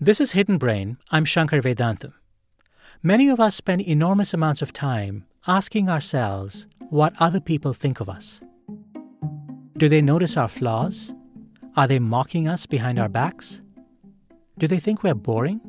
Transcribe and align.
This 0.00 0.20
is 0.20 0.30
Hidden 0.30 0.58
Brain. 0.58 0.96
I'm 1.10 1.24
Shankar 1.24 1.60
Vedantam. 1.60 2.12
Many 3.02 3.28
of 3.28 3.40
us 3.40 3.56
spend 3.56 3.80
enormous 3.80 4.32
amounts 4.32 4.62
of 4.62 4.72
time 4.72 5.24
asking 5.48 5.90
ourselves 5.90 6.68
what 6.88 7.14
other 7.18 7.40
people 7.40 7.72
think 7.72 7.98
of 7.98 8.08
us. 8.08 8.40
Do 9.76 9.88
they 9.88 10.00
notice 10.00 10.36
our 10.36 10.46
flaws? 10.46 11.12
Are 11.74 11.88
they 11.88 11.98
mocking 11.98 12.46
us 12.46 12.64
behind 12.64 13.00
our 13.00 13.08
backs? 13.08 13.60
Do 14.56 14.68
they 14.68 14.78
think 14.78 15.02
we're 15.02 15.14
boring? 15.14 15.60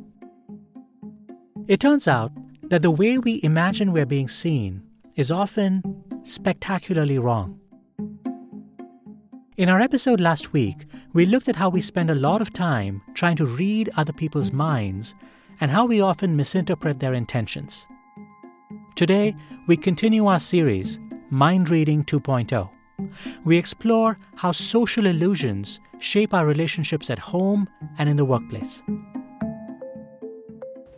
It 1.67 1.79
turns 1.79 2.07
out 2.07 2.31
that 2.69 2.83
the 2.83 2.91
way 2.91 3.17
we 3.17 3.41
imagine 3.41 3.91
we're 3.91 4.05
being 4.05 4.27
seen 4.27 4.83
is 5.15 5.31
often 5.31 5.81
spectacularly 6.21 7.17
wrong. 7.17 7.59
In 9.57 9.69
our 9.69 9.81
episode 9.81 10.21
last 10.21 10.53
week, 10.53 10.85
we 11.13 11.25
looked 11.25 11.49
at 11.49 11.55
how 11.55 11.69
we 11.69 11.81
spend 11.81 12.11
a 12.11 12.15
lot 12.15 12.41
of 12.41 12.53
time 12.53 13.01
trying 13.13 13.35
to 13.35 13.45
read 13.45 13.89
other 13.97 14.13
people's 14.13 14.51
minds 14.51 15.15
and 15.59 15.71
how 15.71 15.85
we 15.85 16.01
often 16.01 16.35
misinterpret 16.35 16.99
their 16.99 17.13
intentions. 17.13 17.87
Today, 18.95 19.35
we 19.67 19.75
continue 19.75 20.27
our 20.27 20.39
series, 20.39 20.99
Mind 21.29 21.69
Reading 21.69 22.03
2.0. 22.03 22.69
We 23.43 23.57
explore 23.57 24.19
how 24.35 24.51
social 24.51 25.05
illusions 25.05 25.79
shape 25.99 26.33
our 26.33 26.45
relationships 26.45 27.09
at 27.09 27.17
home 27.17 27.67
and 27.97 28.09
in 28.09 28.17
the 28.17 28.25
workplace. 28.25 28.83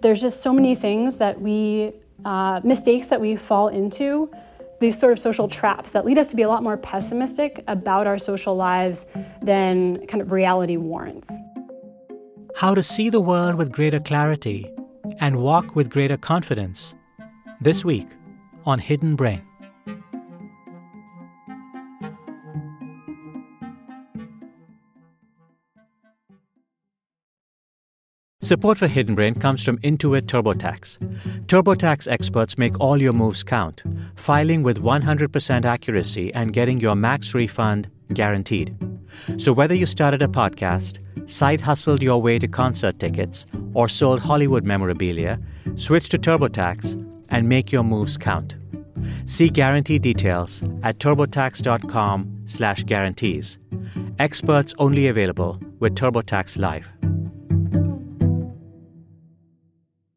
There's 0.02 0.22
just 0.22 0.42
so 0.42 0.52
many 0.52 0.76
things 0.76 1.18
that 1.18 1.40
we, 1.40 1.94
uh, 2.26 2.60
mistakes 2.64 3.08
that 3.08 3.22
we 3.22 3.36
fall 3.36 3.68
into, 3.68 4.30
these 4.82 5.00
sort 5.00 5.14
of 5.14 5.20
social 5.20 5.48
traps 5.48 5.92
that 5.92 6.06
lead 6.06 6.18
us 6.18 6.28
to 6.28 6.36
be 6.36 6.42
a 6.42 6.50
lot 6.50 6.64
more 6.64 6.76
pessimistic 6.76 7.64
about 7.68 8.08
our 8.08 8.18
social 8.18 8.56
lives 8.56 9.06
than 9.42 10.06
kind 10.08 10.22
of 10.22 10.32
reality 10.32 10.76
warrants. 10.76 11.32
How 12.56 12.76
to 12.76 12.84
see 12.84 13.10
the 13.10 13.22
world 13.22 13.56
with 13.56 13.72
greater 13.72 14.00
clarity 14.00 14.70
and 15.20 15.38
walk 15.38 15.76
with 15.76 15.90
greater 15.90 16.18
confidence. 16.18 16.94
This 17.62 17.86
week 17.86 18.08
on 18.66 18.80
Hidden 18.80 19.16
Brain. 19.16 19.44
Support 28.52 28.80
for 28.80 28.88
Hidden 28.88 29.16
Brain 29.16 29.36
comes 29.36 29.64
from 29.64 29.78
Intuit 29.78 30.24
TurboTax. 30.24 30.98
TurboTax 31.46 32.12
experts 32.12 32.58
make 32.58 32.78
all 32.82 33.02
your 33.02 33.14
moves 33.14 33.46
count, 33.46 33.82
filing 34.18 34.62
with 34.62 34.84
100% 34.84 35.64
accuracy 35.64 36.34
and 36.34 36.52
getting 36.52 36.78
your 36.78 36.96
max 36.96 37.34
refund 37.34 37.90
guaranteed. 38.14 38.76
So 39.38 39.54
whether 39.54 39.74
you 39.74 39.86
started 39.86 40.22
a 40.22 40.28
podcast, 40.28 41.00
side 41.30 41.62
hustled 41.62 42.04
your 42.04 42.22
way 42.22 42.40
to 42.40 42.48
concert 42.50 43.00
tickets, 43.00 43.46
or 43.74 43.88
sold 43.88 44.20
Hollywood 44.20 44.66
memorabilia, 44.66 45.40
switch 45.78 46.10
to 46.10 46.18
TurboTax 46.18 47.02
and 47.30 47.48
make 47.48 47.72
your 47.72 47.84
moves 47.84 48.18
count. 48.18 48.58
See 49.24 49.48
guarantee 49.48 49.98
details 49.98 50.62
at 50.84 51.00
turbotax.com/guarantees. 51.00 53.58
Experts 54.20 54.74
only 54.78 55.08
available 55.08 55.58
with 55.80 55.96
TurboTax 55.96 56.60
Live. 56.60 56.92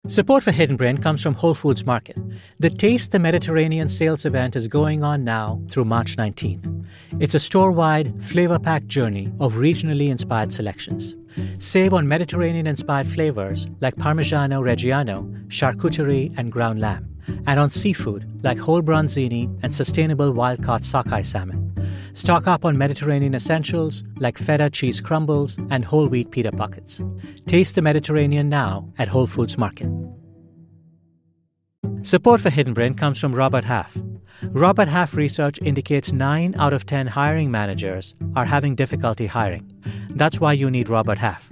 Support 0.07 0.45
for 0.45 0.51
Hidden 0.53 0.77
Brain 0.77 0.99
comes 0.99 1.23
from 1.23 1.33
Whole 1.33 1.55
Foods 1.55 1.87
Market. 1.87 2.19
The 2.61 2.69
Taste 2.69 3.11
the 3.13 3.19
Mediterranean 3.19 3.89
sales 3.89 4.27
event 4.27 4.55
is 4.55 4.69
going 4.69 5.03
on 5.03 5.25
now 5.25 5.63
through 5.71 5.87
March 5.87 6.17
19th. 6.17 6.87
It's 7.21 7.35
a 7.35 7.41
store 7.41 7.73
wide, 7.73 8.23
flavor 8.23 8.59
packed 8.59 8.87
journey 8.87 9.33
of 9.41 9.55
regionally 9.55 10.09
inspired 10.09 10.53
selections. 10.53 11.17
Save 11.59 11.95
on 11.95 12.07
Mediterranean 12.07 12.67
inspired 12.67 13.07
flavors 13.07 13.67
like 13.81 13.97
Parmigiano 13.97 14.61
Reggiano, 14.63 15.25
charcuterie, 15.49 16.37
and 16.37 16.53
ground 16.53 16.81
lamb, 16.83 17.09
and 17.47 17.59
on 17.59 17.71
seafood 17.71 18.29
like 18.45 18.59
whole 18.59 18.83
branzini 18.83 19.59
and 19.63 19.75
sustainable 19.75 20.33
wild 20.33 20.63
caught 20.63 20.85
sockeye 20.85 21.23
salmon. 21.23 21.74
Stock 22.13 22.47
up 22.47 22.65
on 22.65 22.79
Mediterranean 22.79 23.35
essentials 23.35 24.05
like 24.19 24.39
feta 24.39 24.71
cheese 24.71 25.01
crumbles 25.01 25.57
and 25.71 25.85
whole 25.85 26.09
wheat 26.09 26.31
pita 26.31 26.53
buckets. 26.53 27.01
Taste 27.47 27.75
the 27.75 27.83
Mediterranean 27.83 28.49
now 28.49 28.93
at 28.99 29.09
Whole 29.09 29.27
Foods 29.27 29.59
Market. 29.59 29.89
Support 32.03 32.41
for 32.41 32.51
Hidden 32.51 32.75
Brain 32.75 32.95
comes 32.95 33.19
from 33.19 33.35
Robert 33.35 33.65
Half. 33.65 33.97
Robert 34.43 34.89
Half 34.89 35.15
research 35.15 35.59
indicates 35.63 36.13
9 36.13 36.55
out 36.59 36.73
of 36.73 36.87
10 36.87 37.07
hiring 37.07 37.51
managers 37.51 38.15
are 38.37 38.45
having 38.45 38.75
difficulty 38.75 39.27
hiring. 39.27 39.71
That's 40.11 40.39
why 40.39 40.53
you 40.53 40.71
need 40.71 40.89
Robert 40.89 41.19
Half. 41.19 41.51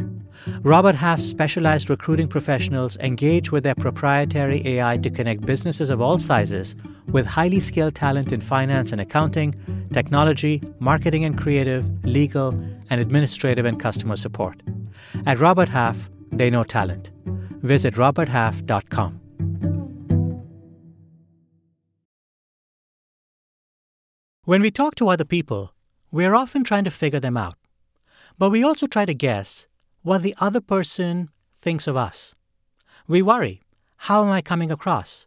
Robert 0.63 0.95
Half's 0.95 1.25
specialized 1.25 1.91
recruiting 1.91 2.29
professionals 2.29 2.97
engage 2.99 3.53
with 3.53 3.65
their 3.65 3.75
proprietary 3.75 4.67
AI 4.67 4.99
to 4.99 5.11
connect 5.11 5.47
businesses 5.47 5.91
of 5.91 6.01
all 6.01 6.19
sizes 6.19 6.75
with 7.09 7.27
highly 7.27 7.61
skilled 7.61 7.95
talent 7.95 8.33
in 8.33 8.41
finance 8.41 8.93
and 8.93 9.01
accounting, 9.01 9.55
technology, 9.93 10.63
marketing 10.79 11.25
and 11.25 11.39
creative, 11.39 11.85
legal, 12.05 12.51
and 12.91 13.01
administrative 13.01 13.65
and 13.65 13.81
customer 13.81 14.17
support. 14.17 14.63
At 15.27 15.39
Robert 15.39 15.69
Half, 15.69 16.11
they 16.31 16.51
know 16.51 16.65
talent. 16.65 17.11
Visit 17.63 17.95
roberthalf.com. 17.95 19.21
When 24.45 24.61
we 24.61 24.73
talk 24.73 24.97
to 24.97 25.09
other 25.09 25.25
people, 25.25 25.73
we're 26.11 26.35
often 26.35 26.65
trying 26.65 26.85
to 26.85 26.91
figure 26.91 27.21
them 27.21 27.37
out. 27.37 27.55
But 28.39 28.51
we 28.51 28.65
also 28.65 28.89
try 28.89 29.05
to 29.05 29.15
guess 29.15 29.69
what 30.03 30.23
the 30.23 30.35
other 30.39 30.61
person 30.61 31.31
thinks 31.59 31.87
of 31.87 31.97
us. 31.97 32.35
We 33.07 33.23
worry 33.23 33.63
how 34.09 34.25
am 34.25 34.31
I 34.31 34.43
coming 34.43 34.71
across? 34.71 35.27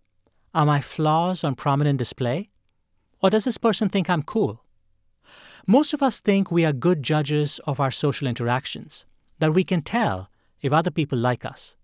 Are 0.53 0.65
my 0.65 0.81
flaws 0.81 1.45
on 1.45 1.55
prominent 1.55 1.97
display? 1.97 2.49
Or 3.21 3.29
does 3.29 3.45
this 3.45 3.57
person 3.57 3.87
think 3.87 4.09
I'm 4.09 4.21
cool? 4.21 4.63
Most 5.65 5.93
of 5.93 6.03
us 6.03 6.19
think 6.19 6.51
we 6.51 6.65
are 6.65 6.73
good 6.73 7.01
judges 7.01 7.59
of 7.65 7.79
our 7.79 7.89
social 7.89 8.27
interactions, 8.27 9.05
that 9.39 9.53
we 9.53 9.63
can 9.63 9.81
tell 9.81 10.29
if 10.61 10.73
other 10.73 10.91
people 10.91 11.17
like 11.17 11.45
us. 11.45 11.77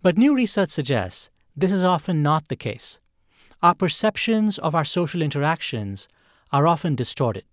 But 0.00 0.16
new 0.16 0.32
research 0.32 0.70
suggests 0.70 1.28
this 1.56 1.72
is 1.72 1.82
often 1.82 2.22
not 2.22 2.46
the 2.46 2.56
case. 2.56 3.00
Our 3.62 3.74
perceptions 3.74 4.58
of 4.58 4.76
our 4.76 4.84
social 4.84 5.22
interactions 5.22 6.06
are 6.52 6.68
often 6.68 6.94
distorted. 6.94 7.44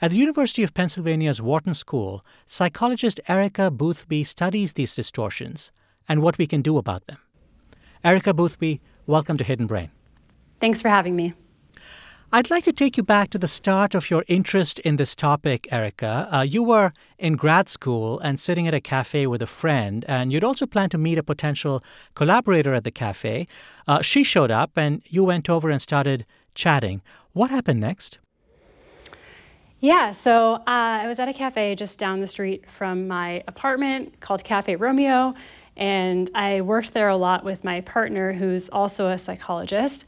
At 0.00 0.10
the 0.10 0.16
University 0.16 0.62
of 0.62 0.74
Pennsylvania's 0.74 1.42
Wharton 1.42 1.74
School, 1.74 2.24
psychologist 2.46 3.20
Erica 3.28 3.70
Boothby 3.70 4.24
studies 4.24 4.74
these 4.74 4.94
distortions 4.94 5.72
and 6.08 6.22
what 6.22 6.38
we 6.38 6.46
can 6.46 6.62
do 6.62 6.78
about 6.78 7.06
them. 7.06 7.18
Erica 8.04 8.32
Boothby, 8.34 8.80
Welcome 9.08 9.36
to 9.36 9.44
Hidden 9.44 9.66
Brain. 9.66 9.90
Thanks 10.60 10.82
for 10.82 10.88
having 10.88 11.14
me. 11.14 11.34
I'd 12.32 12.50
like 12.50 12.64
to 12.64 12.72
take 12.72 12.96
you 12.96 13.04
back 13.04 13.30
to 13.30 13.38
the 13.38 13.46
start 13.46 13.94
of 13.94 14.10
your 14.10 14.24
interest 14.26 14.80
in 14.80 14.96
this 14.96 15.14
topic, 15.14 15.68
Erica. 15.70 16.28
Uh, 16.32 16.42
you 16.42 16.60
were 16.64 16.92
in 17.18 17.34
grad 17.34 17.68
school 17.68 18.18
and 18.18 18.40
sitting 18.40 18.66
at 18.66 18.74
a 18.74 18.80
cafe 18.80 19.28
with 19.28 19.42
a 19.42 19.46
friend, 19.46 20.04
and 20.08 20.32
you'd 20.32 20.42
also 20.42 20.66
planned 20.66 20.90
to 20.90 20.98
meet 20.98 21.18
a 21.18 21.22
potential 21.22 21.84
collaborator 22.14 22.74
at 22.74 22.82
the 22.82 22.90
cafe. 22.90 23.46
Uh, 23.86 24.02
she 24.02 24.24
showed 24.24 24.50
up, 24.50 24.72
and 24.74 25.02
you 25.08 25.22
went 25.22 25.48
over 25.48 25.70
and 25.70 25.80
started 25.80 26.26
chatting. 26.52 27.00
What 27.32 27.50
happened 27.50 27.78
next? 27.78 28.18
Yeah, 29.80 30.12
so 30.12 30.54
uh, 30.54 30.62
I 30.66 31.06
was 31.06 31.18
at 31.18 31.28
a 31.28 31.32
cafe 31.32 31.74
just 31.74 31.98
down 31.98 32.20
the 32.20 32.26
street 32.26 32.68
from 32.70 33.06
my 33.06 33.44
apartment 33.46 34.20
called 34.20 34.42
Cafe 34.42 34.76
Romeo, 34.76 35.34
and 35.76 36.30
I 36.34 36.62
worked 36.62 36.94
there 36.94 37.08
a 37.08 37.16
lot 37.16 37.44
with 37.44 37.62
my 37.62 37.82
partner, 37.82 38.32
who's 38.32 38.68
also 38.70 39.08
a 39.08 39.18
psychologist. 39.18 40.06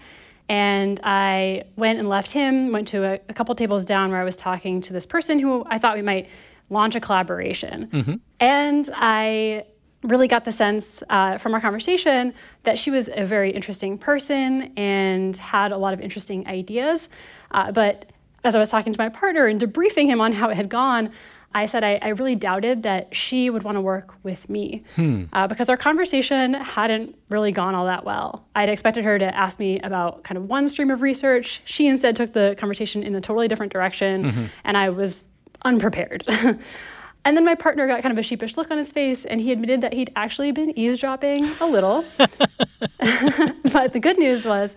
And 0.48 0.98
I 1.04 1.64
went 1.76 1.98
and 1.98 2.08
left 2.08 2.30
him, 2.32 2.72
went 2.72 2.88
to 2.88 3.04
a, 3.04 3.20
a 3.28 3.34
couple 3.34 3.54
tables 3.54 3.84
down 3.84 4.10
where 4.10 4.20
I 4.20 4.24
was 4.24 4.36
talking 4.36 4.80
to 4.80 4.94
this 4.94 5.04
person 5.04 5.38
who 5.38 5.62
I 5.66 5.76
thought 5.76 5.94
we 5.94 6.02
might 6.02 6.28
launch 6.70 6.96
a 6.96 7.00
collaboration. 7.00 7.88
Mm-hmm. 7.92 8.14
And 8.40 8.88
I 8.94 9.64
really 10.02 10.28
got 10.28 10.44
the 10.46 10.52
sense 10.52 11.02
uh, 11.10 11.36
from 11.36 11.52
our 11.52 11.60
conversation 11.60 12.32
that 12.62 12.78
she 12.78 12.90
was 12.90 13.10
a 13.12 13.26
very 13.26 13.50
interesting 13.50 13.98
person 13.98 14.72
and 14.76 15.36
had 15.36 15.72
a 15.72 15.76
lot 15.76 15.92
of 15.92 16.00
interesting 16.00 16.46
ideas. 16.46 17.10
Uh, 17.50 17.70
but 17.72 18.10
as 18.44 18.54
I 18.54 18.58
was 18.58 18.70
talking 18.70 18.92
to 18.92 18.98
my 18.98 19.08
partner 19.08 19.46
and 19.46 19.60
debriefing 19.60 20.06
him 20.06 20.20
on 20.20 20.32
how 20.32 20.48
it 20.48 20.56
had 20.56 20.68
gone, 20.68 21.10
I 21.54 21.66
said 21.66 21.82
I, 21.82 21.98
I 22.02 22.08
really 22.08 22.34
doubted 22.34 22.82
that 22.82 23.14
she 23.14 23.48
would 23.48 23.62
want 23.62 23.76
to 23.76 23.80
work 23.80 24.14
with 24.22 24.48
me 24.50 24.84
hmm. 24.96 25.24
uh, 25.32 25.46
because 25.46 25.70
our 25.70 25.76
conversation 25.76 26.54
hadn't 26.54 27.16
really 27.30 27.52
gone 27.52 27.74
all 27.74 27.86
that 27.86 28.04
well. 28.04 28.44
I'd 28.54 28.68
expected 28.68 29.04
her 29.04 29.18
to 29.18 29.34
ask 29.34 29.58
me 29.58 29.80
about 29.80 30.24
kind 30.24 30.36
of 30.36 30.44
one 30.44 30.68
stream 30.68 30.90
of 30.90 31.00
research. 31.00 31.62
She 31.64 31.86
instead 31.86 32.16
took 32.16 32.32
the 32.34 32.54
conversation 32.58 33.02
in 33.02 33.14
a 33.14 33.20
totally 33.20 33.48
different 33.48 33.72
direction, 33.72 34.24
mm-hmm. 34.24 34.44
and 34.64 34.76
I 34.76 34.90
was 34.90 35.24
unprepared. 35.62 36.24
and 37.24 37.36
then 37.36 37.44
my 37.44 37.54
partner 37.54 37.86
got 37.86 38.02
kind 38.02 38.12
of 38.12 38.18
a 38.18 38.22
sheepish 38.22 38.56
look 38.58 38.70
on 38.70 38.76
his 38.76 38.92
face, 38.92 39.24
and 39.24 39.40
he 39.40 39.50
admitted 39.50 39.80
that 39.80 39.94
he'd 39.94 40.12
actually 40.16 40.52
been 40.52 40.78
eavesdropping 40.78 41.44
a 41.60 41.66
little. 41.66 42.04
but 42.18 43.92
the 43.92 44.00
good 44.00 44.18
news 44.18 44.44
was, 44.44 44.76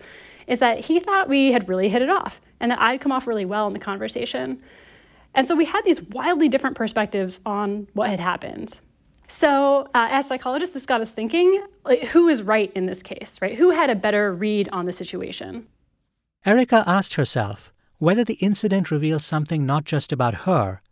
is 0.52 0.58
that 0.58 0.80
he 0.80 1.00
thought 1.00 1.30
we 1.30 1.50
had 1.50 1.66
really 1.66 1.88
hit 1.88 2.02
it 2.02 2.10
off, 2.10 2.38
and 2.60 2.70
that 2.70 2.78
I'd 2.78 3.00
come 3.00 3.10
off 3.10 3.26
really 3.26 3.46
well 3.46 3.66
in 3.66 3.72
the 3.72 3.78
conversation. 3.78 4.62
And 5.34 5.48
so 5.48 5.56
we 5.56 5.64
had 5.64 5.82
these 5.84 6.02
wildly 6.02 6.50
different 6.50 6.76
perspectives 6.76 7.40
on 7.46 7.88
what 7.94 8.10
had 8.10 8.20
happened. 8.20 8.78
So, 9.28 9.88
uh, 9.94 10.08
as 10.10 10.26
psychologists, 10.26 10.74
this 10.74 10.84
got 10.84 11.00
us 11.00 11.08
thinking 11.08 11.64
like, 11.86 12.02
who 12.04 12.28
is 12.28 12.42
right 12.42 12.70
in 12.74 12.84
this 12.84 13.02
case, 13.02 13.40
right? 13.40 13.54
Who 13.54 13.70
had 13.70 13.88
a 13.88 13.94
better 13.94 14.30
read 14.30 14.68
on 14.72 14.84
the 14.84 14.92
situation? 14.92 15.66
Erica 16.44 16.84
asked 16.86 17.14
herself 17.14 17.72
whether 17.96 18.22
the 18.22 18.34
incident 18.34 18.90
revealed 18.90 19.22
something 19.22 19.64
not 19.64 19.84
just 19.84 20.12
about 20.12 20.44
her, 20.44 20.82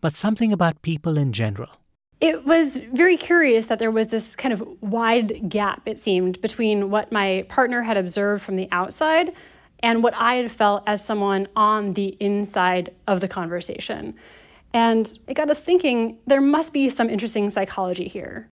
but 0.00 0.16
something 0.16 0.54
about 0.54 0.80
people 0.80 1.18
in 1.18 1.34
general. 1.34 1.68
It 2.22 2.44
was 2.46 2.76
very 2.76 3.16
curious 3.16 3.66
that 3.66 3.80
there 3.80 3.90
was 3.90 4.06
this 4.06 4.36
kind 4.36 4.52
of 4.52 4.62
wide 4.80 5.48
gap, 5.48 5.82
it 5.86 5.98
seemed, 5.98 6.40
between 6.40 6.88
what 6.88 7.10
my 7.10 7.44
partner 7.48 7.82
had 7.82 7.96
observed 7.96 8.44
from 8.44 8.54
the 8.54 8.68
outside 8.70 9.32
and 9.80 10.04
what 10.04 10.14
I 10.14 10.36
had 10.36 10.52
felt 10.52 10.84
as 10.86 11.04
someone 11.04 11.48
on 11.56 11.94
the 11.94 12.16
inside 12.20 12.94
of 13.08 13.20
the 13.20 13.26
conversation. 13.26 14.14
And 14.72 15.18
it 15.26 15.34
got 15.34 15.50
us 15.50 15.58
thinking 15.58 16.16
there 16.28 16.40
must 16.40 16.72
be 16.72 16.88
some 16.88 17.10
interesting 17.10 17.50
psychology 17.50 18.06
here. 18.06 18.48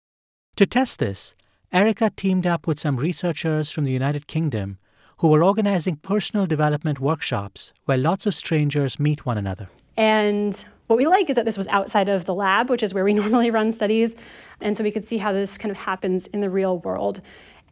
To 0.55 0.65
test 0.65 0.97
this, 0.97 1.35
Erica 1.71 2.11
teamed 2.15 2.47
up 2.47 2.65
with 2.65 2.79
some 2.79 2.97
researchers 2.97 3.69
from 3.69 3.83
the 3.83 3.91
United 3.91 4.25
Kingdom 4.25 4.79
who 5.19 5.27
were 5.27 5.43
organizing 5.43 5.97
personal 5.97 6.47
development 6.47 6.99
workshops 6.99 7.71
where 7.85 7.99
lots 7.99 8.25
of 8.25 8.33
strangers 8.33 8.99
meet 8.99 9.27
one 9.27 9.37
another. 9.37 9.69
And 9.95 10.65
what 10.89 10.97
we 10.97 11.05
like 11.05 11.29
is 11.29 11.35
that 11.35 11.45
this 11.45 11.55
was 11.55 11.67
outside 11.67 12.09
of 12.09 12.25
the 12.25 12.33
lab, 12.33 12.67
which 12.67 12.81
is 12.81 12.95
where 12.95 13.03
we 13.03 13.13
normally 13.21 13.51
run 13.51 13.71
studies. 13.71 14.15
And 14.59 14.75
so 14.75 14.83
we 14.83 14.89
could 14.89 15.07
see 15.07 15.19
how 15.19 15.31
this 15.31 15.55
kind 15.55 15.69
of 15.69 15.77
happens 15.77 16.25
in 16.27 16.41
the 16.41 16.49
real 16.49 16.79
world. 16.79 17.21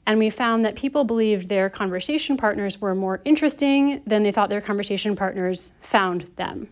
And 0.06 0.20
we 0.20 0.30
found 0.30 0.64
that 0.66 0.76
people 0.76 1.04
believed 1.04 1.50
their 1.50 1.68
conversation 1.68 2.38
partners 2.38 2.80
were 2.80 2.94
more 2.94 3.20
interesting 3.26 4.04
than 4.06 4.22
they 4.22 4.32
thought 4.32 4.50
their 4.50 4.62
conversation 4.62 5.16
partners 5.16 5.72
found 5.82 6.30
them. 6.36 6.70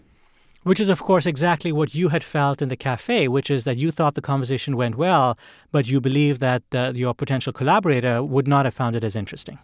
Which 0.62 0.80
is, 0.80 0.88
of 0.88 1.02
course, 1.02 1.26
exactly 1.26 1.72
what 1.72 1.96
you 1.96 2.10
had 2.10 2.24
felt 2.24 2.62
in 2.62 2.70
the 2.70 2.78
cafe, 2.78 3.28
which 3.28 3.50
is 3.50 3.64
that 3.64 3.78
you 3.78 3.90
thought 3.90 4.14
the 4.14 4.22
conversation 4.22 4.78
went 4.78 4.98
well, 4.98 5.38
but 5.72 5.88
you 5.88 6.00
believe 6.00 6.38
that 6.40 6.64
uh, 6.74 6.92
your 6.94 7.16
potential 7.16 7.54
collaborator 7.54 8.24
would 8.24 8.48
not 8.48 8.66
have 8.66 8.74
found 8.76 8.96
it 8.96 9.04
as 9.04 9.16
interesting. 9.16 9.58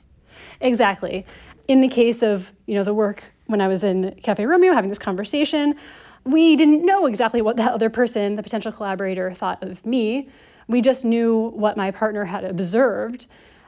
Exactly. 0.60 1.26
In 1.68 1.82
the 1.82 1.88
case 1.88 2.24
of 2.24 2.52
you 2.66 2.74
know 2.74 2.84
the 2.84 2.94
work 2.94 3.24
when 3.46 3.62
I 3.62 3.68
was 3.68 3.84
in 3.84 4.16
Cafe 4.24 4.44
Romeo 4.46 4.74
having 4.74 4.90
this 4.90 5.00
conversation, 5.00 5.76
we 6.24 6.56
didn't 6.56 6.86
know 6.86 7.06
exactly 7.06 7.42
what 7.42 7.58
that 7.58 7.72
other 7.72 7.90
person, 7.90 8.36
the 8.36 8.44
potential 8.44 8.72
collaborator, 8.72 9.34
thought 9.34 9.64
of 9.64 9.86
me. 9.86 10.30
We 10.68 10.82
just 10.82 11.04
knew 11.04 11.52
what 11.56 11.78
my 11.78 11.92
partner 11.92 12.26
had 12.26 12.44
observed, 12.44 13.28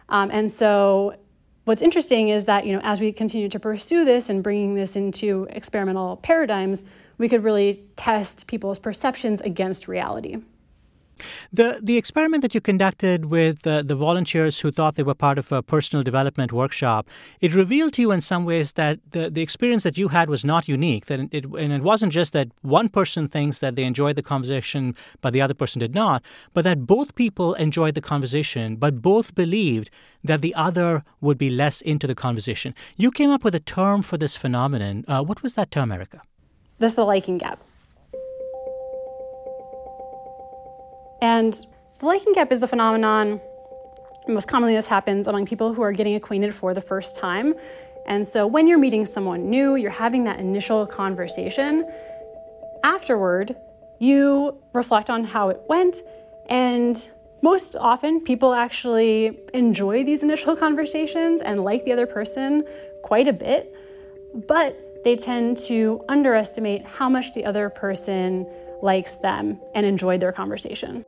um, 0.10 0.30
and 0.32 0.52
so 0.52 1.16
what's 1.66 1.82
interesting 1.82 2.30
is 2.30 2.46
that 2.46 2.66
you 2.66 2.74
know 2.74 2.82
as 2.84 3.00
we 3.00 3.12
continue 3.12 3.50
to 3.50 3.60
pursue 3.60 4.06
this 4.06 4.30
and 4.30 4.44
bringing 4.44 4.76
this 4.76 4.96
into 4.96 5.48
experimental 5.50 6.18
paradigms 6.18 6.84
we 7.18 7.30
could 7.30 7.44
really 7.44 7.84
test 7.96 8.48
people's 8.48 8.80
perceptions 8.80 9.42
against 9.42 9.88
reality. 9.88 10.38
The 11.52 11.80
the 11.82 11.98
experiment 11.98 12.42
that 12.42 12.54
you 12.54 12.62
conducted 12.62 13.26
with 13.26 13.66
uh, 13.66 13.82
the 13.82 13.96
volunteers 13.96 14.60
who 14.62 14.72
thought 14.72 14.96
they 14.96 15.04
were 15.04 15.16
part 15.16 15.38
of 15.38 15.52
a 15.52 15.62
personal 15.62 16.04
development 16.04 16.52
workshop, 16.52 17.10
it 17.42 17.54
revealed 17.54 17.94
to 17.94 18.02
you 18.02 18.12
in 18.12 18.22
some 18.22 18.46
ways 18.46 18.74
that 18.74 19.00
the, 19.12 19.30
the 19.30 19.42
experience 19.42 19.84
that 19.84 19.98
you 19.98 20.10
had 20.10 20.30
was 20.30 20.44
not 20.44 20.68
unique. 20.68 21.06
That 21.08 21.20
it, 21.32 21.46
and 21.46 21.74
it 21.74 21.84
wasn't 21.84 22.12
just 22.12 22.34
that 22.34 22.50
one 22.62 22.90
person 22.90 23.28
thinks 23.28 23.60
that 23.60 23.76
they 23.76 23.84
enjoyed 23.84 24.16
the 24.16 24.24
conversation, 24.24 24.96
but 25.22 25.34
the 25.34 25.42
other 25.42 25.54
person 25.54 25.80
did 25.80 25.94
not, 25.94 26.24
but 26.54 26.64
that 26.64 26.86
both 26.86 27.16
people 27.16 27.54
enjoyed 27.56 27.96
the 27.96 28.02
conversation, 28.02 28.76
but 28.76 29.02
both 29.02 29.36
believed 29.36 29.90
that 30.24 30.42
the 30.42 30.56
other 30.56 31.04
would 31.22 31.38
be 31.38 31.50
less 31.50 31.82
into 31.82 32.08
the 32.08 32.16
conversation. 32.16 32.74
You 32.96 33.12
came 33.12 33.30
up 33.30 33.44
with 33.44 33.56
a 33.56 33.60
term 33.60 34.02
for 34.02 34.18
this 34.18 34.36
phenomenon. 34.36 35.04
Uh, 35.08 35.24
what 35.24 35.44
was 35.44 35.54
that 35.56 35.70
term, 35.72 35.92
Erica? 35.92 36.22
This 36.80 36.94
is 36.94 36.96
the 36.96 37.06
liking 37.06 37.38
gap. 37.38 37.60
And 41.24 41.54
the 42.00 42.06
liking 42.06 42.34
gap 42.34 42.52
is 42.52 42.60
the 42.60 42.68
phenomenon, 42.68 43.40
most 44.28 44.50
commonly 44.50 44.76
this 44.76 44.88
happens 44.88 45.26
among 45.26 45.46
people 45.46 45.74
who 45.74 45.82
are 45.82 45.94
getting 45.94 46.16
acquainted 46.16 46.54
for 46.54 46.74
the 46.74 46.82
first 46.82 47.16
time. 47.16 47.54
And 48.06 48.28
so 48.28 48.46
when 48.46 48.68
you're 48.68 48.78
meeting 48.78 49.06
someone 49.06 49.50
new, 49.50 49.76
you're 49.76 49.90
having 49.90 50.26
that 50.26 50.42
initial 50.42 50.86
conversation. 50.86 51.90
Afterward, 52.84 53.56
you 54.00 54.62
reflect 54.74 55.10
on 55.10 55.24
how 55.24 55.48
it 55.48 55.62
went, 55.70 56.02
and 56.50 57.08
most 57.42 57.78
often 57.78 58.20
people 58.20 58.54
actually 58.54 59.40
enjoy 59.54 60.04
these 60.04 60.24
initial 60.24 60.58
conversations 60.58 61.42
and 61.42 61.64
like 61.64 61.86
the 61.86 61.94
other 61.94 62.06
person 62.06 62.66
quite 63.02 63.30
a 63.30 63.34
bit. 63.34 63.74
But 64.46 64.78
they 65.06 65.16
tend 65.16 65.58
to 65.70 66.04
underestimate 66.10 66.86
how 66.86 67.08
much 67.08 67.32
the 67.32 67.46
other 67.46 67.70
person 67.70 68.46
likes 68.82 69.16
them 69.16 69.62
and 69.74 69.86
enjoyed 69.86 70.20
their 70.20 70.34
conversation. 70.34 71.06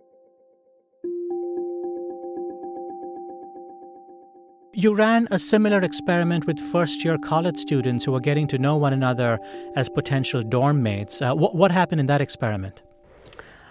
You 4.77 4.93
ran 4.93 5.29
a 5.31 5.39
similar 5.39 5.79
experiment 5.79 6.45
with 6.45 6.59
first 6.59 7.05
year 7.05 7.17
college 7.17 7.55
students 7.55 8.03
who 8.03 8.11
were 8.11 8.19
getting 8.19 8.45
to 8.47 8.57
know 8.57 8.75
one 8.75 8.91
another 8.91 9.39
as 9.73 9.87
potential 9.87 10.41
dorm 10.41 10.83
mates. 10.83 11.21
Uh, 11.21 11.33
what, 11.33 11.55
what 11.55 11.71
happened 11.71 12.01
in 12.01 12.07
that 12.07 12.19
experiment? 12.19 12.81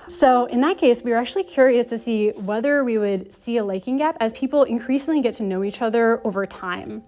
So, 0.09 0.47
in 0.47 0.62
that 0.62 0.79
case, 0.79 1.03
we 1.03 1.11
were 1.11 1.19
actually 1.19 1.45
curious 1.45 1.85
to 1.89 1.99
see 1.99 2.31
whether 2.31 2.83
we 2.83 2.97
would 2.97 3.35
see 3.35 3.59
a 3.59 3.65
liking 3.65 3.99
gap 3.99 4.17
as 4.19 4.33
people 4.33 4.62
increasingly 4.62 5.21
get 5.21 5.35
to 5.35 5.43
know 5.43 5.62
each 5.62 5.83
other 5.83 6.27
over 6.27 6.47
time. 6.47 7.03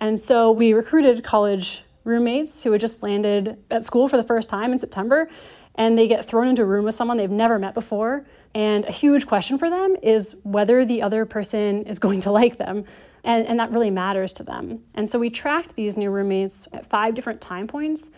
And 0.00 0.18
so, 0.18 0.50
we 0.50 0.72
recruited 0.72 1.22
college 1.22 1.84
roommates 2.02 2.64
who 2.64 2.72
had 2.72 2.80
just 2.80 3.04
landed 3.04 3.56
at 3.70 3.86
school 3.86 4.08
for 4.08 4.16
the 4.16 4.24
first 4.24 4.48
time 4.48 4.72
in 4.72 4.80
September 4.80 5.28
and 5.76 5.96
they 5.96 6.08
get 6.08 6.24
thrown 6.24 6.48
into 6.48 6.62
a 6.62 6.64
room 6.64 6.84
with 6.84 6.96
someone 6.96 7.16
they've 7.16 7.30
never 7.30 7.56
met 7.58 7.72
before. 7.72 8.26
And 8.54 8.84
a 8.84 8.92
huge 8.92 9.26
question 9.26 9.58
for 9.58 9.70
them 9.70 9.96
is 10.02 10.36
whether 10.42 10.84
the 10.84 11.02
other 11.02 11.24
person 11.24 11.84
is 11.84 11.98
going 11.98 12.20
to 12.22 12.30
like 12.40 12.56
them. 12.56 12.84
And, 13.24 13.46
and 13.46 13.60
that 13.60 13.72
really 13.72 13.90
matters 13.90 14.32
to 14.34 14.42
them. 14.42 14.80
And 14.94 15.08
so 15.08 15.18
we 15.18 15.30
tracked 15.30 15.74
these 15.74 15.96
new 15.96 16.10
roommates 16.10 16.68
at 16.72 16.86
five 16.86 17.14
different 17.14 17.40
time 17.40 17.66
points 17.66 18.08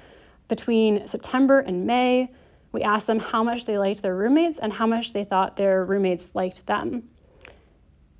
between 0.49 1.06
September 1.06 1.61
and 1.61 1.87
May. 1.87 2.31
We 2.73 2.82
asked 2.82 3.06
them 3.06 3.19
how 3.19 3.43
much 3.43 3.65
they 3.65 3.79
liked 3.79 4.03
their 4.03 4.15
roommates 4.15 4.59
and 4.59 4.73
how 4.73 4.87
much 4.87 5.12
they 5.12 5.25
thought 5.25 5.56
their 5.56 5.85
roommates 5.85 6.35
liked 6.35 6.67
them. 6.67 7.09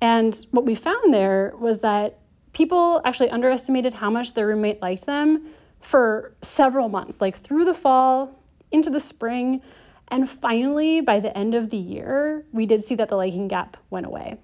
And 0.01 0.35
what 0.49 0.65
we 0.65 0.75
found 0.75 1.13
there 1.13 1.53
was 1.59 1.81
that 1.81 2.19
people 2.53 3.01
actually 3.05 3.29
underestimated 3.29 3.93
how 3.93 4.09
much 4.09 4.33
their 4.33 4.47
roommate 4.47 4.81
liked 4.81 5.05
them 5.05 5.47
for 5.79 6.33
several 6.41 6.89
months, 6.89 7.21
like 7.21 7.35
through 7.35 7.65
the 7.65 7.73
fall, 7.73 8.39
into 8.71 8.89
the 8.89 8.99
spring, 8.99 9.61
and 10.11 10.29
finally, 10.29 11.01
by 11.01 11.19
the 11.19 11.35
end 11.35 11.55
of 11.55 11.69
the 11.69 11.77
year, 11.77 12.45
we 12.51 12.65
did 12.65 12.85
see 12.85 12.95
that 12.95 13.09
the 13.09 13.15
liking 13.15 13.47
gap 13.47 13.77
went 13.89 14.05
away. 14.05 14.37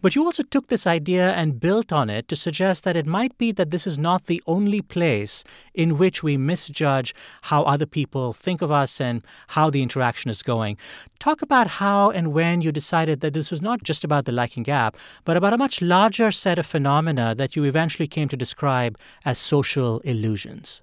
But 0.00 0.16
you 0.16 0.24
also 0.24 0.42
took 0.42 0.66
this 0.66 0.84
idea 0.84 1.30
and 1.30 1.60
built 1.60 1.92
on 1.92 2.10
it 2.10 2.26
to 2.26 2.34
suggest 2.34 2.82
that 2.82 2.96
it 2.96 3.06
might 3.06 3.38
be 3.38 3.52
that 3.52 3.70
this 3.70 3.86
is 3.86 3.98
not 3.98 4.26
the 4.26 4.42
only 4.48 4.82
place 4.82 5.44
in 5.74 5.96
which 5.96 6.24
we 6.24 6.36
misjudge 6.36 7.14
how 7.42 7.62
other 7.62 7.86
people 7.86 8.32
think 8.32 8.62
of 8.62 8.72
us 8.72 9.00
and 9.00 9.22
how 9.48 9.70
the 9.70 9.80
interaction 9.80 10.28
is 10.28 10.42
going. 10.42 10.76
Talk 11.20 11.40
about 11.40 11.78
how 11.78 12.10
and 12.10 12.32
when 12.32 12.62
you 12.62 12.72
decided 12.72 13.20
that 13.20 13.32
this 13.32 13.52
was 13.52 13.62
not 13.62 13.84
just 13.84 14.02
about 14.02 14.24
the 14.24 14.32
liking 14.32 14.64
gap, 14.64 14.96
but 15.24 15.36
about 15.36 15.52
a 15.52 15.58
much 15.58 15.80
larger 15.80 16.32
set 16.32 16.58
of 16.58 16.66
phenomena 16.66 17.32
that 17.36 17.54
you 17.54 17.62
eventually 17.62 18.08
came 18.08 18.28
to 18.28 18.36
describe 18.36 18.98
as 19.24 19.38
social 19.38 20.00
illusions. 20.00 20.82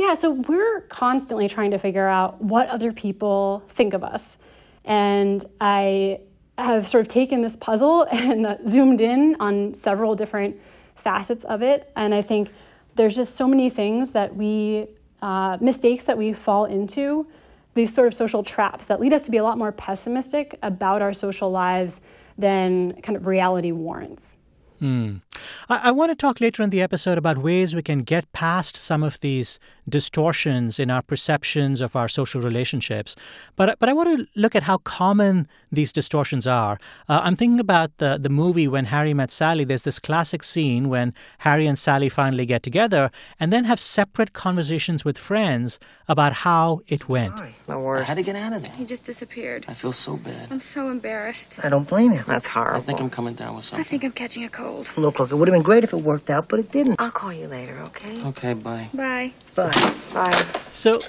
Yeah, 0.00 0.14
so 0.14 0.30
we're 0.30 0.80
constantly 0.88 1.46
trying 1.46 1.72
to 1.72 1.78
figure 1.78 2.08
out 2.08 2.40
what 2.40 2.70
other 2.70 2.90
people 2.90 3.62
think 3.68 3.92
of 3.92 4.02
us. 4.02 4.38
And 4.82 5.44
I 5.60 6.20
have 6.56 6.88
sort 6.88 7.02
of 7.02 7.08
taken 7.08 7.42
this 7.42 7.54
puzzle 7.54 8.06
and 8.10 8.58
zoomed 8.66 9.02
in 9.02 9.36
on 9.40 9.74
several 9.74 10.14
different 10.14 10.58
facets 10.94 11.44
of 11.44 11.60
it. 11.60 11.92
And 11.96 12.14
I 12.14 12.22
think 12.22 12.50
there's 12.94 13.14
just 13.14 13.36
so 13.36 13.46
many 13.46 13.68
things 13.68 14.12
that 14.12 14.34
we, 14.34 14.86
uh, 15.20 15.58
mistakes 15.60 16.04
that 16.04 16.16
we 16.16 16.32
fall 16.32 16.64
into, 16.64 17.26
these 17.74 17.92
sort 17.92 18.08
of 18.08 18.14
social 18.14 18.42
traps 18.42 18.86
that 18.86 19.00
lead 19.00 19.12
us 19.12 19.26
to 19.26 19.30
be 19.30 19.36
a 19.36 19.42
lot 19.42 19.58
more 19.58 19.70
pessimistic 19.70 20.58
about 20.62 21.02
our 21.02 21.12
social 21.12 21.50
lives 21.50 22.00
than 22.38 22.98
kind 23.02 23.16
of 23.16 23.26
reality 23.26 23.70
warrants. 23.70 24.34
Mm. 24.80 25.20
I, 25.68 25.88
I 25.88 25.90
want 25.90 26.10
to 26.10 26.14
talk 26.14 26.40
later 26.40 26.62
in 26.62 26.70
the 26.70 26.80
episode 26.80 27.18
about 27.18 27.38
ways 27.38 27.74
we 27.74 27.82
can 27.82 28.00
get 28.00 28.32
past 28.32 28.76
some 28.76 29.02
of 29.02 29.20
these 29.20 29.58
distortions 29.90 30.78
in 30.78 30.90
our 30.90 31.02
perceptions 31.02 31.80
of 31.80 31.94
our 31.94 32.08
social 32.08 32.40
relationships. 32.40 33.16
But 33.56 33.78
but 33.78 33.88
I 33.88 33.92
want 33.92 34.08
to 34.18 34.26
look 34.40 34.54
at 34.54 34.62
how 34.62 34.78
common 34.78 35.48
these 35.72 35.92
distortions 35.92 36.46
are. 36.46 36.78
Uh, 37.08 37.20
I'm 37.22 37.36
thinking 37.36 37.60
about 37.60 37.90
the 37.98 38.18
the 38.18 38.28
movie 38.28 38.68
When 38.68 38.86
Harry 38.86 39.14
Met 39.14 39.30
Sally. 39.30 39.64
There's 39.64 39.82
this 39.82 39.98
classic 39.98 40.42
scene 40.42 40.88
when 40.88 41.12
Harry 41.38 41.66
and 41.66 41.78
Sally 41.78 42.08
finally 42.08 42.46
get 42.46 42.62
together 42.62 43.10
and 43.38 43.52
then 43.52 43.64
have 43.64 43.80
separate 43.80 44.32
conversations 44.32 45.04
with 45.04 45.18
friends 45.18 45.78
about 46.08 46.32
how 46.46 46.80
it 46.88 47.08
went. 47.08 47.36
Sorry, 47.38 47.54
the 47.66 47.78
worst. 47.78 48.02
I 48.02 48.06
had 48.12 48.18
to 48.18 48.22
get 48.22 48.36
out 48.36 48.52
of 48.52 48.62
there. 48.62 48.72
He 48.72 48.84
just 48.84 49.04
disappeared. 49.04 49.64
I 49.68 49.74
feel 49.74 49.92
so 49.92 50.16
bad. 50.16 50.48
I'm 50.50 50.60
so 50.60 50.88
embarrassed. 50.88 51.58
I 51.64 51.68
don't 51.68 51.88
blame 51.88 52.12
you. 52.12 52.22
That's 52.26 52.46
horrible. 52.46 52.78
I 52.78 52.80
think 52.80 53.00
I'm 53.00 53.10
coming 53.10 53.34
down 53.34 53.54
with 53.56 53.64
something. 53.64 53.80
I 53.80 53.84
think 53.84 54.04
I'm 54.04 54.12
catching 54.12 54.44
a 54.44 54.48
cold. 54.48 54.90
Look, 54.96 55.18
look, 55.18 55.30
it 55.30 55.36
would 55.36 55.48
have 55.48 55.54
been 55.54 55.62
great 55.62 55.84
if 55.84 55.92
it 55.92 55.98
worked 55.98 56.30
out, 56.30 56.48
but 56.48 56.60
it 56.60 56.72
didn't. 56.72 56.96
I'll 56.98 57.10
call 57.10 57.32
you 57.32 57.46
later, 57.48 57.78
okay? 57.90 58.22
Okay, 58.26 58.54
bye. 58.54 58.88
Bye. 58.94 59.32
Bye. 59.60 59.94
Bye. 60.14 60.46
So, 60.70 61.00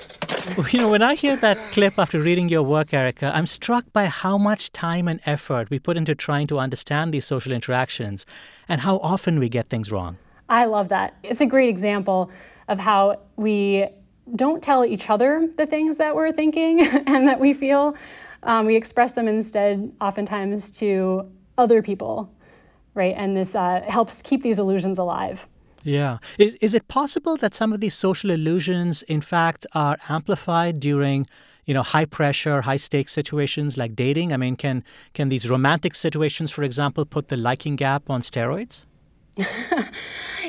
You 0.72 0.80
know, 0.80 0.90
when 0.90 1.02
I 1.02 1.16
hear 1.16 1.36
that 1.38 1.58
clip 1.72 2.00
after 2.00 2.20
reading 2.20 2.50
your 2.50 2.64
work, 2.64 2.94
Erica, 2.94 3.32
I'm 3.34 3.46
struck 3.46 3.86
by 3.94 4.06
how 4.06 4.38
much 4.38 4.72
time 4.72 5.08
and 5.08 5.20
effort 5.26 5.70
we 5.70 5.80
put 5.80 5.98
into 5.98 6.16
trying 6.16 6.48
to 6.48 6.58
understand 6.60 7.14
these 7.14 7.26
social 7.26 7.54
interactions 7.54 8.26
and 8.68 8.82
how 8.82 8.98
often 8.98 9.40
we 9.40 9.50
get 9.50 9.70
things 9.70 9.92
wrong. 9.92 10.18
I 10.50 10.66
love 10.66 10.90
that. 10.90 11.16
It's 11.24 11.42
a 11.42 11.46
great 11.46 11.70
example 11.70 12.32
of 12.68 12.80
how 12.80 13.20
we 13.36 13.88
don't 14.36 14.64
tell 14.64 14.84
each 14.84 15.10
other 15.10 15.48
the 15.58 15.66
things 15.66 15.98
that 15.98 16.16
we're 16.16 16.32
thinking 16.32 16.82
and 17.08 17.28
that 17.28 17.40
we 17.40 17.54
feel. 17.54 17.96
Um, 18.44 18.66
we 18.66 18.76
express 18.76 19.14
them 19.14 19.28
instead, 19.28 19.92
oftentimes, 20.02 20.72
to 20.80 21.30
other 21.58 21.82
people, 21.82 22.34
right? 22.96 23.14
And 23.16 23.38
this 23.38 23.54
uh, 23.56 23.82
helps 23.88 24.22
keep 24.22 24.42
these 24.42 24.58
illusions 24.58 24.98
alive. 24.98 25.48
Yeah. 25.84 26.20
Is, 26.38 26.56
is 26.56 26.74
it 26.74 26.88
possible 26.88 27.38
that 27.38 27.56
some 27.56 27.74
of 27.74 27.80
these 27.80 27.96
social 27.96 28.30
illusions, 28.30 29.02
in 29.04 29.22
fact, 29.22 29.66
are 29.74 29.98
amplified 30.10 30.80
during 30.80 31.26
you 31.66 31.76
know 31.76 31.84
high 31.84 32.06
pressure 32.06 32.62
high 32.62 32.78
stakes 32.78 33.14
situations 33.14 33.78
like 33.78 33.96
dating? 33.96 34.34
I 34.34 34.38
mean 34.38 34.56
can 34.56 34.84
can 35.14 35.30
these 35.30 35.50
romantic 35.50 35.96
situations 35.96 36.52
for 36.52 36.64
example 36.64 37.06
put 37.06 37.28
the 37.28 37.38
liking 37.38 37.76
gap 37.76 38.10
on 38.10 38.22
steroids? 38.22 38.86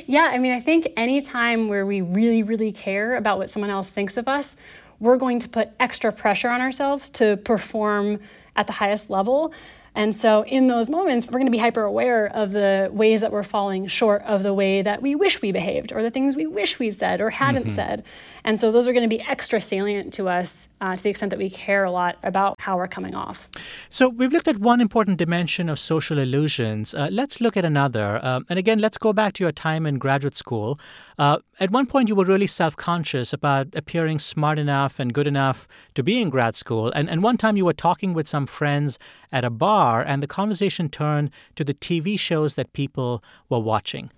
Yeah 0.07 0.31
i 0.33 0.39
mean 0.39 0.53
i 0.53 0.61
think 0.61 0.89
any 0.97 1.21
time 1.21 1.69
where 1.69 1.87
we 1.87 2.01
really 2.01 2.43
really 2.43 2.73
care 2.73 3.17
about 3.17 3.39
what 3.39 3.51
someone 3.51 3.71
else 3.71 3.89
thinks 3.89 4.17
of 4.17 4.29
us 4.29 4.57
we're 5.01 5.17
going 5.17 5.39
to 5.41 5.49
put 5.49 5.71
extra 5.81 6.13
pressure 6.13 6.49
on 6.49 6.61
ourselves 6.61 7.11
to 7.11 7.37
perform 7.39 8.21
at 8.57 8.67
the 8.67 8.73
highest 8.73 9.11
level 9.11 9.53
and 9.95 10.15
so, 10.15 10.43
in 10.47 10.69
those 10.69 10.89
moments, 10.89 11.27
we're 11.27 11.39
going 11.39 11.47
to 11.47 11.53
be 11.53 11.59
hyper 11.59 11.83
aware 11.83 12.27
of 12.27 12.53
the 12.53 12.89
ways 12.93 13.21
that 13.21 13.31
we're 13.31 13.43
falling 13.43 13.87
short 13.87 14.23
of 14.23 14.43
the 14.43 14.55
way 14.55 14.81
that 14.81 15.03
we 15.03 15.15
wish 15.15 15.43
we 15.43 15.53
behaved, 15.53 15.93
or 15.93 16.03
the 16.03 16.11
things 16.11 16.35
we 16.35 16.47
wish 16.47 16.79
we 16.79 16.91
said 16.91 17.21
or 17.21 17.29
hadn't 17.29 17.67
mm-hmm. 17.67 17.75
said. 17.75 18.05
And 18.43 18.59
so, 18.59 18.73
those 18.73 18.89
are 18.89 18.95
going 18.95 19.09
to 19.09 19.17
be 19.17 19.21
extra 19.21 19.61
salient 19.61 20.15
to 20.15 20.31
us 20.31 20.69
uh, 20.81 20.97
to 20.97 21.03
the 21.03 21.11
extent 21.11 21.29
that 21.29 21.39
we 21.39 21.51
care 21.51 21.85
a 21.85 21.91
lot 21.91 22.17
about 22.23 22.59
how 22.61 22.79
we're 22.79 22.89
coming 22.89 23.15
off. 23.15 23.51
So, 23.91 24.09
we've 24.09 24.33
looked 24.33 24.49
at 24.49 24.59
one 24.59 24.81
important 24.81 25.19
dimension 25.19 25.69
of 25.69 25.79
social 25.79 26.19
illusions. 26.19 26.95
Uh, 26.95 27.09
let's 27.13 27.43
look 27.43 27.59
at 27.59 27.65
another. 27.67 28.19
Um, 28.25 28.47
and 28.49 28.59
again, 28.59 28.79
let's 28.79 28.97
go 28.97 29.13
back 29.13 29.35
to 29.35 29.45
your 29.45 29.53
time 29.53 29.85
in 29.85 29.99
graduate 29.99 30.37
school. 30.37 30.81
Uh, 31.19 31.39
at 31.61 31.71
one 31.71 31.85
point, 31.85 32.09
you 32.09 32.15
were 32.15 32.25
really 32.25 32.47
self 32.47 32.77
conscious 32.77 33.35
about 33.35 33.69
appearing 33.75 34.21
smart 34.21 34.59
enough 34.59 34.99
and 34.99 35.13
good 35.13 35.27
enough 35.27 35.69
to 35.95 36.03
be 36.03 36.21
in 36.21 36.31
grad 36.31 36.57
school. 36.57 36.91
And, 36.93 37.11
and 37.11 37.23
one 37.23 37.37
time, 37.37 37.59
you 37.59 37.67
were 37.67 37.75
talking 37.75 38.15
with 38.15 38.27
some 38.27 38.47
friends 38.47 38.99
at 39.33 39.45
a 39.45 39.51
bar, 39.51 40.03
and 40.03 40.23
the 40.23 40.27
conversation 40.27 40.89
turned 40.89 41.31
to 41.57 41.65
the 41.65 41.75
TV 41.75 42.19
shows 42.19 42.55
that 42.55 42.73
people 42.73 43.23
were 43.49 43.59
watching. 43.59 44.11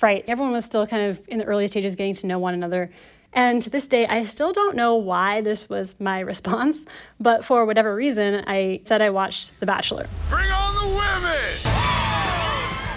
Right. 0.00 0.24
Everyone 0.28 0.52
was 0.52 0.64
still 0.64 0.86
kind 0.86 1.10
of 1.10 1.20
in 1.28 1.38
the 1.38 1.44
early 1.44 1.66
stages 1.66 1.94
getting 1.94 2.14
to 2.14 2.26
know 2.26 2.38
one 2.38 2.54
another. 2.54 2.90
And 3.32 3.62
to 3.62 3.70
this 3.70 3.88
day, 3.88 4.06
I 4.06 4.24
still 4.24 4.52
don't 4.52 4.76
know 4.76 4.94
why 4.94 5.40
this 5.40 5.68
was 5.68 5.94
my 5.98 6.20
response, 6.32 6.84
but 7.18 7.44
for 7.44 7.64
whatever 7.64 7.94
reason, 7.94 8.44
I 8.46 8.80
said 8.84 9.00
I 9.00 9.10
watched 9.10 9.58
The 9.60 9.66
Bachelor. 9.66 10.08
Bring 10.28 10.50
on 10.50 10.74
the 10.74 10.88
women! 10.88 11.82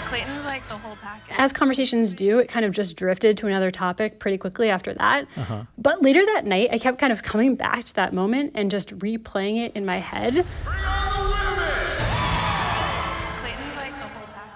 Clayton's 0.07 0.44
like 0.55 0.67
the 0.69 0.77
whole 0.77 0.95
package. 1.01 1.35
As 1.37 1.51
conversations 1.51 2.13
do, 2.13 2.39
it 2.39 2.47
kind 2.47 2.65
of 2.65 2.71
just 2.71 2.95
drifted 2.95 3.37
to 3.37 3.47
another 3.47 3.69
topic 3.69 4.19
pretty 4.19 4.37
quickly 4.37 4.69
after 4.69 4.93
that. 4.93 5.27
Uh-huh. 5.35 5.63
But 5.77 6.01
later 6.01 6.25
that 6.25 6.45
night, 6.45 6.69
I 6.71 6.77
kept 6.77 6.97
kind 6.97 7.11
of 7.11 7.23
coming 7.23 7.55
back 7.55 7.83
to 7.85 7.95
that 7.95 8.13
moment 8.13 8.53
and 8.55 8.71
just 8.71 8.97
replaying 8.99 9.65
it 9.65 9.75
in 9.75 9.85
my 9.85 9.99
head. 9.99 10.45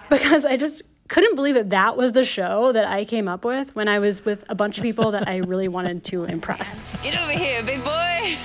because 0.09 0.45
I 0.45 0.55
just 0.57 0.83
couldn't 1.09 1.35
believe 1.35 1.55
that 1.55 1.71
that 1.71 1.97
was 1.97 2.13
the 2.13 2.23
show 2.23 2.71
that 2.71 2.85
I 2.85 3.03
came 3.03 3.27
up 3.27 3.43
with 3.43 3.75
when 3.75 3.87
I 3.87 3.99
was 3.99 4.23
with 4.23 4.45
a 4.47 4.55
bunch 4.55 4.77
of 4.77 4.83
people 4.83 5.11
that 5.11 5.27
I 5.27 5.37
really 5.37 5.67
wanted 5.67 6.05
to 6.05 6.23
impress. 6.23 6.79
Get 7.03 7.19
over 7.19 7.31
here, 7.31 7.61
big 7.61 7.83
boy. 7.83 8.37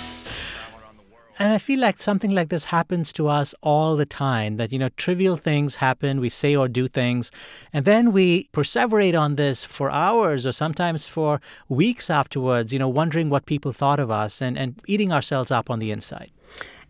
And 1.44 1.52
I 1.52 1.58
feel 1.58 1.78
like 1.78 1.98
something 2.00 2.30
like 2.30 2.48
this 2.48 2.64
happens 2.64 3.12
to 3.12 3.28
us 3.28 3.54
all 3.60 3.96
the 3.96 4.06
time 4.06 4.56
that, 4.56 4.72
you 4.72 4.78
know, 4.78 4.88
trivial 4.96 5.36
things 5.36 5.74
happen, 5.74 6.18
we 6.18 6.30
say 6.30 6.56
or 6.56 6.68
do 6.68 6.88
things, 6.88 7.30
and 7.70 7.84
then 7.84 8.12
we 8.12 8.48
perseverate 8.54 9.14
on 9.14 9.36
this 9.36 9.62
for 9.62 9.90
hours 9.90 10.46
or 10.46 10.52
sometimes 10.52 11.06
for 11.06 11.42
weeks 11.68 12.08
afterwards, 12.08 12.72
you 12.72 12.78
know, 12.78 12.88
wondering 12.88 13.28
what 13.28 13.44
people 13.44 13.74
thought 13.74 14.00
of 14.00 14.10
us 14.10 14.40
and, 14.40 14.56
and 14.56 14.80
eating 14.86 15.12
ourselves 15.12 15.50
up 15.50 15.68
on 15.68 15.80
the 15.80 15.90
inside. 15.90 16.30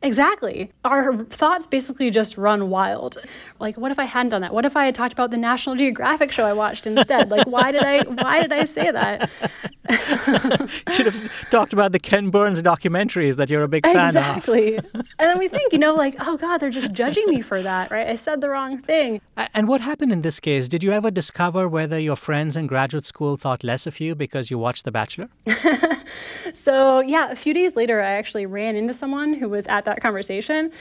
Exactly. 0.02 0.70
Our 0.84 1.24
thoughts 1.24 1.66
basically 1.66 2.12
just 2.12 2.38
run 2.38 2.70
wild. 2.70 3.18
Like, 3.64 3.78
what 3.78 3.90
if 3.90 3.98
I 3.98 4.04
hadn't 4.04 4.28
done 4.28 4.42
that? 4.42 4.52
What 4.52 4.66
if 4.66 4.76
I 4.76 4.84
had 4.84 4.94
talked 4.94 5.14
about 5.14 5.30
the 5.30 5.38
National 5.38 5.74
Geographic 5.74 6.30
show 6.30 6.44
I 6.44 6.52
watched 6.52 6.86
instead? 6.86 7.30
Like, 7.30 7.46
why 7.46 7.72
did 7.72 7.82
I 7.82 8.02
why 8.02 8.42
did 8.42 8.52
I 8.52 8.66
say 8.66 8.90
that? 8.90 9.30
You 9.86 10.94
should 10.94 11.06
have 11.06 11.50
talked 11.50 11.74
about 11.74 11.92
the 11.92 11.98
Ken 11.98 12.30
Burns 12.30 12.62
documentaries 12.62 13.36
that 13.36 13.50
you're 13.50 13.62
a 13.62 13.68
big 13.68 13.84
fan 13.84 14.08
exactly. 14.08 14.76
of. 14.76 14.84
Exactly. 14.84 15.00
and 15.18 15.28
then 15.28 15.38
we 15.38 15.46
think, 15.46 15.74
you 15.74 15.78
know, 15.78 15.94
like, 15.94 16.16
oh 16.20 16.38
God, 16.38 16.58
they're 16.58 16.70
just 16.70 16.92
judging 16.92 17.26
me 17.28 17.42
for 17.42 17.62
that, 17.62 17.90
right? 17.90 18.08
I 18.08 18.14
said 18.14 18.40
the 18.40 18.48
wrong 18.48 18.78
thing. 18.78 19.20
And 19.52 19.68
what 19.68 19.82
happened 19.82 20.10
in 20.10 20.22
this 20.22 20.40
case? 20.40 20.68
Did 20.68 20.82
you 20.82 20.90
ever 20.92 21.10
discover 21.10 21.68
whether 21.68 21.98
your 21.98 22.16
friends 22.16 22.56
in 22.56 22.66
graduate 22.66 23.04
school 23.04 23.36
thought 23.36 23.62
less 23.62 23.86
of 23.86 24.00
you 24.00 24.14
because 24.14 24.50
you 24.50 24.56
watched 24.56 24.86
The 24.86 24.92
Bachelor? 24.92 25.28
so 26.54 27.00
yeah, 27.00 27.30
a 27.30 27.36
few 27.36 27.52
days 27.52 27.76
later, 27.76 28.00
I 28.00 28.12
actually 28.12 28.46
ran 28.46 28.76
into 28.76 28.94
someone 28.94 29.34
who 29.34 29.50
was 29.50 29.66
at 29.66 29.84
that 29.84 30.00
conversation. 30.00 30.72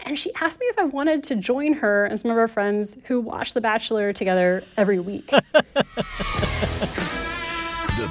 And 0.00 0.18
she 0.18 0.32
asked 0.34 0.60
me 0.60 0.66
if 0.66 0.78
I 0.78 0.84
wanted 0.84 1.24
to 1.24 1.36
join 1.36 1.74
her 1.74 2.06
and 2.06 2.18
some 2.18 2.30
of 2.30 2.38
our 2.38 2.48
friends 2.48 2.96
who 3.04 3.20
watch 3.20 3.54
The 3.54 3.60
Bachelor 3.60 4.12
together 4.12 4.64
every 4.76 4.98
week. 4.98 5.26
the 5.52 5.94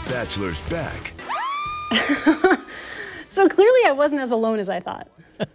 Bachelor's 0.10 0.62
back. 0.62 1.14
so 3.30 3.48
clearly, 3.50 3.80
I 3.86 3.94
wasn't 3.96 4.22
as 4.22 4.32
alone 4.32 4.60
as 4.60 4.70
I 4.70 4.80
thought. 4.80 5.08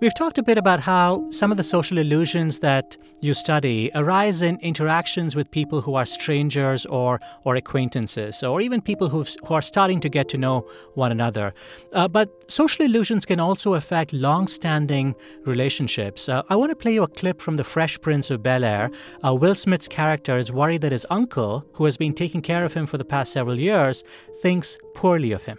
We've 0.00 0.14
talked 0.14 0.38
a 0.38 0.44
bit 0.44 0.58
about 0.58 0.78
how 0.78 1.28
some 1.30 1.50
of 1.50 1.56
the 1.56 1.64
social 1.64 1.98
illusions 1.98 2.60
that 2.60 2.96
you 3.20 3.34
study 3.34 3.90
arise 3.96 4.42
in 4.42 4.56
interactions 4.60 5.34
with 5.34 5.50
people 5.50 5.80
who 5.80 5.96
are 5.96 6.06
strangers 6.06 6.86
or, 6.86 7.18
or 7.44 7.56
acquaintances, 7.56 8.44
or 8.44 8.60
even 8.60 8.80
people 8.80 9.08
who 9.08 9.24
who 9.44 9.54
are 9.54 9.62
starting 9.62 9.98
to 10.00 10.08
get 10.08 10.28
to 10.28 10.38
know 10.38 10.64
one 10.94 11.10
another. 11.10 11.52
Uh, 11.92 12.06
but 12.06 12.28
social 12.48 12.84
illusions 12.84 13.26
can 13.26 13.40
also 13.40 13.74
affect 13.74 14.12
long 14.12 14.46
standing 14.46 15.16
relationships. 15.44 16.28
Uh, 16.28 16.42
I 16.48 16.54
want 16.54 16.70
to 16.70 16.76
play 16.76 16.94
you 16.94 17.02
a 17.02 17.08
clip 17.08 17.40
from 17.40 17.56
The 17.56 17.64
Fresh 17.64 18.00
Prince 18.00 18.30
of 18.30 18.40
Bel 18.40 18.62
Air. 18.62 18.92
Uh, 19.26 19.34
Will 19.34 19.56
Smith's 19.56 19.88
character 19.88 20.38
is 20.38 20.52
worried 20.52 20.82
that 20.82 20.92
his 20.92 21.06
uncle, 21.10 21.64
who 21.72 21.86
has 21.86 21.96
been 21.96 22.14
taking 22.14 22.40
care 22.40 22.64
of 22.64 22.72
him 22.72 22.86
for 22.86 22.98
the 22.98 23.04
past 23.04 23.32
several 23.32 23.58
years, 23.58 24.04
thinks 24.42 24.78
poorly 24.94 25.32
of 25.32 25.42
him. 25.42 25.58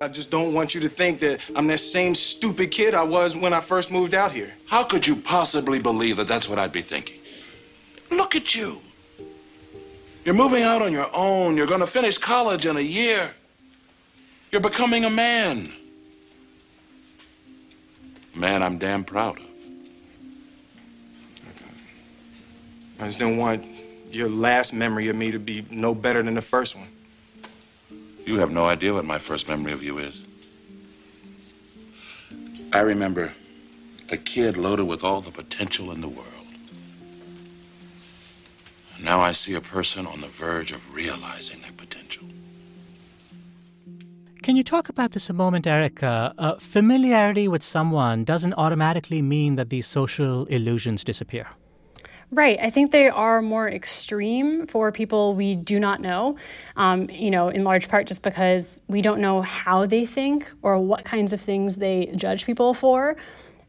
I 0.00 0.06
just 0.06 0.30
don't 0.30 0.54
want 0.54 0.74
you 0.74 0.80
to 0.82 0.88
think 0.88 1.18
that 1.20 1.40
I'm 1.56 1.66
that 1.68 1.78
same 1.78 2.14
stupid 2.14 2.70
kid 2.70 2.94
I 2.94 3.02
was 3.02 3.36
when 3.36 3.52
I 3.52 3.60
first 3.60 3.90
moved 3.90 4.14
out 4.14 4.30
here. 4.30 4.52
How 4.66 4.84
could 4.84 5.04
you 5.04 5.16
possibly 5.16 5.80
believe 5.80 6.18
that 6.18 6.28
that's 6.28 6.48
what 6.48 6.58
I'd 6.58 6.70
be 6.70 6.82
thinking? 6.82 7.18
Look 8.10 8.36
at 8.36 8.54
you. 8.54 8.80
You're 10.24 10.36
moving 10.36 10.62
out 10.62 10.82
on 10.82 10.92
your 10.92 11.10
own. 11.14 11.56
You're 11.56 11.66
going 11.66 11.80
to 11.80 11.86
finish 11.86 12.16
college 12.16 12.64
in 12.64 12.76
a 12.76 12.80
year. 12.80 13.32
You're 14.52 14.60
becoming 14.60 15.04
a 15.04 15.10
man. 15.10 15.72
A 18.34 18.38
man 18.38 18.62
I'm 18.62 18.78
damn 18.78 19.04
proud 19.04 19.38
of. 19.38 19.44
I 23.00 23.06
just 23.06 23.18
don't 23.18 23.36
want 23.36 23.64
your 24.10 24.28
last 24.28 24.72
memory 24.72 25.08
of 25.08 25.16
me 25.16 25.32
to 25.32 25.38
be 25.38 25.66
no 25.70 25.94
better 25.94 26.22
than 26.22 26.34
the 26.34 26.42
first 26.42 26.76
one. 26.76 26.88
You 28.28 28.40
have 28.40 28.50
no 28.50 28.66
idea 28.66 28.92
what 28.92 29.06
my 29.06 29.16
first 29.16 29.48
memory 29.48 29.72
of 29.72 29.82
you 29.82 29.96
is. 29.96 30.26
I 32.74 32.80
remember 32.80 33.32
a 34.10 34.18
kid 34.18 34.58
loaded 34.58 34.84
with 34.84 35.02
all 35.02 35.22
the 35.22 35.30
potential 35.30 35.90
in 35.92 36.02
the 36.02 36.10
world. 36.10 36.48
And 38.94 39.02
now 39.02 39.22
I 39.22 39.32
see 39.32 39.54
a 39.54 39.62
person 39.62 40.06
on 40.06 40.20
the 40.20 40.28
verge 40.28 40.72
of 40.72 40.92
realizing 40.92 41.62
that 41.62 41.78
potential. 41.78 42.26
Can 44.42 44.56
you 44.56 44.62
talk 44.62 44.90
about 44.90 45.12
this 45.12 45.30
a 45.30 45.32
moment, 45.32 45.66
Erica? 45.66 46.34
Uh, 46.36 46.56
familiarity 46.58 47.48
with 47.48 47.64
someone 47.64 48.24
doesn't 48.24 48.52
automatically 48.58 49.22
mean 49.22 49.56
that 49.56 49.70
these 49.70 49.86
social 49.86 50.44
illusions 50.56 51.02
disappear. 51.02 51.46
Right. 52.30 52.58
I 52.60 52.68
think 52.68 52.90
they 52.90 53.08
are 53.08 53.40
more 53.40 53.68
extreme 53.68 54.66
for 54.66 54.92
people 54.92 55.34
we 55.34 55.54
do 55.54 55.80
not 55.80 56.02
know, 56.02 56.36
um, 56.76 57.08
you 57.08 57.30
know, 57.30 57.48
in 57.48 57.64
large 57.64 57.88
part 57.88 58.06
just 58.06 58.22
because 58.22 58.82
we 58.86 59.00
don't 59.00 59.20
know 59.20 59.40
how 59.40 59.86
they 59.86 60.04
think 60.04 60.50
or 60.60 60.78
what 60.78 61.04
kinds 61.06 61.32
of 61.32 61.40
things 61.40 61.76
they 61.76 62.12
judge 62.16 62.44
people 62.44 62.74
for. 62.74 63.16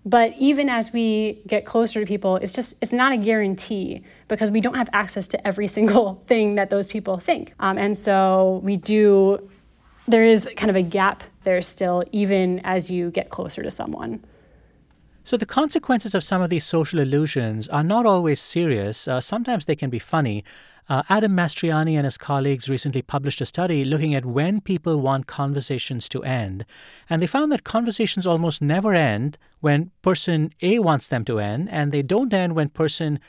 But 0.06 0.34
even 0.38 0.70
as 0.70 0.92
we 0.92 1.42
get 1.48 1.66
closer 1.66 2.02
to 2.02 2.06
people, 2.06 2.36
it's 2.38 2.52
just, 2.52 2.76
it's 2.82 2.92
not 2.92 3.14
a 3.14 3.18
guarantee 3.18 4.04
because 4.28 4.52
we 4.52 4.60
don't 4.60 4.76
have 4.76 4.90
access 4.92 5.28
to 5.30 5.48
every 5.48 5.68
single 5.78 6.22
thing 6.28 6.56
that 6.56 6.70
those 6.70 6.90
people 6.90 7.18
think. 7.18 7.54
Um, 7.60 7.78
and 7.78 7.98
so 7.98 8.60
we 8.64 8.76
do, 8.76 9.50
there 10.08 10.26
is 10.26 10.50
kind 10.58 10.70
of 10.70 10.76
a 10.76 10.82
gap 10.82 11.24
there 11.44 11.62
still, 11.62 12.04
even 12.12 12.60
as 12.66 12.92
you 12.92 13.10
get 13.12 13.30
closer 13.30 13.64
to 13.64 13.72
someone. 13.72 14.22
So, 15.30 15.38
the 15.38 15.46
consequences 15.46 16.16
of 16.16 16.24
some 16.24 16.42
of 16.42 16.50
these 16.50 16.66
social 16.66 16.98
illusions 16.98 17.70
are 17.70 17.84
not 17.84 18.08
always 18.08 18.40
serious. 18.40 19.08
Uh, 19.08 19.22
sometimes 19.22 19.66
they 19.66 19.76
can 19.76 19.92
be 19.92 20.00
funny. 20.00 20.44
Uh, 20.90 21.04
Adam 21.08 21.34
Mastroianni 21.34 21.94
and 21.94 22.06
his 22.06 22.18
colleagues 22.18 22.68
recently 22.68 23.04
published 23.04 23.40
a 23.40 23.46
study 23.46 23.86
looking 23.86 24.16
at 24.16 24.26
when 24.26 24.60
people 24.60 25.00
want 25.00 25.28
conversations 25.28 26.10
to 26.10 26.24
end. 26.24 26.66
And 27.12 27.22
they 27.22 27.28
found 27.28 27.52
that 27.52 27.64
conversations 27.64 28.26
almost 28.26 28.60
never 28.60 28.96
end 28.96 29.38
when 29.60 29.92
person 30.02 30.52
A 30.64 30.80
wants 30.80 31.08
them 31.08 31.24
to 31.26 31.38
end, 31.38 31.70
and 31.70 31.92
they 31.92 32.02
don't 32.02 32.34
end 32.34 32.56
when 32.56 32.70
person 32.70 33.20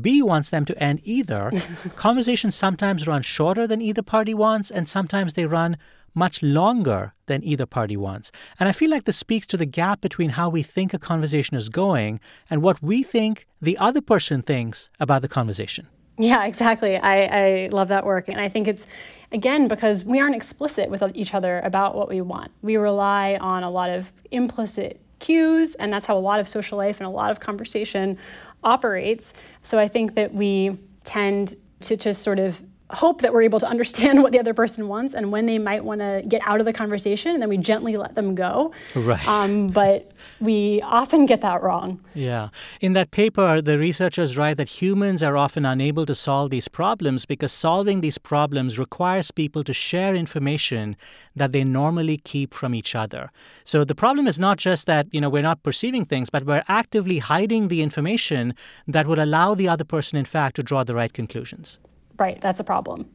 B 0.00 0.22
wants 0.22 0.48
them 0.48 0.64
to 0.64 0.82
end 0.82 1.00
either. 1.02 1.52
conversations 1.94 2.54
sometimes 2.54 3.06
run 3.06 3.20
shorter 3.20 3.66
than 3.66 3.82
either 3.82 4.00
party 4.00 4.32
wants, 4.32 4.70
and 4.70 4.88
sometimes 4.88 5.34
they 5.34 5.44
run 5.44 5.76
much 6.14 6.42
longer 6.42 7.14
than 7.26 7.44
either 7.44 7.66
party 7.66 7.96
wants. 7.96 8.32
And 8.58 8.68
I 8.68 8.72
feel 8.72 8.90
like 8.90 9.04
this 9.04 9.16
speaks 9.16 9.46
to 9.48 9.56
the 9.56 9.66
gap 9.66 10.00
between 10.00 10.30
how 10.30 10.48
we 10.48 10.62
think 10.62 10.92
a 10.92 10.98
conversation 10.98 11.56
is 11.56 11.68
going 11.68 12.20
and 12.48 12.62
what 12.62 12.82
we 12.82 13.02
think 13.02 13.46
the 13.60 13.78
other 13.78 14.00
person 14.00 14.42
thinks 14.42 14.90
about 14.98 15.22
the 15.22 15.28
conversation. 15.28 15.86
Yeah, 16.18 16.44
exactly. 16.44 16.98
I, 16.98 17.24
I 17.24 17.68
love 17.68 17.88
that 17.88 18.04
work. 18.04 18.28
And 18.28 18.40
I 18.40 18.48
think 18.48 18.68
it's, 18.68 18.86
again, 19.32 19.68
because 19.68 20.04
we 20.04 20.20
aren't 20.20 20.36
explicit 20.36 20.90
with 20.90 21.02
each 21.14 21.32
other 21.32 21.60
about 21.60 21.94
what 21.94 22.08
we 22.10 22.20
want. 22.20 22.50
We 22.60 22.76
rely 22.76 23.38
on 23.40 23.62
a 23.62 23.70
lot 23.70 23.88
of 23.88 24.12
implicit 24.30 25.00
cues, 25.18 25.74
and 25.76 25.92
that's 25.92 26.06
how 26.06 26.18
a 26.18 26.20
lot 26.20 26.40
of 26.40 26.48
social 26.48 26.76
life 26.76 26.98
and 26.98 27.06
a 27.06 27.10
lot 27.10 27.30
of 27.30 27.40
conversation 27.40 28.18
operates. 28.64 29.32
So 29.62 29.78
I 29.78 29.88
think 29.88 30.14
that 30.14 30.34
we 30.34 30.78
tend 31.04 31.54
to 31.80 31.96
just 31.96 32.22
sort 32.22 32.38
of 32.38 32.62
hope 32.92 33.22
that 33.22 33.32
we're 33.32 33.42
able 33.42 33.60
to 33.60 33.66
understand 33.66 34.22
what 34.22 34.32
the 34.32 34.38
other 34.38 34.54
person 34.54 34.88
wants 34.88 35.14
and 35.14 35.32
when 35.32 35.46
they 35.46 35.58
might 35.58 35.84
want 35.84 36.00
to 36.00 36.22
get 36.28 36.42
out 36.44 36.60
of 36.60 36.66
the 36.66 36.72
conversation, 36.72 37.32
and 37.32 37.42
then 37.42 37.48
we 37.48 37.56
gently 37.56 37.96
let 37.96 38.14
them 38.14 38.34
go. 38.34 38.72
Right. 38.94 39.26
Um, 39.26 39.68
but 39.68 40.12
we 40.40 40.80
often 40.82 41.26
get 41.26 41.40
that 41.42 41.62
wrong. 41.62 42.00
Yeah. 42.14 42.48
In 42.80 42.92
that 42.94 43.10
paper, 43.10 43.60
the 43.60 43.78
researchers 43.78 44.36
write 44.36 44.56
that 44.56 44.68
humans 44.68 45.22
are 45.22 45.36
often 45.36 45.64
unable 45.64 46.06
to 46.06 46.14
solve 46.14 46.50
these 46.50 46.68
problems 46.68 47.26
because 47.26 47.52
solving 47.52 48.00
these 48.00 48.18
problems 48.18 48.78
requires 48.78 49.30
people 49.30 49.64
to 49.64 49.72
share 49.72 50.14
information 50.14 50.96
that 51.34 51.52
they 51.52 51.64
normally 51.64 52.16
keep 52.18 52.52
from 52.52 52.74
each 52.74 52.94
other. 52.94 53.30
So 53.64 53.84
the 53.84 53.94
problem 53.94 54.26
is 54.26 54.38
not 54.38 54.58
just 54.58 54.86
that, 54.86 55.06
you 55.12 55.20
know, 55.20 55.30
we're 55.30 55.42
not 55.42 55.62
perceiving 55.62 56.04
things, 56.04 56.30
but 56.30 56.44
we're 56.44 56.64
actively 56.68 57.18
hiding 57.18 57.68
the 57.68 57.82
information 57.82 58.54
that 58.86 59.06
would 59.06 59.18
allow 59.18 59.54
the 59.54 59.68
other 59.68 59.84
person, 59.84 60.18
in 60.18 60.24
fact, 60.24 60.56
to 60.56 60.62
draw 60.62 60.84
the 60.84 60.94
right 60.94 61.12
conclusions. 61.12 61.78
Right, 62.20 62.38
that's 62.38 62.60
a 62.60 62.64
problem. 62.64 63.08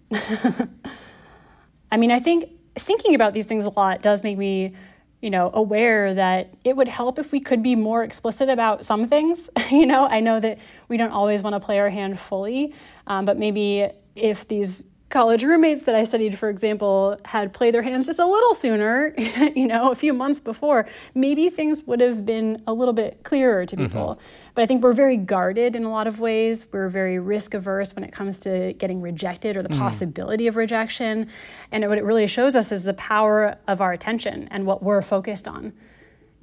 I 1.91 1.97
mean, 1.97 2.11
I 2.11 2.19
think 2.19 2.49
thinking 2.77 3.13
about 3.13 3.33
these 3.33 3.45
things 3.45 3.65
a 3.65 3.69
lot 3.69 4.01
does 4.01 4.23
make 4.23 4.35
me, 4.35 4.73
you 5.21 5.29
know, 5.29 5.51
aware 5.53 6.15
that 6.15 6.55
it 6.63 6.75
would 6.75 6.87
help 6.87 7.19
if 7.19 7.31
we 7.31 7.39
could 7.39 7.61
be 7.61 7.75
more 7.75 8.03
explicit 8.03 8.49
about 8.49 8.83
some 8.83 9.07
things. 9.07 9.47
you 9.71 9.85
know, 9.85 10.07
I 10.07 10.21
know 10.21 10.39
that 10.39 10.57
we 10.87 10.97
don't 10.97 11.11
always 11.11 11.43
want 11.43 11.53
to 11.53 11.59
play 11.59 11.77
our 11.77 11.91
hand 11.91 12.19
fully, 12.19 12.73
um, 13.05 13.25
but 13.25 13.37
maybe 13.37 13.87
if 14.15 14.47
these 14.47 14.85
college 15.15 15.45
roommates 15.45 15.83
that 15.83 15.95
I 15.95 16.03
studied, 16.03 16.37
for 16.37 16.49
example, 16.49 17.17
had 17.23 17.53
played 17.53 17.73
their 17.73 17.81
hands 17.81 18.05
just 18.05 18.19
a 18.19 18.25
little 18.25 18.53
sooner, 18.53 19.15
you 19.55 19.65
know, 19.65 19.89
a 19.89 19.95
few 19.95 20.11
months 20.11 20.41
before, 20.41 20.89
maybe 21.13 21.49
things 21.49 21.83
would 21.83 22.01
have 22.01 22.25
been 22.25 22.61
a 22.67 22.73
little 22.73 22.93
bit 22.93 23.23
clearer 23.23 23.65
to 23.65 23.77
people. 23.77 24.15
Mm-hmm. 24.15 24.51
But 24.55 24.63
I 24.63 24.65
think 24.65 24.83
we're 24.83 24.91
very 24.91 25.15
guarded 25.15 25.73
in 25.73 25.85
a 25.85 25.89
lot 25.89 26.07
of 26.07 26.19
ways. 26.19 26.65
We're 26.69 26.89
very 26.89 27.17
risk 27.17 27.53
averse 27.53 27.95
when 27.95 28.03
it 28.03 28.11
comes 28.11 28.39
to 28.41 28.73
getting 28.73 29.01
rejected 29.01 29.55
or 29.55 29.63
the 29.63 29.69
mm. 29.69 29.79
possibility 29.79 30.47
of 30.47 30.57
rejection. 30.57 31.29
And 31.71 31.87
what 31.87 31.97
it 31.97 32.03
really 32.03 32.27
shows 32.27 32.53
us 32.57 32.73
is 32.73 32.83
the 32.83 32.93
power 32.95 33.55
of 33.69 33.79
our 33.79 33.93
attention 33.93 34.49
and 34.51 34.65
what 34.65 34.83
we're 34.83 35.01
focused 35.01 35.47
on. 35.47 35.71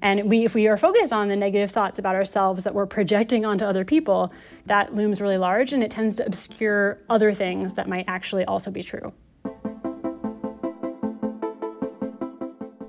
And 0.02 0.28
we, 0.28 0.44
if 0.44 0.54
we 0.54 0.66
are 0.66 0.76
focused 0.76 1.12
on 1.12 1.28
the 1.28 1.36
negative 1.36 1.70
thoughts 1.70 1.96
about 1.96 2.16
ourselves 2.16 2.64
that 2.64 2.74
we're 2.74 2.86
projecting 2.86 3.46
onto 3.46 3.64
other 3.64 3.84
people, 3.84 4.32
that 4.66 4.94
looms 4.94 5.20
really 5.20 5.38
large 5.38 5.72
and 5.72 5.82
it 5.82 5.92
tends 5.92 6.16
to 6.16 6.26
obscure 6.26 6.98
other 7.08 7.32
things 7.32 7.74
that 7.74 7.88
might 7.88 8.04
actually 8.08 8.44
also 8.44 8.70
be 8.72 8.82
true. 8.82 9.12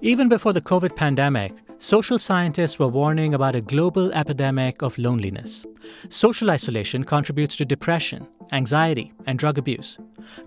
Even 0.01 0.27
before 0.27 0.53
the 0.53 0.59
COVID 0.59 0.95
pandemic, 0.95 1.53
social 1.77 2.17
scientists 2.17 2.79
were 2.79 2.87
warning 2.87 3.35
about 3.35 3.55
a 3.55 3.61
global 3.61 4.11
epidemic 4.11 4.81
of 4.81 4.97
loneliness. 4.97 5.65
Social 6.09 6.49
isolation 6.49 7.03
contributes 7.03 7.55
to 7.57 7.63
depression, 7.63 8.27
anxiety, 8.51 9.13
and 9.27 9.37
drug 9.37 9.57
abuse. 9.57 9.99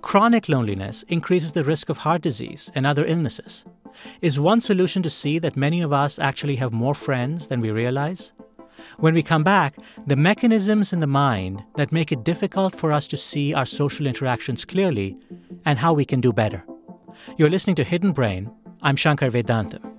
Chronic 0.03 0.49
loneliness 0.49 1.05
increases 1.05 1.53
the 1.53 1.65
risk 1.65 1.89
of 1.89 1.99
heart 1.99 2.23
disease 2.23 2.73
and 2.75 2.87
other 2.87 3.07
illnesses. 3.07 3.65
Is 4.21 4.41
one 4.41 4.61
solution 4.61 5.03
to 5.03 5.11
see 5.11 5.39
that 5.39 5.57
many 5.57 5.81
of 5.83 5.93
us 5.93 6.19
actually 6.19 6.57
have 6.57 6.73
more 6.73 6.95
friends 6.95 7.49
than 7.49 7.61
we 7.61 7.71
realize? 7.71 8.33
When 8.99 9.15
we 9.15 9.23
come 9.23 9.43
back, 9.43 9.77
the 10.07 10.17
mechanisms 10.17 10.93
in 10.93 11.01
the 11.01 11.07
mind 11.07 11.65
that 11.77 11.93
make 11.93 12.13
it 12.13 12.25
difficult 12.25 12.77
for 12.77 12.93
us 12.93 13.07
to 13.09 13.17
see 13.17 13.53
our 13.53 13.67
social 13.67 14.07
interactions 14.07 14.65
clearly 14.65 15.17
and 15.65 15.79
how 15.79 15.93
we 15.93 16.05
can 16.05 16.21
do 16.21 16.33
better. 16.33 16.65
You're 17.37 17.51
listening 17.51 17.77
to 17.77 17.85
Hidden 17.85 18.13
Brain 18.13 18.51
I'm 18.83 18.97
Shankar 18.97 19.31
Vedantam. 19.31 19.96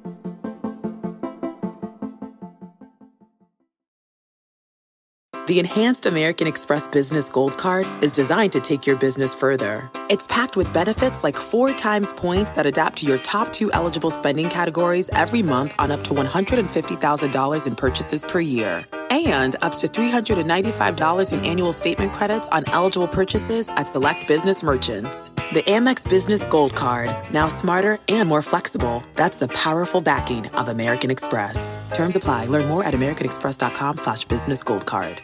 The 5.48 5.60
enhanced 5.60 6.06
American 6.06 6.46
Express 6.46 6.88
Business 6.88 7.30
Gold 7.30 7.58
Card 7.58 7.88
is 8.04 8.12
designed 8.12 8.52
to 8.52 8.60
take 8.60 8.86
your 8.86 8.98
business 8.98 9.34
further. 9.34 9.90
It's 10.10 10.28
packed 10.28 10.58
with 10.58 10.74
benefits 10.74 11.24
like 11.24 11.38
four 11.38 11.72
times 11.72 12.12
points 12.12 12.52
that 12.56 12.66
adapt 12.66 12.98
to 12.98 13.06
your 13.06 13.18
top 13.20 13.54
two 13.54 13.72
eligible 13.72 14.12
spending 14.12 14.50
categories 14.50 15.10
every 15.14 15.44
month 15.44 15.74
on 15.80 15.90
up 15.90 16.04
to 16.04 16.14
$150,000 16.14 17.66
in 17.66 17.76
purchases 17.78 18.26
per 18.26 18.42
year. 18.42 18.86
And 19.10 19.56
up 19.62 19.78
to 19.78 19.88
$395 19.88 21.32
in 21.32 21.40
annual 21.46 21.72
statement 21.72 22.12
credits 22.12 22.50
on 22.50 22.66
eligible 22.74 23.08
purchases 23.08 23.70
at 23.70 23.88
select 23.88 24.28
business 24.28 24.62
merchants. 24.62 25.30
The 25.54 25.64
Amex 25.64 26.10
Business 26.10 26.44
Gold 26.48 26.76
Card. 26.76 27.10
Now 27.32 27.48
smarter 27.48 28.00
and 28.10 28.28
more 28.28 28.42
flexible. 28.42 29.02
That's 29.16 29.38
the 29.38 29.48
powerful 29.48 30.02
backing 30.02 30.48
of 30.48 30.68
American 30.68 31.10
Express. 31.10 31.78
Terms 31.94 32.18
apply. 32.18 32.48
Learn 32.48 32.66
more 32.66 32.84
at 32.84 32.94
americanexpress.com 32.94 33.96
slash 33.96 34.26
business 34.26 34.62
gold 34.62 34.86
card. 34.86 35.22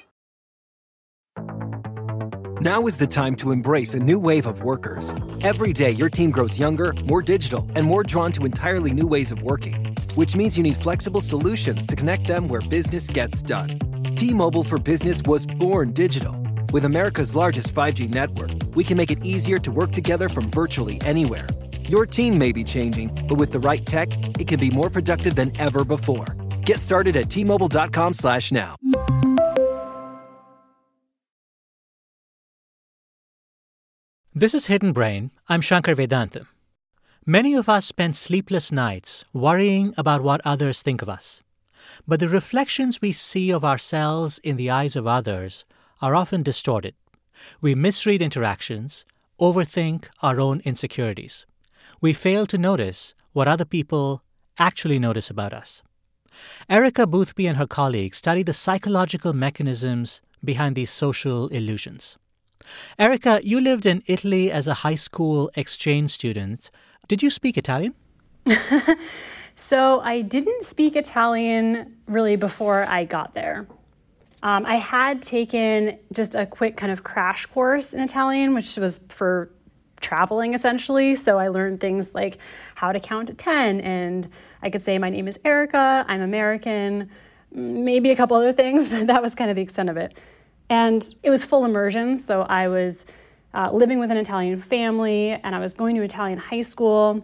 Now 2.64 2.88
is 2.88 2.98
the 2.98 3.06
time 3.06 3.36
to 3.36 3.52
embrace 3.52 3.94
a 3.94 4.00
new 4.00 4.18
wave 4.18 4.48
of 4.48 4.64
workers. 4.64 5.14
Every 5.42 5.74
day, 5.74 5.92
your 5.92 6.10
team 6.10 6.32
grows 6.32 6.58
younger, 6.58 6.94
more 7.04 7.22
digital, 7.22 7.68
and 7.76 7.86
more 7.86 8.04
drawn 8.04 8.32
to 8.32 8.46
entirely 8.46 8.94
new 8.94 9.06
ways 9.06 9.34
of 9.34 9.44
working, 9.44 9.94
which 10.16 10.38
means 10.38 10.56
you 10.56 10.64
need 10.64 10.78
flexible 10.78 11.20
solutions 11.20 11.86
to 11.86 11.96
connect 11.96 12.26
them 12.26 12.48
where 12.48 12.62
business 12.62 13.10
gets 13.10 13.44
done. 13.44 13.80
T-Mobile 14.16 14.64
for 14.64 14.78
Business 14.78 15.22
was 15.24 15.46
born 15.46 15.92
digital 15.92 16.42
with 16.74 16.86
America's 16.86 17.36
largest 17.36 17.74
5G 17.74 18.14
network, 18.14 18.52
we 18.74 18.84
can 18.84 18.98
make 18.98 19.12
it 19.12 19.24
easier 19.24 19.60
to 19.60 19.70
work 19.70 19.92
together 19.92 20.30
from 20.30 20.50
virtually 20.50 21.00
anywhere. 21.02 21.48
Your 21.88 22.06
team 22.06 22.38
may 22.38 22.52
be 22.52 22.64
changing, 22.64 23.10
but 23.28 23.36
with 23.36 23.52
the 23.52 23.60
right 23.60 23.86
tech, 23.86 24.08
it 24.40 24.48
can 24.48 24.60
be 24.60 24.72
more 24.72 24.90
productive 24.90 25.36
than 25.36 25.52
ever 25.60 25.86
before. 25.86 26.36
Get 26.64 26.82
started 26.82 27.16
at 27.16 27.28
tmobile.com 27.28 28.14
slash 28.14 28.52
now. 28.52 28.76
This 34.36 34.56
is 34.56 34.66
Hidden 34.66 34.94
Brain. 34.94 35.30
I'm 35.48 35.62
Shankar 35.62 35.94
Vedantam. 35.94 36.48
Many 37.24 37.54
of 37.54 37.70
us 37.70 37.86
spend 37.86 38.16
sleepless 38.16 38.72
nights 38.72 39.24
worrying 39.32 39.94
about 39.96 40.24
what 40.24 40.42
others 40.44 40.82
think 40.82 41.04
of 41.04 41.08
us. 41.08 41.44
But 42.08 42.20
the 42.20 42.28
reflections 42.28 43.00
we 43.00 43.12
see 43.12 43.52
of 43.52 43.64
ourselves 43.64 44.40
in 44.40 44.58
the 44.58 44.72
eyes 44.72 44.96
of 44.96 45.06
others 45.06 45.66
are 46.02 46.16
often 46.16 46.42
distorted. 46.42 46.96
We 47.62 47.76
misread 47.76 48.24
interactions, 48.24 49.06
overthink 49.40 50.08
our 50.24 50.40
own 50.40 50.62
insecurities. 50.66 51.46
We 52.02 52.12
fail 52.12 52.48
to 52.48 52.58
notice 52.58 53.14
what 53.34 53.48
other 53.48 53.66
people 53.66 54.24
actually 54.58 54.98
notice 54.98 55.30
about 55.30 55.54
us. 55.54 55.84
Erica 56.68 57.06
Boothby 57.06 57.46
and 57.46 57.60
her 57.60 57.68
colleagues 57.68 58.18
study 58.18 58.42
the 58.42 58.52
psychological 58.52 59.34
mechanisms 59.34 60.22
behind 60.44 60.76
these 60.76 60.90
social 60.90 61.50
illusions. 61.50 62.18
Erica, 62.98 63.40
you 63.44 63.60
lived 63.60 63.86
in 63.86 64.04
Italy 64.08 64.52
as 64.52 64.68
a 64.68 64.74
high 64.76 64.96
school 64.96 65.50
exchange 65.56 66.12
student. 66.12 66.70
Did 67.08 67.22
you 67.22 67.30
speak 67.30 67.58
Italian? 67.58 67.94
so 69.56 70.00
I 70.02 70.22
didn't 70.22 70.64
speak 70.64 70.96
Italian 70.96 71.96
really 72.08 72.36
before 72.36 72.86
I 72.86 73.06
got 73.06 73.34
there. 73.34 73.68
Um, 74.44 74.66
I 74.66 74.76
had 74.76 75.22
taken 75.22 75.98
just 76.12 76.36
a 76.36 76.46
quick 76.46 76.76
kind 76.76 76.92
of 76.92 77.04
crash 77.04 77.46
course 77.46 77.94
in 77.94 78.02
Italian, 78.02 78.54
which 78.54 78.76
was 78.76 79.00
for 79.08 79.50
traveling 80.02 80.54
essentially. 80.54 81.16
So 81.16 81.40
I 81.40 81.48
learned 81.48 81.80
things 81.80 82.14
like 82.14 82.38
how 82.76 82.92
to 82.92 83.00
count 83.00 83.28
to 83.28 83.34
10, 83.34 83.80
and 83.82 84.28
I 84.62 84.70
could 84.70 84.84
say, 84.84 84.98
My 84.98 85.10
name 85.10 85.28
is 85.28 85.40
Erica, 85.46 86.06
I'm 86.08 86.22
American, 86.22 87.10
maybe 87.52 88.12
a 88.12 88.16
couple 88.16 88.38
other 88.38 88.54
things, 88.54 88.90
but 88.94 89.08
that 89.08 89.22
was 89.22 89.34
kind 89.34 89.50
of 89.50 89.56
the 89.56 89.62
extent 89.62 89.90
of 89.90 89.98
it. 89.98 90.18
And 90.74 91.14
it 91.22 91.30
was 91.30 91.44
full 91.44 91.66
immersion. 91.66 92.18
So 92.18 92.42
I 92.42 92.68
was 92.68 93.06
uh, 93.54 93.70
living 93.72 94.00
with 94.00 94.10
an 94.10 94.18
Italian 94.18 94.60
family, 94.60 95.30
and 95.44 95.54
I 95.54 95.60
was 95.60 95.76
going 95.76 95.96
to 95.98 96.02
Italian 96.02 96.40
high 96.40 96.64
school. 96.64 97.24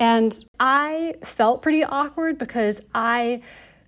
And 0.00 0.44
I 0.58 1.14
felt 1.22 1.62
pretty 1.62 1.84
awkward 1.84 2.36
because 2.36 2.80
I 2.92 3.42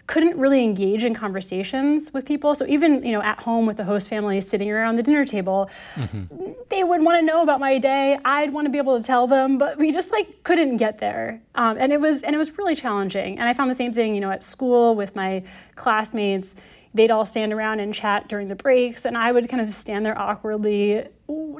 couldn't 0.06 0.38
really 0.38 0.62
engage 0.62 1.04
in 1.04 1.14
conversations 1.14 2.12
with 2.14 2.24
people. 2.24 2.54
So 2.54 2.64
even 2.68 3.02
you 3.02 3.10
know 3.10 3.22
at 3.22 3.40
home 3.42 3.66
with 3.66 3.76
the 3.76 3.82
host 3.82 4.08
family 4.08 4.40
sitting 4.40 4.70
around 4.70 4.94
the 4.94 5.02
dinner 5.02 5.24
table, 5.24 5.68
mm-hmm. 5.96 6.52
they 6.68 6.84
would 6.84 7.02
want 7.02 7.18
to 7.18 7.26
know 7.26 7.42
about 7.42 7.58
my 7.58 7.78
day. 7.78 8.16
I'd 8.24 8.52
want 8.52 8.66
to 8.66 8.70
be 8.70 8.78
able 8.78 8.96
to 8.96 9.04
tell 9.04 9.26
them, 9.26 9.58
but 9.58 9.78
we 9.78 9.90
just 9.90 10.12
like 10.12 10.44
couldn't 10.44 10.76
get 10.76 10.98
there. 10.98 11.42
Um, 11.56 11.76
and 11.76 11.92
it 11.92 12.00
was 12.00 12.22
and 12.22 12.36
it 12.36 12.38
was 12.38 12.56
really 12.56 12.76
challenging. 12.76 13.40
And 13.40 13.48
I 13.48 13.52
found 13.52 13.68
the 13.68 13.74
same 13.74 13.92
thing 13.92 14.14
you 14.14 14.20
know 14.20 14.30
at 14.30 14.44
school 14.44 14.94
with 14.94 15.16
my 15.16 15.42
classmates. 15.74 16.54
They'd 16.94 17.10
all 17.10 17.26
stand 17.26 17.52
around 17.52 17.80
and 17.80 17.92
chat 17.92 18.28
during 18.28 18.48
the 18.48 18.54
breaks, 18.54 19.04
and 19.04 19.16
I 19.16 19.32
would 19.32 19.48
kind 19.48 19.66
of 19.66 19.74
stand 19.74 20.06
there 20.06 20.18
awkwardly, 20.18 21.06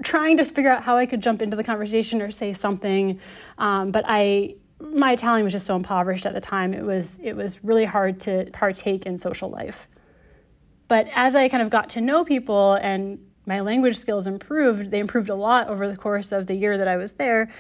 trying 0.03 0.37
to 0.39 0.45
figure 0.45 0.71
out 0.71 0.83
how 0.83 0.97
I 0.97 1.07
could 1.07 1.23
jump 1.23 1.43
into 1.43 1.57
the 1.57 1.65
conversation 1.65 2.23
or 2.23 2.31
say 2.31 2.53
something. 2.53 3.21
Um, 3.59 3.91
but 3.91 4.05
I 4.07 4.55
my 4.79 5.13
Italian 5.13 5.45
was 5.45 5.55
just 5.55 5.67
so 5.67 5.75
impoverished 5.75 6.27
at 6.27 6.35
the 6.35 6.41
time. 6.41 6.75
It 6.75 6.85
was 6.85 7.19
it 7.23 7.35
was 7.35 7.63
really 7.65 7.85
hard 7.85 8.21
to 8.23 8.49
partake 8.53 9.07
in 9.07 9.17
social 9.17 9.51
life. 9.51 9.89
But 10.89 11.09
as 11.15 11.35
I 11.35 11.49
kind 11.49 11.63
of 11.63 11.71
got 11.71 11.91
to 11.91 12.01
know 12.01 12.25
people 12.25 12.75
and 12.75 13.19
my 13.47 13.61
language 13.61 13.97
skills 13.97 14.27
improved, 14.27 14.91
they 14.91 14.99
improved 14.99 15.31
a 15.31 15.35
lot 15.35 15.69
over 15.69 15.89
the 15.89 15.97
course 15.97 16.33
of 16.33 16.47
the 16.47 16.55
year 16.55 16.79
that 16.79 16.89
I 16.89 16.97
was 16.97 17.13
there. 17.13 17.51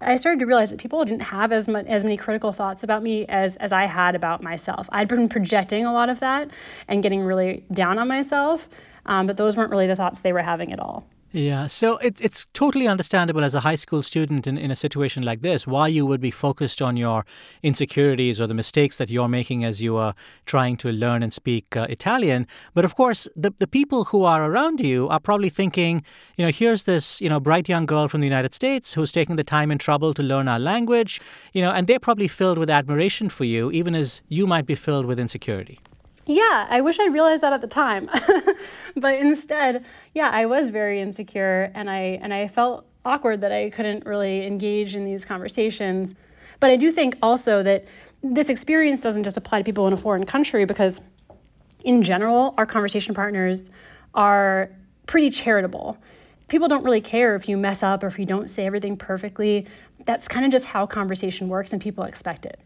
I 0.00 0.16
started 0.16 0.40
to 0.40 0.46
realize 0.46 0.70
that 0.70 0.78
people 0.78 1.04
didn't 1.04 1.22
have 1.22 1.52
as 1.52 1.68
much 1.68 1.86
as 1.86 2.02
many 2.04 2.16
critical 2.16 2.52
thoughts 2.52 2.82
about 2.82 3.02
me 3.02 3.24
as 3.26 3.56
as 3.56 3.72
I 3.72 3.86
had 3.86 4.14
about 4.14 4.42
myself. 4.42 4.88
I'd 4.92 5.08
been 5.08 5.28
projecting 5.28 5.86
a 5.86 5.92
lot 5.92 6.08
of 6.08 6.20
that 6.20 6.50
and 6.88 7.02
getting 7.02 7.22
really 7.22 7.64
down 7.72 7.98
on 7.98 8.08
myself, 8.08 8.68
um, 9.06 9.26
but 9.26 9.36
those 9.36 9.56
weren't 9.56 9.70
really 9.70 9.86
the 9.86 9.96
thoughts 9.96 10.20
they 10.20 10.32
were 10.32 10.42
having 10.42 10.72
at 10.72 10.80
all. 10.80 11.06
Yeah, 11.36 11.66
so 11.66 11.98
it, 11.98 12.18
it's 12.18 12.46
totally 12.54 12.88
understandable 12.88 13.44
as 13.44 13.54
a 13.54 13.60
high 13.60 13.74
school 13.74 14.02
student 14.02 14.46
in, 14.46 14.56
in 14.56 14.70
a 14.70 14.74
situation 14.76 15.22
like 15.22 15.42
this 15.42 15.66
why 15.66 15.86
you 15.86 16.06
would 16.06 16.22
be 16.22 16.30
focused 16.30 16.80
on 16.80 16.96
your 16.96 17.26
insecurities 17.62 18.40
or 18.40 18.46
the 18.46 18.54
mistakes 18.54 18.96
that 18.96 19.10
you're 19.10 19.28
making 19.28 19.62
as 19.62 19.78
you 19.78 19.98
are 19.98 20.14
trying 20.46 20.78
to 20.78 20.90
learn 20.90 21.22
and 21.22 21.34
speak 21.34 21.76
uh, 21.76 21.86
Italian. 21.90 22.46
But 22.72 22.86
of 22.86 22.94
course, 22.94 23.28
the, 23.36 23.52
the 23.58 23.66
people 23.66 24.04
who 24.04 24.24
are 24.24 24.50
around 24.50 24.80
you 24.80 25.10
are 25.10 25.20
probably 25.20 25.50
thinking, 25.50 26.02
you 26.38 26.44
know, 26.46 26.50
here's 26.50 26.84
this, 26.84 27.20
you 27.20 27.28
know, 27.28 27.38
bright 27.38 27.68
young 27.68 27.84
girl 27.84 28.08
from 28.08 28.22
the 28.22 28.26
United 28.26 28.54
States 28.54 28.94
who's 28.94 29.12
taking 29.12 29.36
the 29.36 29.44
time 29.44 29.70
and 29.70 29.78
trouble 29.78 30.14
to 30.14 30.22
learn 30.22 30.48
our 30.48 30.58
language, 30.58 31.20
you 31.52 31.60
know, 31.60 31.70
and 31.70 31.86
they're 31.86 32.00
probably 32.00 32.28
filled 32.28 32.56
with 32.56 32.70
admiration 32.70 33.28
for 33.28 33.44
you, 33.44 33.70
even 33.72 33.94
as 33.94 34.22
you 34.30 34.46
might 34.46 34.64
be 34.64 34.74
filled 34.74 35.04
with 35.04 35.20
insecurity. 35.20 35.80
Yeah, 36.26 36.66
I 36.68 36.80
wish 36.80 36.98
I'd 36.98 37.12
realized 37.12 37.42
that 37.42 37.52
at 37.52 37.60
the 37.60 37.68
time. 37.68 38.10
but 38.96 39.14
instead, 39.14 39.84
yeah, 40.12 40.28
I 40.30 40.46
was 40.46 40.70
very 40.70 41.00
insecure 41.00 41.70
and 41.74 41.88
I 41.88 42.18
and 42.20 42.34
I 42.34 42.48
felt 42.48 42.84
awkward 43.04 43.40
that 43.42 43.52
I 43.52 43.70
couldn't 43.70 44.04
really 44.04 44.44
engage 44.44 44.96
in 44.96 45.04
these 45.04 45.24
conversations. 45.24 46.14
But 46.58 46.70
I 46.70 46.76
do 46.76 46.90
think 46.90 47.16
also 47.22 47.62
that 47.62 47.84
this 48.22 48.48
experience 48.48 49.00
doesn't 49.00 49.22
just 49.22 49.36
apply 49.36 49.58
to 49.58 49.64
people 49.64 49.86
in 49.86 49.92
a 49.92 49.96
foreign 49.96 50.26
country 50.26 50.64
because 50.64 51.00
in 51.84 52.02
general, 52.02 52.54
our 52.58 52.66
conversation 52.66 53.14
partners 53.14 53.70
are 54.14 54.70
pretty 55.06 55.30
charitable. 55.30 55.96
People 56.48 56.66
don't 56.66 56.82
really 56.82 57.00
care 57.00 57.36
if 57.36 57.48
you 57.48 57.56
mess 57.56 57.82
up 57.84 58.02
or 58.02 58.08
if 58.08 58.18
you 58.18 58.26
don't 58.26 58.50
say 58.50 58.66
everything 58.66 58.96
perfectly. 58.96 59.66
That's 60.04 60.26
kind 60.26 60.44
of 60.44 60.50
just 60.50 60.64
how 60.64 60.86
conversation 60.86 61.48
works 61.48 61.72
and 61.72 61.80
people 61.80 62.04
expect 62.04 62.46
it. 62.46 62.58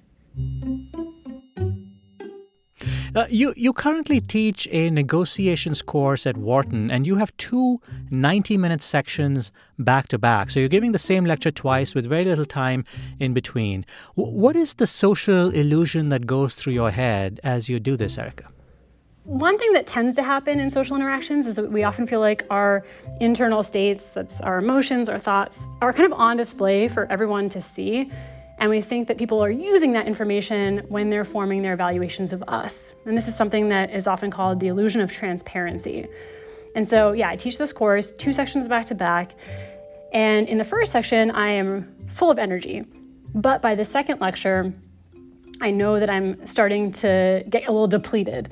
Uh, 3.15 3.27
you, 3.29 3.53
you 3.57 3.73
currently 3.73 4.21
teach 4.21 4.69
a 4.71 4.89
negotiations 4.91 5.83
course 5.83 6.27
at 6.27 6.37
Wharton, 6.37 6.91
and 6.91 7.05
you 7.05 7.17
have 7.17 7.37
two 7.37 7.81
90 8.11 8.57
minute 8.57 8.83
sections 8.83 9.51
back 9.79 10.07
to 10.09 10.19
back. 10.19 10.51
So 10.51 10.61
you're 10.61 10.69
giving 10.69 10.93
the 10.93 10.99
same 10.99 11.25
lecture 11.25 11.51
twice 11.51 11.95
with 11.95 12.07
very 12.07 12.25
little 12.25 12.45
time 12.45 12.85
in 13.19 13.35
between. 13.35 13.85
W- 14.17 14.37
what 14.37 14.55
is 14.55 14.75
the 14.75 14.87
social 14.87 15.51
illusion 15.51 16.11
that 16.11 16.27
goes 16.27 16.55
through 16.55 16.75
your 16.75 16.93
head 16.93 17.41
as 17.43 17.69
you 17.69 17.81
do 17.81 17.97
this, 17.97 18.17
Erica? 18.17 18.49
One 19.25 19.59
thing 19.59 19.73
that 19.73 19.87
tends 19.87 20.15
to 20.17 20.23
happen 20.23 20.61
in 20.61 20.71
social 20.71 20.97
interactions 20.97 21.47
is 21.47 21.57
that 21.57 21.71
we 21.71 21.85
often 21.85 22.07
feel 22.07 22.21
like 22.21 22.47
our 22.49 22.85
internal 23.21 23.63
states, 23.63 24.11
that's 24.11 24.41
our 24.41 24.59
emotions, 24.59 25.09
our 25.09 25.19
thoughts, 25.19 25.67
are 25.83 25.93
kind 25.93 26.13
of 26.13 26.19
on 26.19 26.37
display 26.37 26.89
for 26.89 27.07
everyone 27.11 27.49
to 27.51 27.61
see. 27.61 28.11
And 28.61 28.69
we 28.69 28.83
think 28.83 29.09
that 29.09 29.17
people 29.17 29.43
are 29.43 29.51
using 29.51 29.93
that 29.93 30.07
information 30.07 30.85
when 30.89 31.09
they're 31.09 31.25
forming 31.25 31.63
their 31.63 31.73
evaluations 31.73 32.35
of 32.35 32.45
us. 32.47 32.93
And 33.07 33.17
this 33.17 33.27
is 33.27 33.35
something 33.35 33.71
that 33.71 33.91
is 33.91 34.07
often 34.07 34.31
called 34.31 34.61
the 34.61 34.69
illusion 34.69 35.01
of 35.01 35.11
transparency. 35.11 36.07
And 36.77 36.87
so, 36.87 37.13
yeah, 37.13 37.31
I 37.31 37.37
teach 37.37 37.57
this 37.57 37.73
course, 37.73 38.13
two 38.13 38.35
sections 38.35 38.69
back 38.69 38.85
to 38.87 38.95
back. 38.95 39.33
And 40.13 40.47
in 40.47 40.59
the 40.59 40.65
first 40.65 40.93
section, 40.93 41.31
I 41.31 41.49
am 41.49 41.91
full 42.09 42.31
of 42.31 42.39
energy. 42.39 42.85
But 43.35 43.63
by 43.63 43.75
the 43.75 43.85
second 43.85 44.21
lecture, 44.21 44.73
I 45.63 45.71
know 45.71 45.99
that 45.99 46.11
I'm 46.11 46.47
starting 46.47 46.93
to 46.93 47.43
get 47.49 47.67
a 47.67 47.73
little 47.73 47.87
depleted. 47.87 48.51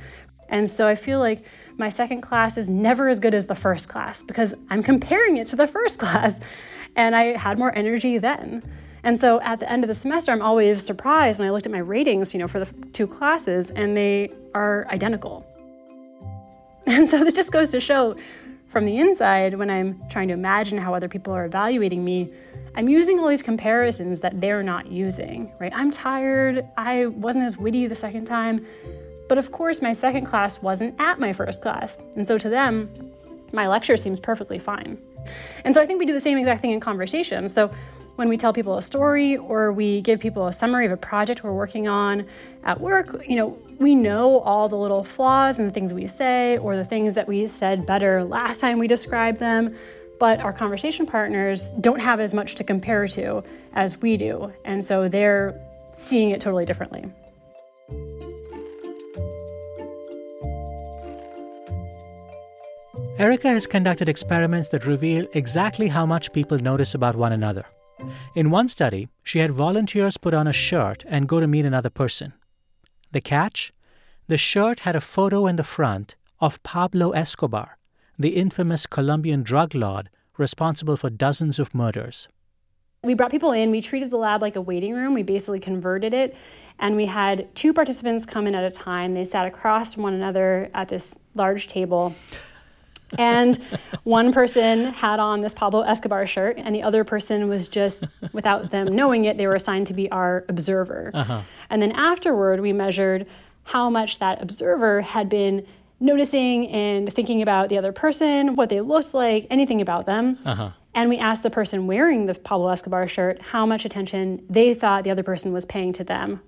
And 0.49 0.67
so 0.69 0.89
I 0.89 0.95
feel 0.95 1.19
like 1.19 1.45
my 1.77 1.91
second 1.91 2.23
class 2.23 2.57
is 2.57 2.71
never 2.71 3.09
as 3.09 3.21
good 3.21 3.35
as 3.35 3.45
the 3.45 3.55
first 3.55 3.91
class 3.91 4.23
because 4.23 4.55
I'm 4.71 4.83
comparing 4.83 5.37
it 5.37 5.49
to 5.49 5.57
the 5.57 5.67
first 5.67 5.99
class. 6.01 6.39
And 6.97 7.15
I 7.15 7.37
had 7.37 7.59
more 7.59 7.77
energy 7.77 8.17
then. 8.17 8.63
And 9.05 9.19
so 9.19 9.41
at 9.41 9.61
the 9.61 9.71
end 9.71 9.85
of 9.85 9.89
the 9.89 9.95
semester, 9.95 10.33
I'm 10.33 10.43
always 10.43 10.85
surprised 10.85 11.39
when 11.39 11.49
I 11.49 11.51
looked 11.51 11.67
at 11.67 11.73
my 11.73 11.79
ratings, 11.79 12.35
you 12.35 12.41
know, 12.41 12.49
for 12.49 12.61
the 12.65 12.73
two 12.93 13.07
classes, 13.07 13.71
and 13.71 13.97
they 13.97 14.31
are 14.55 14.87
identical. 14.91 15.47
And 16.87 17.07
so 17.07 17.23
this 17.23 17.35
just 17.35 17.53
goes 17.53 17.71
to 17.73 17.81
show 17.81 18.17
from 18.69 18.85
the 18.85 18.99
inside, 18.99 19.55
when 19.55 19.71
I'm 19.71 20.01
trying 20.09 20.29
to 20.29 20.35
imagine 20.35 20.79
how 20.79 20.95
other 20.95 21.09
people 21.09 21.35
are 21.35 21.47
evaluating 21.47 22.05
me, 22.05 22.31
I'm 22.75 22.89
using 22.89 23.19
all 23.19 23.29
these 23.29 23.43
comparisons 23.43 24.21
that 24.21 24.41
they're 24.41 24.63
not 24.63 24.93
using, 24.93 25.51
right? 25.59 25.73
I'm 25.75 25.91
tired, 25.91 26.67
I 26.77 27.07
wasn't 27.07 27.47
as 27.47 27.57
witty 27.57 27.87
the 27.87 27.95
second 27.95 28.27
time, 28.27 28.67
but 29.29 29.39
of 29.39 29.53
course, 29.53 29.81
my 29.81 29.93
second 29.93 30.27
class 30.27 30.61
wasn't 30.61 30.95
at 31.01 31.19
my 31.19 31.33
first 31.33 31.63
class. 31.63 31.99
And 32.15 32.27
so 32.27 32.37
to 32.39 32.49
them, 32.49 32.91
my 33.53 33.67
lecture 33.67 33.97
seems 33.97 34.21
perfectly 34.21 34.59
fine. 34.59 34.99
And 35.65 35.75
so 35.75 35.81
I 35.81 35.87
think 35.87 35.99
we 35.99 36.07
do 36.07 36.13
the 36.13 36.21
same 36.21 36.39
exact 36.39 36.61
thing 36.61 36.73
in 36.73 36.81
conversation. 36.81 37.49
So 37.49 37.71
when 38.19 38.29
we 38.29 38.37
tell 38.37 38.53
people 38.53 38.77
a 38.77 38.83
story 38.83 39.37
or 39.37 39.71
we 39.71 40.01
give 40.01 40.19
people 40.19 40.49
a 40.49 40.53
summary 40.53 40.85
of 40.85 40.91
a 40.91 40.97
project 40.97 41.45
we're 41.45 41.53
working 41.53 41.87
on 41.87 42.27
at 42.65 42.81
work, 42.81 43.25
you 43.25 43.37
know, 43.37 43.57
we 43.79 43.95
know 43.95 44.41
all 44.41 44.69
the 44.69 44.77
little 44.77 45.05
flaws 45.05 45.61
and 45.61 45.69
the 45.69 45.73
things 45.73 45.95
we 45.95 46.09
say 46.09 46.59
or 46.59 46.75
the 46.75 46.85
things 46.85 47.15
that 47.15 47.29
we 47.29 47.47
said 47.47 47.87
better 47.87 48.25
last 48.25 48.59
time 48.59 48.81
we 48.81 48.89
described 48.89 49.39
them. 49.39 49.77
But 50.19 50.41
our 50.41 50.53
conversation 50.53 51.07
partners 51.07 51.71
don't 51.81 52.01
have 52.01 52.19
as 52.19 52.35
much 52.35 52.57
to 52.57 52.65
compare 52.65 53.07
to 53.07 53.45
as 53.75 54.03
we 54.03 54.17
do. 54.17 54.53
And 54.65 54.85
so 54.85 55.09
they're 55.09 55.55
seeing 55.97 56.31
it 56.31 56.41
totally 56.41 56.65
differently. 56.65 57.05
Erica 63.17 63.47
has 63.47 63.69
conducted 63.69 64.09
experiments 64.09 64.71
that 64.71 64.87
reveal 64.87 65.29
exactly 65.35 65.87
how 65.87 66.05
much 66.05 66.33
people 66.33 66.59
notice 66.59 66.97
about 66.97 67.15
one 67.15 67.33
another. 67.33 67.65
In 68.35 68.51
one 68.51 68.69
study, 68.69 69.09
she 69.23 69.41
had 69.41 69.51
volunteers 69.51 70.17
put 70.17 70.35
on 70.35 70.47
a 70.47 70.53
shirt 70.53 71.05
and 71.09 71.29
go 71.29 71.41
to 71.41 71.47
meet 71.47 71.65
another 71.65 71.91
person. 71.91 72.33
The 73.13 73.21
catch? 73.21 73.73
The 74.27 74.39
shirt 74.39 74.81
had 74.81 74.95
a 74.95 75.01
photo 75.01 75.47
in 75.47 75.57
the 75.57 75.65
front 75.65 76.15
of 76.41 76.63
Pablo 76.63 77.11
Escobar, 77.11 77.79
the 78.19 78.37
infamous 78.37 78.87
Colombian 78.87 79.43
drug 79.43 79.75
lord 79.75 80.11
responsible 80.37 80.97
for 80.97 81.11
dozens 81.11 81.59
of 81.59 81.75
murders. 81.75 82.29
We 83.03 83.15
brought 83.15 83.31
people 83.31 83.53
in, 83.53 83.71
we 83.71 83.81
treated 83.81 84.11
the 84.11 84.17
lab 84.17 84.43
like 84.43 84.57
a 84.57 84.61
waiting 84.61 84.93
room, 84.93 85.15
we 85.15 85.23
basically 85.23 85.61
converted 85.61 86.13
it, 86.13 86.37
and 86.79 86.97
we 86.97 87.07
had 87.07 87.55
two 87.55 87.73
participants 87.73 88.27
come 88.27 88.47
in 88.47 88.55
at 88.55 88.65
a 88.65 88.75
time. 88.75 89.15
They 89.15 89.25
sat 89.25 89.47
across 89.47 89.95
from 89.95 90.03
one 90.03 90.15
another 90.15 90.71
at 90.75 90.89
this 90.89 91.15
large 91.35 91.69
table 91.69 92.15
and 93.17 93.59
one 94.05 94.33
person 94.33 94.93
had 94.93 95.21
on 95.21 95.41
this 95.41 95.55
Pablo 95.55 95.81
Escobar 95.83 96.27
shirt, 96.27 96.59
and 96.59 96.75
the 96.75 96.83
other 96.83 97.05
person 97.05 97.49
was 97.49 97.69
just, 97.69 98.09
without 98.33 98.71
them 98.71 98.95
knowing 98.95 99.25
it, 99.25 99.37
they 99.39 99.47
were 99.47 99.55
assigned 99.55 99.87
to 99.87 99.95
be 99.95 100.11
our 100.11 100.45
observer. 100.49 101.11
Uh-huh. 101.15 101.43
And 101.71 101.81
then 101.81 101.93
afterward, 101.93 102.61
we 102.61 102.73
measured 102.73 103.27
how 103.65 103.89
much 103.89 104.19
that 104.19 104.43
observer 104.43 105.01
had 105.01 105.29
been 105.29 105.67
noticing 106.01 106.69
and 106.69 107.13
thinking 107.13 107.43
about 107.43 107.69
the 107.69 107.79
other 107.79 107.93
person, 107.93 108.57
what 108.57 108.69
they 108.69 108.81
looked 108.81 109.15
like, 109.15 109.47
anything 109.51 109.81
about 109.81 110.07
them. 110.07 110.39
Uh-huh. 110.45 110.71
And 110.95 111.11
we 111.11 111.19
asked 111.19 111.43
the 111.43 111.51
person 111.51 111.87
wearing 111.87 112.27
the 112.27 112.35
Pablo 112.35 112.69
Escobar 112.69 113.07
shirt 113.09 113.41
how 113.43 113.67
much 113.67 113.85
attention 113.85 114.45
they 114.49 114.75
thought 114.75 115.05
the 115.05 115.11
other 115.11 115.23
person 115.23 115.53
was 115.53 115.65
paying 115.65 115.93
to 115.95 116.05
them. 116.05 116.41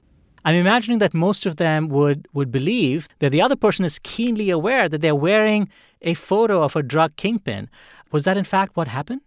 I'm 0.44 0.54
imagining 0.54 0.98
that 1.00 1.12
most 1.12 1.44
of 1.44 1.56
them 1.56 1.88
would, 1.88 2.26
would 2.32 2.50
believe 2.50 3.08
that 3.18 3.30
the 3.30 3.42
other 3.42 3.56
person 3.56 3.84
is 3.84 3.98
keenly 3.98 4.48
aware 4.48 4.88
that 4.88 5.02
they're 5.02 5.14
wearing 5.14 5.68
a 6.02 6.14
photo 6.14 6.62
of 6.62 6.76
a 6.76 6.82
drug 6.82 7.16
kingpin. 7.16 7.68
Was 8.12 8.24
that 8.24 8.36
in 8.36 8.44
fact 8.44 8.76
what 8.76 8.88
happened? 8.88 9.20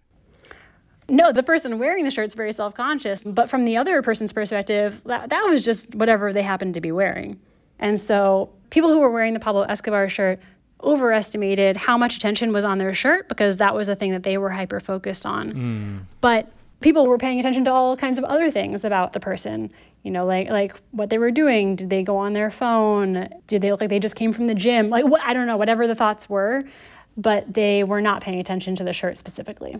No, 1.09 1.31
the 1.31 1.43
person 1.43 1.79
wearing 1.79 2.05
the 2.05 2.11
shirt 2.11 2.27
is 2.27 2.33
very 2.33 2.53
self 2.53 2.73
conscious. 2.73 3.23
But 3.23 3.49
from 3.49 3.65
the 3.65 3.77
other 3.77 4.01
person's 4.01 4.31
perspective, 4.31 5.01
that, 5.05 5.29
that 5.29 5.43
was 5.43 5.63
just 5.63 5.93
whatever 5.95 6.31
they 6.31 6.43
happened 6.43 6.73
to 6.75 6.81
be 6.81 6.91
wearing. 6.91 7.37
And 7.79 7.99
so 7.99 8.49
people 8.69 8.89
who 8.89 8.99
were 8.99 9.11
wearing 9.11 9.33
the 9.33 9.39
Pablo 9.39 9.63
Escobar 9.63 10.07
shirt 10.07 10.39
overestimated 10.83 11.77
how 11.77 11.97
much 11.97 12.15
attention 12.15 12.51
was 12.51 12.65
on 12.65 12.77
their 12.77 12.93
shirt 12.93 13.29
because 13.29 13.57
that 13.57 13.73
was 13.73 13.87
the 13.87 13.95
thing 13.95 14.11
that 14.11 14.23
they 14.23 14.37
were 14.37 14.49
hyper 14.49 14.79
focused 14.79 15.25
on. 15.25 15.53
Mm. 15.53 15.99
But 16.21 16.51
people 16.81 17.07
were 17.07 17.17
paying 17.17 17.39
attention 17.39 17.65
to 17.65 17.71
all 17.71 17.95
kinds 17.95 18.17
of 18.17 18.23
other 18.25 18.51
things 18.51 18.83
about 18.83 19.13
the 19.13 19.19
person 19.19 19.71
you 20.03 20.11
know, 20.11 20.25
like 20.25 20.49
like 20.49 20.75
what 20.91 21.09
they 21.09 21.17
were 21.17 21.31
doing. 21.31 21.75
Did 21.75 21.89
they 21.89 22.03
go 22.03 22.17
on 22.17 22.33
their 22.33 22.51
phone? 22.51 23.29
Did 23.47 23.61
they 23.61 23.71
look 23.71 23.81
like 23.81 23.89
they 23.89 23.99
just 23.99 24.15
came 24.15 24.33
from 24.33 24.47
the 24.47 24.55
gym? 24.55 24.89
Like 24.89 25.05
what 25.05 25.21
I 25.21 25.33
don't 25.33 25.47
know, 25.47 25.57
whatever 25.57 25.87
the 25.87 25.95
thoughts 25.95 26.29
were, 26.29 26.63
but 27.17 27.53
they 27.53 27.83
were 27.83 28.01
not 28.01 28.21
paying 28.21 28.39
attention 28.39 28.75
to 28.75 28.83
the 28.83 28.93
shirt 28.93 29.17
specifically. 29.17 29.77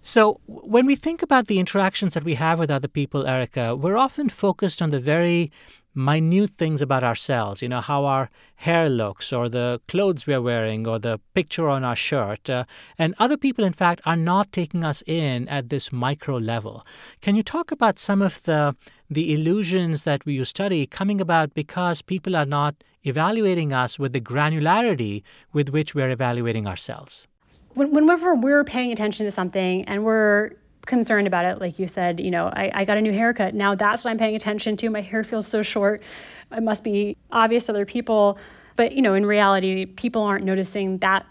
So, 0.00 0.40
when 0.46 0.86
we 0.86 0.94
think 0.94 1.22
about 1.22 1.48
the 1.48 1.58
interactions 1.58 2.14
that 2.14 2.24
we 2.24 2.34
have 2.34 2.58
with 2.58 2.70
other 2.70 2.88
people, 2.88 3.26
Erica, 3.26 3.74
we're 3.74 3.96
often 3.96 4.28
focused 4.28 4.80
on 4.80 4.90
the 4.90 5.00
very 5.00 5.50
minute 5.98 6.50
things 6.50 6.80
about 6.80 7.02
ourselves, 7.02 7.60
you 7.60 7.68
know, 7.68 7.80
how 7.80 8.04
our 8.04 8.30
hair 8.56 8.88
looks, 8.88 9.32
or 9.32 9.48
the 9.48 9.80
clothes 9.88 10.26
we're 10.26 10.40
wearing, 10.40 10.86
or 10.86 10.98
the 10.98 11.18
picture 11.34 11.68
on 11.68 11.82
our 11.82 11.96
shirt. 11.96 12.48
Uh, 12.48 12.64
and 12.98 13.14
other 13.18 13.36
people, 13.36 13.64
in 13.64 13.72
fact, 13.72 14.00
are 14.06 14.16
not 14.16 14.52
taking 14.52 14.84
us 14.84 15.02
in 15.06 15.48
at 15.48 15.68
this 15.70 15.92
micro 15.92 16.36
level. 16.36 16.86
Can 17.20 17.34
you 17.34 17.42
talk 17.42 17.72
about 17.72 17.98
some 17.98 18.22
of 18.22 18.42
the, 18.44 18.76
the 19.10 19.34
illusions 19.34 20.04
that 20.04 20.24
we 20.24 20.42
study 20.44 20.86
coming 20.86 21.20
about 21.20 21.52
because 21.52 22.00
people 22.00 22.36
are 22.36 22.46
not 22.46 22.76
evaluating 23.02 23.72
us 23.72 23.98
with 23.98 24.12
the 24.12 24.20
granularity 24.20 25.22
with 25.52 25.68
which 25.70 25.94
we're 25.94 26.10
evaluating 26.10 26.66
ourselves? 26.66 27.26
Whenever 27.74 28.34
we're 28.34 28.64
paying 28.64 28.92
attention 28.92 29.26
to 29.26 29.32
something 29.32 29.84
and 29.84 30.04
we're 30.04 30.52
concerned 30.88 31.28
about 31.28 31.44
it. 31.44 31.60
Like 31.60 31.78
you 31.78 31.86
said, 31.86 32.18
you 32.18 32.30
know, 32.30 32.48
I, 32.48 32.72
I 32.74 32.84
got 32.84 32.98
a 32.98 33.00
new 33.00 33.12
haircut. 33.12 33.54
Now 33.54 33.76
that's 33.76 34.04
what 34.04 34.10
I'm 34.10 34.18
paying 34.18 34.34
attention 34.34 34.76
to. 34.78 34.90
My 34.90 35.00
hair 35.00 35.22
feels 35.22 35.46
so 35.46 35.62
short. 35.62 36.02
It 36.50 36.62
must 36.62 36.82
be 36.82 37.16
obvious 37.30 37.66
to 37.66 37.72
other 37.72 37.86
people. 37.86 38.38
But, 38.74 38.92
you 38.92 39.02
know, 39.02 39.14
in 39.14 39.24
reality, 39.26 39.86
people 39.86 40.22
aren't 40.22 40.44
noticing 40.44 40.98
that 40.98 41.26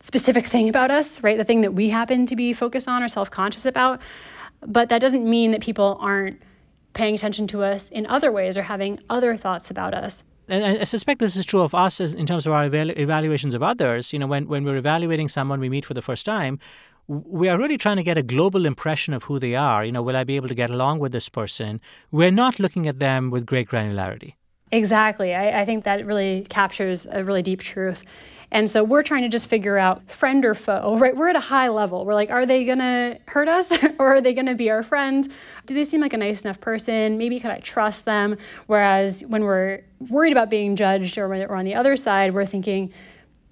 specific 0.00 0.46
thing 0.46 0.68
about 0.68 0.90
us, 0.90 1.22
right? 1.22 1.36
The 1.36 1.44
thing 1.44 1.62
that 1.62 1.74
we 1.74 1.90
happen 1.90 2.26
to 2.26 2.36
be 2.36 2.52
focused 2.52 2.88
on 2.88 3.02
or 3.02 3.08
self 3.08 3.30
conscious 3.30 3.66
about. 3.66 4.00
But 4.66 4.88
that 4.88 5.00
doesn't 5.00 5.28
mean 5.28 5.50
that 5.50 5.60
people 5.60 5.98
aren't 6.00 6.40
paying 6.94 7.14
attention 7.14 7.46
to 7.48 7.62
us 7.62 7.90
in 7.90 8.06
other 8.06 8.32
ways 8.32 8.56
or 8.56 8.62
having 8.62 8.98
other 9.10 9.36
thoughts 9.36 9.70
about 9.70 9.92
us. 9.92 10.24
And 10.48 10.64
I 10.64 10.84
suspect 10.84 11.18
this 11.18 11.34
is 11.34 11.44
true 11.44 11.62
of 11.62 11.74
us 11.74 11.98
in 11.98 12.24
terms 12.24 12.46
of 12.46 12.52
our 12.52 12.66
evaluations 12.66 13.54
of 13.54 13.62
others. 13.62 14.12
You 14.12 14.20
know, 14.20 14.26
when, 14.26 14.46
when 14.46 14.64
we're 14.64 14.76
evaluating 14.76 15.28
someone 15.28 15.58
we 15.58 15.68
meet 15.68 15.84
for 15.84 15.94
the 15.94 16.02
first 16.02 16.24
time, 16.24 16.58
we 17.08 17.48
are 17.48 17.58
really 17.58 17.78
trying 17.78 17.96
to 17.96 18.02
get 18.02 18.18
a 18.18 18.22
global 18.22 18.66
impression 18.66 19.14
of 19.14 19.24
who 19.24 19.38
they 19.38 19.54
are. 19.54 19.84
You 19.84 19.92
know, 19.92 20.02
will 20.02 20.16
I 20.16 20.24
be 20.24 20.36
able 20.36 20.48
to 20.48 20.54
get 20.54 20.70
along 20.70 20.98
with 20.98 21.12
this 21.12 21.28
person? 21.28 21.80
We're 22.10 22.30
not 22.30 22.58
looking 22.58 22.88
at 22.88 22.98
them 22.98 23.30
with 23.30 23.46
great 23.46 23.68
granularity. 23.68 24.34
Exactly. 24.72 25.34
I, 25.34 25.60
I 25.60 25.64
think 25.64 25.84
that 25.84 26.04
really 26.04 26.44
captures 26.48 27.06
a 27.10 27.22
really 27.22 27.42
deep 27.42 27.60
truth. 27.60 28.02
And 28.50 28.68
so 28.70 28.82
we're 28.82 29.02
trying 29.02 29.22
to 29.22 29.28
just 29.28 29.48
figure 29.48 29.78
out 29.78 30.10
friend 30.10 30.44
or 30.44 30.54
foe, 30.54 30.96
right? 31.00 31.16
We're 31.16 31.28
at 31.28 31.36
a 31.36 31.40
high 31.40 31.68
level. 31.68 32.04
We're 32.04 32.14
like, 32.14 32.30
are 32.30 32.46
they 32.46 32.64
going 32.64 32.78
to 32.78 33.18
hurt 33.26 33.48
us 33.48 33.76
or 33.98 34.16
are 34.16 34.20
they 34.20 34.34
going 34.34 34.46
to 34.46 34.54
be 34.54 34.70
our 34.70 34.82
friend? 34.82 35.30
Do 35.66 35.74
they 35.74 35.84
seem 35.84 36.00
like 36.00 36.12
a 36.12 36.18
nice 36.18 36.42
enough 36.42 36.60
person? 36.60 37.18
Maybe 37.18 37.38
could 37.38 37.50
I 37.50 37.60
trust 37.60 38.04
them? 38.04 38.36
Whereas 38.66 39.24
when 39.26 39.44
we're 39.44 39.82
worried 40.10 40.32
about 40.32 40.50
being 40.50 40.74
judged 40.74 41.18
or 41.18 41.28
when 41.28 41.46
we're 41.48 41.54
on 41.54 41.64
the 41.64 41.74
other 41.74 41.96
side, 41.96 42.34
we're 42.34 42.46
thinking 42.46 42.92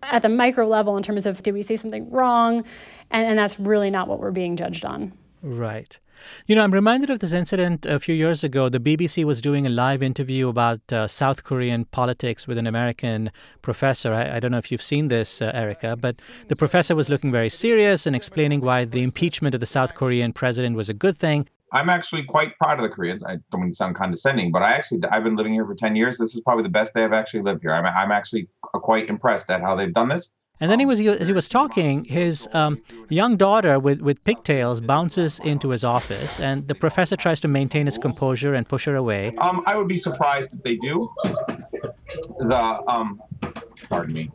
at 0.02 0.22
the 0.22 0.28
micro 0.28 0.66
level 0.66 0.96
in 0.96 1.02
terms 1.02 1.26
of 1.26 1.42
did 1.42 1.54
we 1.54 1.62
say 1.62 1.76
something 1.76 2.10
wrong? 2.10 2.64
And, 3.10 3.26
and 3.26 3.38
that's 3.38 3.58
really 3.58 3.90
not 3.90 4.08
what 4.08 4.18
we're 4.18 4.30
being 4.30 4.56
judged 4.56 4.84
on. 4.84 5.12
Right. 5.42 5.98
You 6.46 6.54
know, 6.54 6.62
I'm 6.62 6.72
reminded 6.72 7.10
of 7.10 7.18
this 7.18 7.32
incident 7.32 7.86
a 7.86 8.00
few 8.00 8.14
years 8.14 8.44
ago. 8.44 8.68
The 8.68 8.80
BBC 8.80 9.24
was 9.24 9.40
doing 9.40 9.66
a 9.66 9.68
live 9.68 10.02
interview 10.02 10.48
about 10.48 10.80
uh, 10.92 11.06
South 11.06 11.44
Korean 11.44 11.84
politics 11.84 12.46
with 12.46 12.56
an 12.56 12.66
American 12.66 13.30
professor. 13.62 14.12
I, 14.12 14.36
I 14.36 14.40
don't 14.40 14.52
know 14.52 14.58
if 14.58 14.72
you've 14.72 14.82
seen 14.82 15.08
this, 15.08 15.42
uh, 15.42 15.50
Erica, 15.52 15.96
but 15.96 16.16
the 16.48 16.56
professor 16.56 16.94
was 16.94 17.08
looking 17.08 17.32
very 17.32 17.50
serious 17.50 18.06
and 18.06 18.16
explaining 18.16 18.60
why 18.60 18.84
the 18.84 19.02
impeachment 19.02 19.54
of 19.54 19.60
the 19.60 19.66
South 19.66 19.94
Korean 19.94 20.32
president 20.32 20.76
was 20.76 20.88
a 20.88 20.94
good 20.94 21.16
thing. 21.16 21.48
I'm 21.72 21.88
actually 21.88 22.22
quite 22.22 22.56
proud 22.58 22.78
of 22.78 22.84
the 22.84 22.88
Koreans. 22.88 23.24
I 23.24 23.36
don't 23.50 23.62
mean 23.62 23.70
to 23.70 23.76
sound 23.76 23.96
condescending, 23.96 24.52
but 24.52 24.62
I 24.62 24.74
actually 24.74 25.00
I've 25.10 25.24
been 25.24 25.34
living 25.34 25.52
here 25.52 25.66
for 25.66 25.74
10 25.74 25.96
years. 25.96 26.18
This 26.18 26.34
is 26.36 26.40
probably 26.40 26.62
the 26.62 26.68
best 26.68 26.94
day 26.94 27.02
I've 27.02 27.12
actually 27.12 27.42
lived 27.42 27.62
here. 27.62 27.74
I'm, 27.74 27.84
I'm 27.84 28.12
actually 28.12 28.48
quite 28.62 29.08
impressed 29.08 29.50
at 29.50 29.60
how 29.60 29.74
they've 29.74 29.92
done 29.92 30.08
this. 30.08 30.30
And 30.60 30.70
then 30.70 30.78
he 30.78 30.86
was 30.86 31.00
as 31.00 31.26
he 31.26 31.32
was 31.32 31.48
talking, 31.48 32.04
his 32.04 32.48
um, 32.52 32.80
young 33.08 33.36
daughter 33.36 33.78
with, 33.78 34.00
with 34.00 34.22
pigtails 34.22 34.80
bounces 34.80 35.40
into 35.40 35.70
his 35.70 35.82
office, 35.82 36.40
and 36.40 36.68
the 36.68 36.76
professor 36.76 37.16
tries 37.16 37.40
to 37.40 37.48
maintain 37.48 37.86
his 37.86 37.98
composure 37.98 38.54
and 38.54 38.68
push 38.68 38.84
her 38.84 38.94
away. 38.94 39.34
Um, 39.38 39.62
I 39.66 39.76
would 39.76 39.88
be 39.88 39.96
surprised 39.96 40.54
if 40.54 40.62
they 40.62 40.76
do. 40.76 41.12
The 42.38 42.80
um, 42.86 43.20
pardon 43.88 44.14
me. 44.14 44.30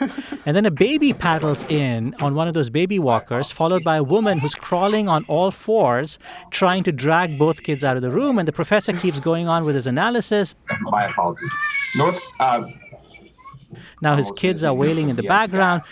and 0.46 0.56
then 0.56 0.66
a 0.66 0.70
baby 0.70 1.12
paddles 1.12 1.64
in 1.64 2.14
on 2.20 2.34
one 2.34 2.48
of 2.48 2.54
those 2.54 2.70
baby 2.70 2.98
walkers, 2.98 3.50
followed 3.50 3.84
by 3.84 3.96
a 3.96 4.02
woman 4.02 4.38
who's 4.38 4.54
crawling 4.54 5.08
on 5.08 5.24
all 5.26 5.50
fours, 5.50 6.18
trying 6.50 6.82
to 6.84 6.92
drag 6.92 7.38
both 7.38 7.62
kids 7.62 7.84
out 7.84 7.96
of 7.96 8.02
the 8.02 8.10
room. 8.10 8.38
And 8.38 8.46
the 8.48 8.52
professor 8.52 8.92
keeps 8.92 9.20
going 9.20 9.48
on 9.48 9.64
with 9.64 9.74
his 9.74 9.86
analysis. 9.86 10.54
My 10.82 11.06
apologies. 11.06 11.50
North. 11.96 12.20
Uh, 12.40 12.66
now 14.04 14.16
his 14.16 14.30
kids 14.32 14.62
are 14.62 14.74
wailing 14.74 15.08
in 15.08 15.16
the 15.16 15.22
background. 15.22 15.82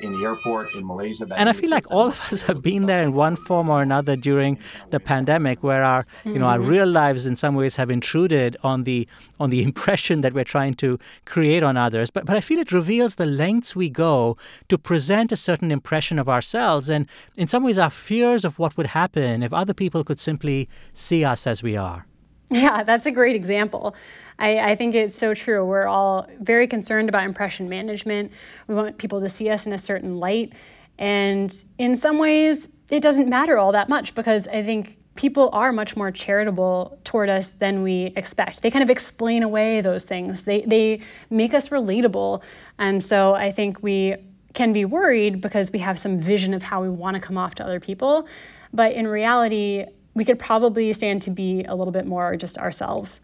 In 0.00 0.18
the 0.18 0.24
airport 0.26 0.74
in 0.74 0.84
Malaysia. 0.84 1.28
And 1.36 1.48
I 1.48 1.52
feel 1.52 1.70
like 1.70 1.88
all 1.88 2.08
of 2.08 2.20
us 2.32 2.42
have 2.42 2.60
been 2.60 2.86
there 2.86 3.04
in 3.04 3.12
one 3.26 3.36
form 3.36 3.68
or 3.68 3.82
another 3.82 4.16
during 4.16 4.58
the 4.90 4.98
pandemic, 4.98 5.62
where 5.62 5.84
our, 5.84 6.06
you 6.24 6.40
know, 6.40 6.46
our 6.46 6.58
mm-hmm. 6.58 6.68
real 6.68 6.86
lives 6.88 7.24
in 7.24 7.36
some 7.36 7.54
ways 7.54 7.76
have 7.76 7.88
intruded 7.88 8.56
on 8.64 8.82
the 8.82 9.06
on 9.38 9.50
the 9.50 9.62
impression 9.68 10.20
that 10.22 10.32
we're 10.32 10.50
trying 10.56 10.74
to 10.74 10.98
create 11.24 11.62
on 11.62 11.76
others. 11.76 12.10
But 12.10 12.26
but 12.26 12.36
I 12.36 12.40
feel 12.40 12.58
it 12.58 12.72
reveals 12.72 13.14
the 13.14 13.26
lengths 13.26 13.76
we 13.76 13.88
go 13.90 14.36
to 14.68 14.76
present 14.76 15.30
a 15.30 15.36
certain 15.36 15.70
impression 15.70 16.18
of 16.18 16.28
ourselves, 16.28 16.90
and 16.90 17.06
in 17.36 17.46
some 17.46 17.62
ways, 17.62 17.78
our 17.78 17.90
fears 17.90 18.44
of 18.44 18.58
what 18.58 18.76
would 18.76 18.88
happen 18.88 19.42
if 19.42 19.52
other 19.52 19.74
people 19.74 20.02
could 20.02 20.18
simply 20.18 20.68
see 20.92 21.24
us 21.24 21.46
as 21.46 21.62
we 21.62 21.76
are. 21.76 22.06
Yeah, 22.52 22.82
that's 22.82 23.06
a 23.06 23.10
great 23.10 23.34
example. 23.34 23.96
I, 24.38 24.58
I, 24.72 24.76
think 24.76 24.94
it's 24.94 25.16
so 25.16 25.32
true. 25.32 25.64
We're 25.64 25.86
all 25.86 26.26
very 26.40 26.66
concerned 26.66 27.08
about 27.08 27.24
impression 27.24 27.66
management. 27.66 28.30
We 28.68 28.74
want 28.74 28.98
people 28.98 29.22
to 29.22 29.28
see 29.30 29.48
us 29.48 29.66
in 29.66 29.72
a 29.72 29.78
certain 29.78 30.18
light. 30.18 30.52
And 30.98 31.54
in 31.78 31.96
some 31.96 32.18
ways, 32.18 32.68
it 32.90 33.00
doesn't 33.00 33.28
matter 33.28 33.56
all 33.56 33.72
that 33.72 33.88
much 33.88 34.14
because 34.14 34.46
I 34.48 34.62
think 34.62 34.98
people 35.14 35.48
are 35.54 35.72
much 35.72 35.96
more 35.96 36.10
charitable 36.10 36.98
toward 37.04 37.30
us 37.30 37.50
than 37.50 37.82
we 37.82 38.12
expect. 38.16 38.60
They 38.60 38.70
kind 38.70 38.82
of 38.82 38.90
explain 38.90 39.42
away 39.42 39.80
those 39.80 40.04
things, 40.04 40.42
they, 40.42 40.60
they 40.62 41.00
make 41.30 41.54
us 41.54 41.70
relatable. 41.70 42.42
And 42.78 43.02
so 43.02 43.34
I 43.34 43.50
think 43.50 43.82
we 43.82 44.16
can 44.52 44.74
be 44.74 44.84
worried 44.84 45.40
because 45.40 45.72
we 45.72 45.78
have 45.78 45.98
some 45.98 46.18
vision 46.20 46.52
of 46.52 46.62
how 46.62 46.82
we 46.82 46.90
want 46.90 47.14
to 47.14 47.20
come 47.20 47.38
off 47.38 47.54
to 47.54 47.64
other 47.64 47.80
people. 47.80 48.26
But 48.74 48.92
in 48.92 49.06
reality, 49.06 49.86
we 50.14 50.24
could 50.24 50.38
probably 50.38 50.92
stand 50.92 51.22
to 51.22 51.30
be 51.30 51.64
a 51.64 51.74
little 51.74 51.92
bit 51.92 52.06
more 52.06 52.36
just 52.36 52.58
ourselves. 52.58 53.20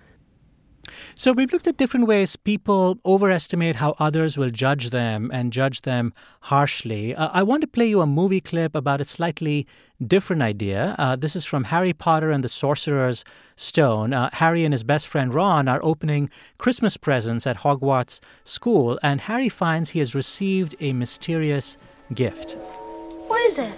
So 1.15 1.33
we've 1.33 1.53
looked 1.53 1.67
at 1.67 1.77
different 1.77 2.07
ways 2.07 2.37
people 2.37 2.99
overestimate 3.05 3.77
how 3.77 3.95
others 3.99 4.39
will 4.39 4.51
judge 4.51 4.91
them 4.91 5.31
and 5.33 5.53
judge 5.53 5.83
them 5.83 6.13
harshly. 6.43 7.15
Uh, 7.15 7.29
I 7.33 7.43
want 7.43 7.61
to 7.63 7.67
play 7.67 7.87
you 7.87 8.01
a 8.01 8.07
movie 8.07 8.41
clip 8.41 8.75
about 8.75 9.01
a 9.01 9.05
slightly 9.05 9.67
different 10.05 10.43
idea. 10.43 10.95
Uh, 10.99 11.17
this 11.17 11.35
is 11.35 11.45
from 11.45 11.65
Harry 11.65 11.93
Potter 11.93 12.31
and 12.31 12.45
the 12.45 12.49
Sorcerer's 12.49 13.25
Stone. 13.57 14.13
Uh, 14.13 14.31
Harry 14.35 14.65
and 14.65 14.73
his 14.73 14.85
best 14.85 15.09
friend 15.09 15.35
Ron 15.35 15.69
are 15.69 15.81
opening 15.83 16.31
Christmas 16.57 16.97
presents 16.97 17.47
at 17.47 17.59
Hogwarts 17.59 18.21
School, 18.45 18.99
and 19.03 19.23
Harry 19.23 19.49
finds 19.49 19.91
he 19.91 19.99
has 19.99 20.15
received 20.15 20.75
a 20.81 20.93
mysterious 20.93 21.77
gift. 22.15 22.53
What 23.27 23.41
is 23.43 23.59
it? 23.59 23.75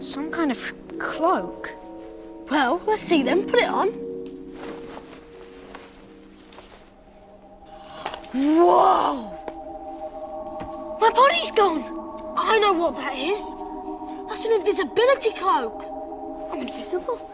Some 0.00 0.30
kind 0.30 0.50
of 0.50 0.72
cloak. 0.98 1.74
Well, 2.50 2.80
let's 2.86 3.02
see 3.02 3.22
then. 3.22 3.44
Put 3.48 3.58
it 3.58 3.68
on. 3.68 3.88
Whoa! 8.32 9.30
My 11.00 11.10
body's 11.10 11.50
gone! 11.52 11.82
I 12.36 12.58
know 12.58 12.72
what 12.72 12.96
that 12.96 13.16
is. 13.16 13.40
That's 14.28 14.44
an 14.44 14.52
invisibility 14.60 15.30
cloak. 15.32 15.84
I'm 16.52 16.60
invisible. 16.60 17.30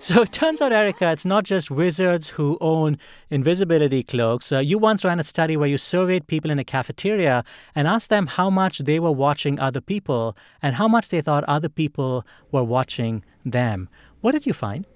So 0.00 0.22
it 0.22 0.32
turns 0.32 0.60
out, 0.60 0.72
Erica, 0.72 1.10
it's 1.10 1.24
not 1.24 1.42
just 1.42 1.72
wizards 1.72 2.30
who 2.30 2.56
own 2.60 2.98
invisibility 3.30 4.04
cloaks. 4.04 4.52
Uh, 4.52 4.60
you 4.60 4.78
once 4.78 5.04
ran 5.04 5.18
a 5.18 5.24
study 5.24 5.56
where 5.56 5.68
you 5.68 5.76
surveyed 5.76 6.28
people 6.28 6.52
in 6.52 6.58
a 6.60 6.64
cafeteria 6.64 7.44
and 7.74 7.88
asked 7.88 8.08
them 8.08 8.28
how 8.28 8.48
much 8.48 8.78
they 8.78 9.00
were 9.00 9.10
watching 9.10 9.58
other 9.58 9.80
people 9.80 10.36
and 10.62 10.76
how 10.76 10.86
much 10.86 11.08
they 11.08 11.20
thought 11.20 11.42
other 11.44 11.68
people 11.68 12.24
were 12.52 12.62
watching 12.62 13.24
them. 13.50 13.88
What 14.20 14.32
did 14.32 14.46
you 14.46 14.52
find? 14.52 14.86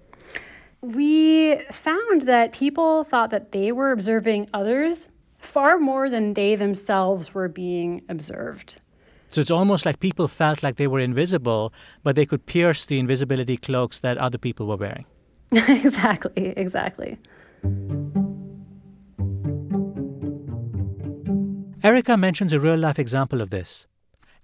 We 0.81 1.57
found 1.71 2.23
that 2.23 2.53
people 2.53 3.05
thought 3.05 3.31
that 3.31 3.53
they 3.53 3.71
were 3.71 3.93
observing 3.93 4.49
others 4.53 5.09
far 5.39 5.79
more 5.79 6.09
than 6.11 6.35
they 6.35 6.57
themselves 6.57 7.35
were 7.35 7.49
being 7.49 8.03
observed. 8.09 8.81
So 9.29 9.41
it's 9.41 9.51
almost 9.51 9.87
like 9.87 10.01
people 10.01 10.29
felt 10.29 10.63
like 10.63 10.77
they 10.77 10.87
were 10.87 11.01
invisible, 11.01 11.73
but 12.03 12.17
they 12.17 12.27
could 12.27 12.47
pierce 12.47 12.85
the 12.85 12.99
invisibility 12.99 13.57
cloaks 13.57 13.99
that 14.01 14.19
other 14.19 14.39
people 14.39 14.67
were 14.67 14.77
wearing. 14.77 15.07
exactly, 15.53 16.53
exactly. 16.57 17.19
Erica 21.83 22.17
mentions 22.17 22.53
a 22.53 22.61
real 22.61 22.77
life 22.77 22.99
example 22.99 23.41
of 23.41 23.51
this. 23.51 23.87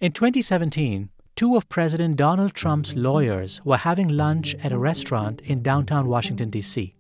In 0.01 0.13
2017, 0.13 1.11
two 1.39 1.55
of 1.55 1.69
President 1.69 2.17
Donald 2.17 2.53
Trump's 2.53 2.97
lawyers 2.97 3.61
were 3.65 3.77
having 3.77 4.09
lunch 4.09 4.57
at 4.65 4.73
a 4.73 4.77
restaurant 4.77 5.41
in 5.43 5.63
downtown 5.63 6.09
Washington, 6.09 6.51
D.C. 6.51 6.97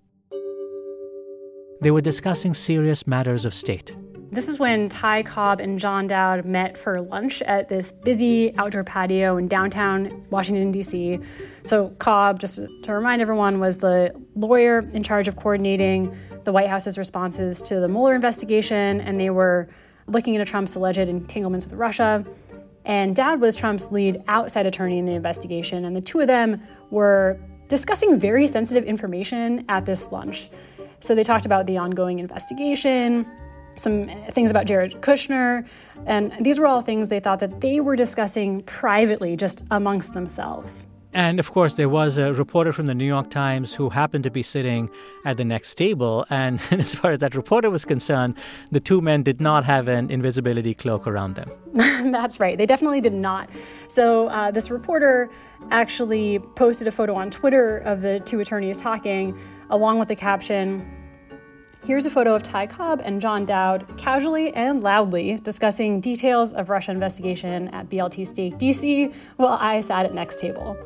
They 1.80 1.90
were 1.90 2.00
discussing 2.00 2.54
serious 2.54 3.04
matters 3.04 3.44
of 3.44 3.52
state. 3.52 3.96
This 4.30 4.48
is 4.48 4.60
when 4.60 4.88
Ty 4.90 5.24
Cobb 5.24 5.58
and 5.58 5.76
John 5.76 6.06
Dowd 6.06 6.44
met 6.44 6.78
for 6.78 7.00
lunch 7.00 7.42
at 7.42 7.68
this 7.68 7.90
busy 7.90 8.56
outdoor 8.58 8.84
patio 8.84 9.38
in 9.38 9.48
downtown 9.48 10.24
Washington, 10.30 10.70
D.C. 10.70 11.18
So, 11.64 11.88
Cobb, 11.98 12.38
just 12.38 12.60
to 12.84 12.92
remind 12.92 13.20
everyone, 13.20 13.58
was 13.58 13.78
the 13.78 14.14
lawyer 14.36 14.88
in 14.92 15.02
charge 15.02 15.26
of 15.26 15.34
coordinating 15.34 16.16
the 16.44 16.52
White 16.52 16.68
House's 16.68 16.96
responses 16.96 17.60
to 17.64 17.80
the 17.80 17.88
Mueller 17.88 18.14
investigation, 18.14 19.00
and 19.00 19.18
they 19.18 19.30
were 19.30 19.68
looking 20.06 20.34
into 20.34 20.44
Trump's 20.44 20.76
alleged 20.76 21.00
entanglements 21.00 21.66
with 21.66 21.74
Russia. 21.74 22.24
And 22.88 23.14
dad 23.14 23.40
was 23.40 23.54
Trump's 23.54 23.92
lead 23.92 24.22
outside 24.26 24.66
attorney 24.66 24.98
in 24.98 25.04
the 25.04 25.12
investigation, 25.12 25.84
and 25.84 25.94
the 25.94 26.00
two 26.00 26.20
of 26.20 26.26
them 26.26 26.60
were 26.90 27.38
discussing 27.68 28.18
very 28.18 28.46
sensitive 28.46 28.84
information 28.84 29.64
at 29.68 29.84
this 29.86 30.10
lunch. 30.10 30.50
So, 31.00 31.14
they 31.14 31.22
talked 31.22 31.46
about 31.46 31.66
the 31.66 31.78
ongoing 31.78 32.18
investigation 32.18 33.24
some 33.78 34.08
things 34.32 34.50
about 34.50 34.66
Jared 34.66 35.00
Kushner. 35.00 35.64
And 36.06 36.32
these 36.40 36.58
were 36.58 36.66
all 36.66 36.82
things 36.82 37.08
they 37.08 37.20
thought 37.20 37.38
that 37.38 37.60
they 37.60 37.80
were 37.80 37.94
discussing 37.94 38.62
privately, 38.62 39.36
just 39.36 39.64
amongst 39.70 40.14
themselves. 40.14 40.87
And 41.12 41.40
of 41.40 41.50
course, 41.50 41.74
there 41.74 41.88
was 41.88 42.18
a 42.18 42.34
reporter 42.34 42.72
from 42.72 42.86
the 42.86 42.94
New 42.94 43.06
York 43.06 43.30
Times 43.30 43.74
who 43.74 43.88
happened 43.88 44.24
to 44.24 44.30
be 44.30 44.42
sitting 44.42 44.90
at 45.24 45.36
the 45.36 45.44
next 45.44 45.74
table. 45.76 46.26
And, 46.28 46.60
as 46.70 46.94
far 46.94 47.12
as 47.12 47.20
that 47.20 47.34
reporter 47.34 47.70
was 47.70 47.84
concerned, 47.84 48.36
the 48.70 48.80
two 48.80 49.00
men 49.00 49.22
did 49.22 49.40
not 49.40 49.64
have 49.64 49.88
an 49.88 50.10
invisibility 50.10 50.74
cloak 50.74 51.06
around 51.06 51.34
them. 51.34 51.50
That's 52.12 52.38
right. 52.38 52.58
They 52.58 52.66
definitely 52.66 53.00
did 53.00 53.14
not. 53.14 53.48
So, 53.88 54.28
uh, 54.28 54.50
this 54.50 54.70
reporter 54.70 55.30
actually 55.70 56.38
posted 56.56 56.86
a 56.86 56.92
photo 56.92 57.14
on 57.14 57.30
Twitter 57.30 57.78
of 57.78 58.02
the 58.02 58.20
two 58.20 58.40
attorneys 58.40 58.78
talking, 58.78 59.38
along 59.70 59.98
with 59.98 60.08
the 60.08 60.16
caption 60.16 60.86
Here's 61.84 62.04
a 62.04 62.10
photo 62.10 62.34
of 62.34 62.42
Ty 62.42 62.66
Cobb 62.66 63.00
and 63.02 63.18
John 63.18 63.46
Dowd 63.46 63.96
casually 63.96 64.52
and 64.52 64.82
loudly 64.82 65.38
discussing 65.42 66.02
details 66.02 66.52
of 66.52 66.68
Russia 66.68 66.90
investigation 66.90 67.68
at 67.68 67.88
BLT 67.88 68.26
Steak 68.26 68.58
DC 68.58 69.14
while 69.36 69.56
I 69.58 69.80
sat 69.80 70.04
at 70.04 70.12
next 70.12 70.38
table. 70.38 70.76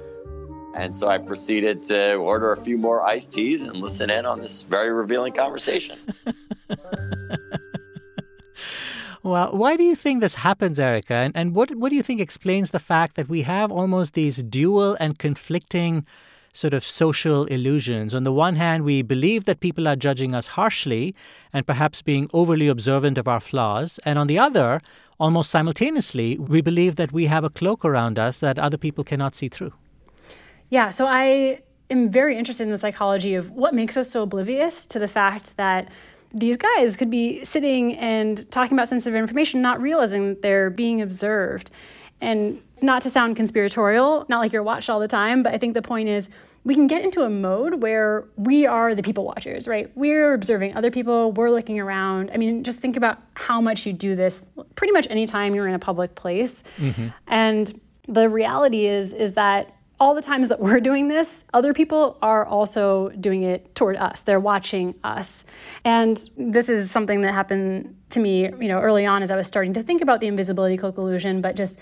And 0.75 0.95
so 0.97 1.09
I 1.09 1.19
proceeded 1.19 1.83
to 1.85 2.15
order 2.15 2.53
a 2.53 2.57
few 2.57 2.79
more 2.79 3.03
iced 3.03 3.33
teas 3.33 3.63
and 3.63 3.77
listen 3.77 4.11
in 4.11 4.27
on 4.27 4.41
this 4.41 4.63
very 4.63 4.91
revealing 4.91 5.33
conversation. 5.33 5.99
well, 9.23 9.57
why 9.57 9.77
do 9.77 9.85
you 9.85 9.95
think 9.95 10.21
this 10.21 10.37
happens, 10.37 10.81
Erica? 10.81 11.15
And, 11.15 11.37
and 11.37 11.55
what, 11.55 11.75
what 11.75 11.91
do 11.91 11.97
you 11.97 12.03
think 12.03 12.21
explains 12.21 12.71
the 12.71 12.81
fact 12.81 13.17
that 13.17 13.29
we 13.29 13.43
have 13.43 13.71
almost 13.71 14.15
these 14.15 14.43
dual 14.43 14.97
and 14.99 15.19
conflicting 15.19 16.07
sort 16.53 16.75
of 16.75 16.85
social 16.85 17.45
illusions. 17.47 18.15
On 18.15 18.25
the 18.25 18.33
one 18.33 18.57
hand, 18.57 18.85
we 18.85 19.03
believe 19.03 19.45
that 19.45 19.61
people 19.61 19.89
are 19.89 19.97
judging 19.97 20.35
us 20.35 20.49
harshly 20.49 21.15
and 21.53 21.67
perhaps 21.67 22.03
being 22.03 22.29
overly 22.33 22.69
observant 22.69 23.19
of 23.19 23.27
our 23.27 23.41
flaws. 23.41 23.99
And 24.05 24.19
on 24.19 24.27
the 24.27 24.39
other, 24.39 24.81
almost 25.19 25.51
simultaneously, 25.51 26.39
we 26.39 26.61
believe 26.61 26.97
that 26.97 27.13
we 27.13 27.27
have 27.27 27.45
a 27.45 27.51
cloak 27.51 27.85
around 27.85 28.19
us 28.19 28.39
that 28.39 28.59
other 28.59 28.77
people 28.77 29.05
cannot 29.05 29.35
see 29.35 29.49
through. 29.49 29.73
Yeah, 30.73 30.89
so 30.89 31.05
I 31.05 31.61
am 31.91 32.09
very 32.09 32.39
interested 32.39 32.65
in 32.65 32.71
the 32.71 32.79
psychology 32.79 33.35
of 33.35 33.51
what 33.51 33.75
makes 33.75 33.95
us 33.99 34.11
so 34.11 34.23
oblivious 34.23 34.87
to 34.87 34.99
the 34.99 35.07
fact 35.07 35.55
that 35.59 35.91
these 36.33 36.57
guys 36.57 36.97
could 36.97 37.11
be 37.11 37.45
sitting 37.45 37.95
and 37.99 38.51
talking 38.51 38.75
about 38.75 38.89
sensitive 38.89 39.15
information, 39.15 39.61
not 39.61 39.83
realizing 39.83 40.41
they're 40.41 40.71
being 40.71 41.03
observed. 41.03 41.71
And 42.23 42.63
not 42.81 43.03
to 43.03 43.11
sound 43.11 43.37
conspiratorial, 43.37 44.25
not 44.31 44.39
like 44.39 44.55
you're 44.55 44.63
watched 44.63 44.89
all 44.89 44.99
the 44.99 45.09
time, 45.09 45.43
but 45.43 45.53
I 45.53 45.59
think 45.59 45.75
the 45.75 45.83
point 45.83 46.09
is 46.09 46.31
we 46.65 46.75
can 46.75 46.87
get 46.87 47.05
into 47.05 47.21
a 47.21 47.29
mode 47.29 47.83
where 47.83 48.25
we 48.37 48.65
are 48.65 48.95
the 48.95 49.03
people 49.03 49.27
watchers, 49.27 49.69
right? 49.69 49.95
We're 49.95 50.33
observing 50.33 50.75
other 50.75 50.91
people, 50.91 51.33
we're 51.33 51.51
looking 51.51 51.81
around. 51.81 52.31
I 52.33 52.39
mean, 52.39 52.65
just 52.65 52.81
think 52.81 52.97
about 52.97 53.21
how 53.35 53.61
much 53.61 53.85
you 53.85 53.93
do 53.93 54.17
this 54.17 54.43
pretty 54.75 54.95
much 54.95 55.07
anytime 55.11 55.55
you're 55.55 55.69
in 55.69 55.75
a 55.75 55.79
public 55.79 56.15
place. 56.15 56.63
Mm-hmm. 56.79 57.09
And 57.27 57.79
the 58.09 58.31
reality 58.31 58.87
is 58.87 59.13
is 59.13 59.35
that 59.35 59.77
all 60.03 60.17
the 60.17 60.21
times 60.21 60.49
that 60.49 60.59
we're 60.59 60.81
doing 60.81 61.07
this, 61.07 61.45
other 61.55 61.73
people 61.73 62.19
are 62.23 62.45
also 62.45 63.11
doing 63.21 63.45
it 63.45 63.73
toward 63.77 63.95
us. 63.95 64.23
They're 64.23 64.41
watching 64.41 64.97
us. 65.05 65.45
And 65.85 66.29
this 66.37 66.69
is 66.69 66.91
something 66.91 67.21
that 67.21 67.33
happened 67.33 67.97
to 68.11 68.19
me, 68.19 68.47
you 68.47 68.67
know, 68.67 68.81
early 68.81 69.07
on 69.07 69.23
as 69.23 69.31
I 69.31 69.37
was 69.37 69.47
starting 69.47 69.73
to 69.75 69.83
think 69.85 70.03
about 70.03 70.21
the 70.21 70.27
invisibility 70.27 70.77
cloak 70.77 70.99
illusion, 70.99 71.41
but 71.41 71.55
just 71.55 71.79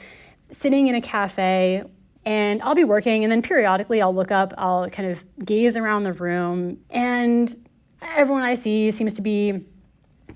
sitting 0.50 0.88
in 0.88 0.96
a 0.96 1.00
cafe 1.00 1.82
and 2.26 2.60
I'll 2.60 2.74
be 2.74 2.84
working, 2.84 3.24
and 3.24 3.32
then 3.32 3.40
periodically 3.40 4.02
I'll 4.02 4.14
look 4.14 4.30
up, 4.30 4.52
I'll 4.58 4.90
kind 4.90 5.10
of 5.10 5.24
gaze 5.42 5.78
around 5.78 6.02
the 6.02 6.12
room, 6.12 6.76
and 6.90 7.56
everyone 8.02 8.42
I 8.42 8.52
see 8.52 8.90
seems 8.90 9.14
to 9.14 9.22
be 9.22 9.64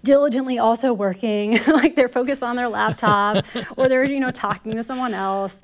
diligently 0.03 0.59
also 0.59 0.94
working, 0.94 1.61
like 1.66 1.97
they're 1.97 2.09
focused 2.09 2.42
on 2.42 2.57
their 2.57 2.68
laptop 2.68 3.44
or 3.77 3.90
they're, 3.90 4.05
you 4.05 4.20
know, 4.20 4.31
talking 4.31 4.73
to 4.73 4.83
someone 4.83 5.12
else. 5.12 5.61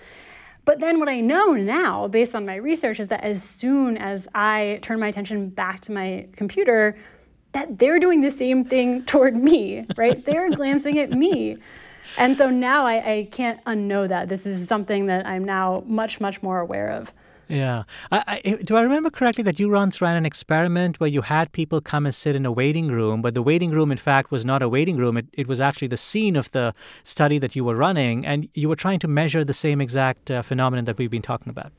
But 0.64 0.80
then 0.80 0.98
what 0.98 1.08
I 1.08 1.20
know 1.20 1.52
now, 1.52 2.06
based 2.08 2.34
on 2.34 2.46
my 2.46 2.56
research, 2.56 3.00
is 3.00 3.08
that 3.08 3.24
as 3.24 3.42
soon 3.42 3.96
as 3.96 4.28
I 4.34 4.78
turn 4.82 5.00
my 5.00 5.08
attention 5.08 5.48
back 5.48 5.80
to 5.82 5.92
my 5.92 6.26
computer, 6.32 6.96
that 7.52 7.78
they're 7.78 7.98
doing 7.98 8.20
the 8.20 8.30
same 8.30 8.64
thing 8.64 9.04
toward 9.06 9.36
me, 9.36 9.86
right? 9.96 10.24
they're 10.24 10.50
glancing 10.50 10.98
at 10.98 11.10
me 11.10 11.58
and 12.18 12.36
so 12.36 12.50
now 12.50 12.86
I, 12.86 13.12
I 13.12 13.28
can't 13.30 13.62
unknow 13.64 14.08
that. 14.08 14.28
This 14.28 14.46
is 14.46 14.66
something 14.66 15.06
that 15.06 15.26
I'm 15.26 15.44
now 15.44 15.82
much, 15.86 16.20
much 16.20 16.42
more 16.42 16.60
aware 16.60 16.90
of. 16.90 17.12
Yeah. 17.50 17.82
I, 18.12 18.40
I, 18.44 18.50
do 18.62 18.76
I 18.76 18.82
remember 18.82 19.10
correctly 19.10 19.42
that 19.42 19.58
you 19.58 19.68
once 19.68 20.00
ran 20.00 20.16
an 20.16 20.24
experiment 20.24 21.00
where 21.00 21.08
you 21.08 21.22
had 21.22 21.50
people 21.50 21.80
come 21.80 22.06
and 22.06 22.14
sit 22.14 22.36
in 22.36 22.46
a 22.46 22.52
waiting 22.52 22.88
room, 22.88 23.22
but 23.22 23.34
the 23.34 23.42
waiting 23.42 23.70
room, 23.72 23.90
in 23.90 23.98
fact, 23.98 24.30
was 24.30 24.44
not 24.44 24.62
a 24.62 24.68
waiting 24.68 24.96
room. 24.96 25.16
It, 25.16 25.26
it 25.32 25.48
was 25.48 25.60
actually 25.60 25.88
the 25.88 25.96
scene 25.96 26.36
of 26.36 26.52
the 26.52 26.72
study 27.02 27.38
that 27.38 27.56
you 27.56 27.64
were 27.64 27.74
running, 27.74 28.24
and 28.24 28.48
you 28.54 28.68
were 28.68 28.76
trying 28.76 29.00
to 29.00 29.08
measure 29.08 29.42
the 29.42 29.52
same 29.52 29.80
exact 29.80 30.30
uh, 30.30 30.42
phenomenon 30.42 30.84
that 30.84 30.96
we've 30.96 31.10
been 31.10 31.22
talking 31.22 31.50
about. 31.50 31.72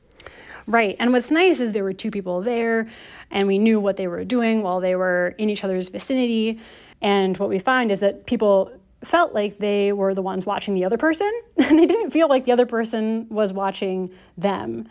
Right. 0.66 0.94
And 1.00 1.12
what's 1.12 1.30
nice 1.30 1.58
is 1.58 1.72
there 1.72 1.84
were 1.84 1.94
two 1.94 2.10
people 2.10 2.42
there, 2.42 2.86
and 3.30 3.48
we 3.48 3.58
knew 3.58 3.80
what 3.80 3.96
they 3.96 4.08
were 4.08 4.24
doing 4.24 4.62
while 4.62 4.80
they 4.80 4.94
were 4.94 5.34
in 5.38 5.48
each 5.48 5.64
other's 5.64 5.88
vicinity. 5.88 6.60
And 7.00 7.38
what 7.38 7.48
we 7.48 7.58
find 7.58 7.90
is 7.90 8.00
that 8.00 8.26
people 8.26 8.70
felt 9.04 9.32
like 9.32 9.58
they 9.58 9.92
were 9.92 10.14
the 10.14 10.22
ones 10.22 10.44
watching 10.44 10.74
the 10.74 10.84
other 10.84 10.98
person, 10.98 11.32
and 11.56 11.78
they 11.78 11.86
didn't 11.86 12.10
feel 12.10 12.28
like 12.28 12.44
the 12.44 12.52
other 12.52 12.66
person 12.66 13.26
was 13.30 13.54
watching 13.54 14.10
them. 14.36 14.86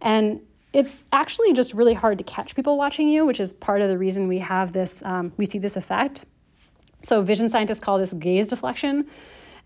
And 0.00 0.40
it's 0.72 1.02
actually 1.12 1.52
just 1.52 1.74
really 1.74 1.94
hard 1.94 2.18
to 2.18 2.24
catch 2.24 2.54
people 2.54 2.76
watching 2.76 3.08
you, 3.08 3.26
which 3.26 3.40
is 3.40 3.52
part 3.52 3.80
of 3.80 3.88
the 3.88 3.98
reason 3.98 4.28
we 4.28 4.38
have 4.38 4.72
this, 4.72 5.02
um, 5.04 5.32
we 5.36 5.44
see 5.44 5.58
this 5.58 5.76
effect. 5.76 6.24
So, 7.02 7.22
vision 7.22 7.48
scientists 7.48 7.80
call 7.80 7.98
this 7.98 8.12
gaze 8.12 8.48
deflection. 8.48 9.06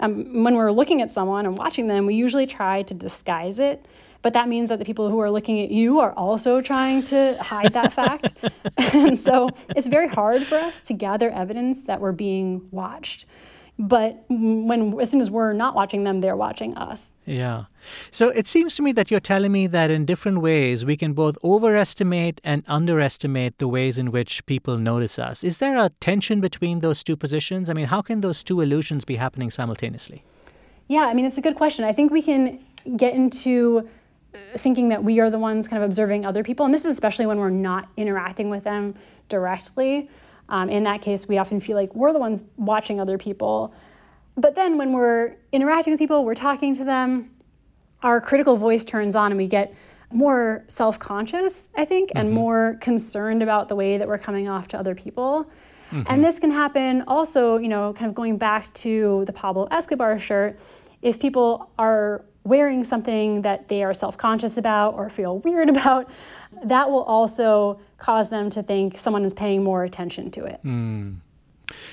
Um, 0.01 0.43
when 0.43 0.55
we're 0.55 0.73
looking 0.73 1.03
at 1.03 1.11
someone 1.11 1.47
and 1.47 1.59
watching 1.59 1.87
them, 1.89 2.07
we 2.07 2.15
usually 2.15 2.47
try 2.47 2.83
to 2.83 2.95
disguise 2.95 3.59
it, 3.59 3.87
but 4.23 4.33
that 4.33 4.49
means 4.49 4.69
that 4.69 4.79
the 4.79 4.85
people 4.85 5.11
who 5.11 5.21
are 5.21 5.31
looking 5.31 5.61
at 5.61 5.71
you 5.71 6.01
are 6.01 6.13
also 6.13 6.61
trying 6.61 7.03
to 7.05 7.37
hide 7.41 7.73
that 7.75 7.93
fact. 7.93 8.33
and 8.77 9.19
so, 9.19 9.51
it's 9.77 9.89
very 9.89 10.09
hard 10.09 10.43
for 10.43 10.57
us 10.57 10.83
to 10.85 10.95
gather 10.95 11.31
evidence 11.31 11.83
that 11.83 12.01
we're 12.01 12.13
being 12.13 12.67
watched 12.71 13.27
but 13.79 14.25
when 14.29 14.99
as 15.01 15.11
soon 15.11 15.21
as 15.21 15.31
we're 15.31 15.53
not 15.53 15.75
watching 15.75 16.05
them 16.05 16.21
they're 16.21 16.37
watching 16.37 16.77
us. 16.77 17.11
Yeah. 17.27 17.65
So 18.11 18.29
it 18.29 18.47
seems 18.47 18.75
to 18.77 18.83
me 18.83 18.93
that 18.93 19.11
you're 19.11 19.21
telling 19.21 19.51
me 19.51 19.67
that 19.67 19.91
in 19.91 20.05
different 20.05 20.39
ways 20.39 20.85
we 20.85 20.97
can 20.97 21.13
both 21.13 21.37
overestimate 21.43 22.41
and 22.45 22.63
underestimate 22.69 23.59
the 23.59 23.67
ways 23.67 23.99
in 23.99 24.13
which 24.13 24.47
people 24.47 24.79
notice 24.79 25.19
us. 25.19 25.43
Is 25.43 25.59
there 25.59 25.77
a 25.77 25.91
tension 26.01 26.41
between 26.41 26.81
those 26.81 27.03
two 27.03 27.17
positions? 27.17 27.69
I 27.69 27.73
mean 27.73 27.87
how 27.87 28.01
can 28.01 28.21
those 28.21 28.45
two 28.45 28.61
illusions 28.61 29.05
be 29.05 29.17
happening 29.17 29.51
simultaneously? 29.51 30.23
Yeah 30.87 31.07
i 31.07 31.15
mean 31.15 31.25
it's 31.25 31.39
a 31.39 31.43
good 31.43 31.57
question. 31.57 31.85
I 31.85 31.93
think 31.93 32.13
we 32.13 32.23
can 32.23 32.61
get 32.97 33.15
into 33.15 33.89
uh, 34.35 34.39
thinking 34.59 34.89
that 34.91 35.03
we 35.03 35.19
are 35.19 35.31
the 35.31 35.39
ones 35.39 35.67
kind 35.67 35.83
of 35.83 35.89
observing 35.89 36.25
other 36.25 36.45
people 36.45 36.65
and 36.65 36.73
this 36.73 36.85
is 36.85 36.93
especially 36.93 37.27
when 37.27 37.39
we're 37.39 37.51
not 37.51 37.89
interacting 37.97 38.51
with 38.51 38.63
them 38.63 38.95
directly 39.29 40.09
um, 40.49 40.69
in 40.69 40.85
that 40.85 41.03
case, 41.03 41.27
we 41.27 41.39
often 41.39 41.61
feel 41.61 41.77
like 41.77 41.95
we're 41.95 42.13
the 42.13 42.19
ones 42.19 42.45
watching 42.57 43.01
other 43.01 43.19
people. 43.19 43.75
But 44.37 44.55
then 44.55 44.79
when 44.79 44.93
we're 44.93 45.37
interacting 45.53 45.93
with 45.93 45.99
people, 45.99 46.25
we're 46.25 46.35
talking 46.35 46.75
to 46.77 46.85
them, 46.85 47.31
our 48.03 48.21
critical 48.21 48.57
voice 48.57 48.85
turns 48.85 49.17
on 49.17 49.33
and 49.33 49.39
we 49.39 49.47
get 49.47 49.75
more 50.13 50.65
self 50.69 50.99
conscious, 50.99 51.69
I 51.77 51.85
think, 51.85 52.11
and 52.15 52.29
mm-hmm. 52.29 52.35
more 52.35 52.79
concerned 52.81 53.43
about 53.43 53.69
the 53.69 53.77
way 53.77 53.99
that 53.99 54.07
we're 54.07 54.19
coming 54.19 54.49
off 54.49 54.69
to 54.69 54.79
other 54.79 54.95
people. 54.95 55.51
Mm-hmm. 55.91 56.03
And 56.07 56.25
this 56.25 56.39
can 56.39 56.51
happen 56.51 57.03
also, 57.07 57.59
you 57.59 57.69
know, 57.69 57.93
kind 57.93 58.09
of 58.09 58.15
going 58.15 58.37
back 58.37 58.73
to 58.75 59.25
the 59.27 59.33
Pablo 59.33 59.67
Escobar 59.71 60.19
shirt. 60.19 60.59
If 61.03 61.21
people 61.21 61.71
are 61.79 62.25
wearing 62.45 62.85
something 62.85 63.43
that 63.43 63.69
they 63.69 63.83
are 63.83 63.95
self 63.95 64.17
conscious 64.17 64.57
about 64.57 64.95
or 64.95 65.09
feel 65.11 65.39
weird 65.39 65.69
about, 65.75 66.11
that 66.63 66.91
will 66.91 67.03
also 67.03 67.81
cause 67.99 68.29
them 68.29 68.51
to 68.51 68.63
think 68.63 68.99
someone 68.99 69.25
is 69.25 69.35
paying 69.35 69.63
more 69.65 69.85
attention 69.85 70.31
to 70.33 70.45
it. 70.45 70.61
Mm. 70.65 71.17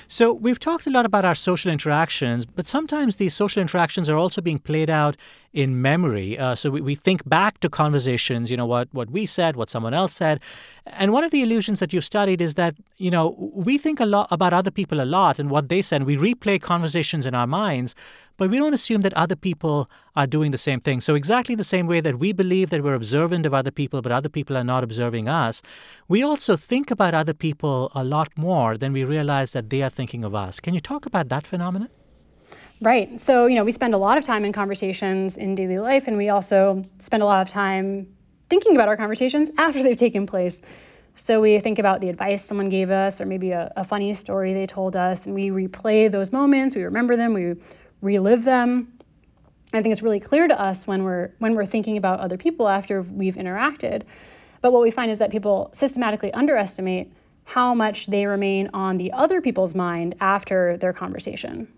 So, 0.06 0.32
we've 0.32 0.60
talked 0.60 0.86
a 0.86 0.90
lot 0.90 1.06
about 1.06 1.24
our 1.24 1.34
social 1.34 1.70
interactions, 1.70 2.44
but 2.44 2.66
sometimes 2.66 3.16
these 3.16 3.34
social 3.34 3.62
interactions 3.62 4.08
are 4.08 4.16
also 4.16 4.40
being 4.40 4.58
played 4.58 4.90
out 4.90 5.16
in 5.52 5.82
memory. 5.82 6.38
Uh, 6.38 6.54
so 6.54 6.70
we, 6.70 6.80
we 6.80 6.94
think 6.94 7.28
back 7.28 7.60
to 7.60 7.68
conversations, 7.68 8.50
you 8.50 8.56
know, 8.56 8.66
what, 8.66 8.88
what 8.92 9.10
we 9.10 9.26
said, 9.26 9.54
what 9.54 9.68
someone 9.68 9.92
else 9.92 10.14
said. 10.14 10.40
And 10.86 11.12
one 11.12 11.24
of 11.24 11.30
the 11.30 11.42
illusions 11.42 11.78
that 11.80 11.92
you've 11.92 12.04
studied 12.04 12.40
is 12.40 12.54
that, 12.54 12.74
you 12.96 13.10
know, 13.10 13.36
we 13.54 13.76
think 13.76 14.00
a 14.00 14.06
lot 14.06 14.28
about 14.30 14.52
other 14.52 14.70
people 14.70 15.00
a 15.00 15.04
lot 15.04 15.38
and 15.38 15.50
what 15.50 15.68
they 15.68 15.82
said. 15.82 16.04
We 16.04 16.16
replay 16.16 16.60
conversations 16.60 17.26
in 17.26 17.34
our 17.34 17.46
minds, 17.46 17.94
but 18.38 18.50
we 18.50 18.58
don't 18.58 18.72
assume 18.72 19.02
that 19.02 19.12
other 19.14 19.36
people 19.36 19.90
are 20.16 20.26
doing 20.26 20.50
the 20.52 20.58
same 20.58 20.80
thing. 20.80 21.00
So, 21.00 21.14
exactly 21.14 21.54
the 21.54 21.64
same 21.64 21.86
way 21.86 22.00
that 22.00 22.18
we 22.18 22.32
believe 22.32 22.70
that 22.70 22.82
we're 22.82 22.94
observant 22.94 23.46
of 23.46 23.54
other 23.54 23.70
people, 23.70 24.02
but 24.02 24.10
other 24.10 24.28
people 24.28 24.56
are 24.56 24.64
not 24.64 24.82
observing 24.82 25.28
us, 25.28 25.62
we 26.08 26.22
also 26.22 26.56
think 26.56 26.90
about 26.90 27.14
other 27.14 27.34
people 27.34 27.92
a 27.94 28.02
lot 28.02 28.36
more 28.36 28.76
than 28.76 28.92
we 28.92 29.04
realize 29.04 29.52
that 29.52 29.70
they 29.70 29.82
are 29.82 29.90
thinking 29.90 30.24
of 30.24 30.34
us. 30.34 30.60
Can 30.60 30.74
you 30.74 30.80
talk 30.80 31.06
about 31.06 31.28
that 31.28 31.46
phenomenon? 31.46 31.90
Right. 32.82 33.20
So, 33.20 33.46
you 33.46 33.54
know, 33.54 33.62
we 33.62 33.70
spend 33.70 33.94
a 33.94 33.96
lot 33.96 34.18
of 34.18 34.24
time 34.24 34.44
in 34.44 34.52
conversations 34.52 35.36
in 35.36 35.54
daily 35.54 35.78
life, 35.78 36.08
and 36.08 36.16
we 36.16 36.30
also 36.30 36.82
spend 36.98 37.22
a 37.22 37.26
lot 37.26 37.40
of 37.40 37.48
time 37.48 38.12
thinking 38.50 38.74
about 38.74 38.88
our 38.88 38.96
conversations 38.96 39.50
after 39.56 39.84
they've 39.84 39.96
taken 39.96 40.26
place. 40.26 40.60
So, 41.14 41.40
we 41.40 41.60
think 41.60 41.78
about 41.78 42.00
the 42.00 42.08
advice 42.08 42.44
someone 42.44 42.68
gave 42.68 42.90
us, 42.90 43.20
or 43.20 43.26
maybe 43.26 43.52
a, 43.52 43.72
a 43.76 43.84
funny 43.84 44.12
story 44.14 44.52
they 44.52 44.66
told 44.66 44.96
us, 44.96 45.26
and 45.26 45.34
we 45.34 45.50
replay 45.50 46.10
those 46.10 46.32
moments, 46.32 46.74
we 46.74 46.82
remember 46.82 47.14
them, 47.14 47.34
we 47.34 47.54
relive 48.00 48.42
them. 48.42 48.92
I 49.72 49.80
think 49.80 49.92
it's 49.92 50.02
really 50.02 50.18
clear 50.18 50.48
to 50.48 50.60
us 50.60 50.84
when 50.84 51.04
we're 51.04 51.30
when 51.38 51.54
we're 51.54 51.66
thinking 51.66 51.96
about 51.96 52.18
other 52.18 52.36
people 52.36 52.68
after 52.68 53.02
we've 53.02 53.36
interacted. 53.36 54.02
But 54.60 54.72
what 54.72 54.82
we 54.82 54.90
find 54.90 55.08
is 55.08 55.18
that 55.18 55.30
people 55.30 55.70
systematically 55.72 56.32
underestimate 56.32 57.12
how 57.44 57.74
much 57.74 58.08
they 58.08 58.26
remain 58.26 58.70
on 58.74 58.96
the 58.96 59.12
other 59.12 59.40
people's 59.40 59.76
mind 59.76 60.16
after 60.20 60.76
their 60.78 60.92
conversation 60.92 61.68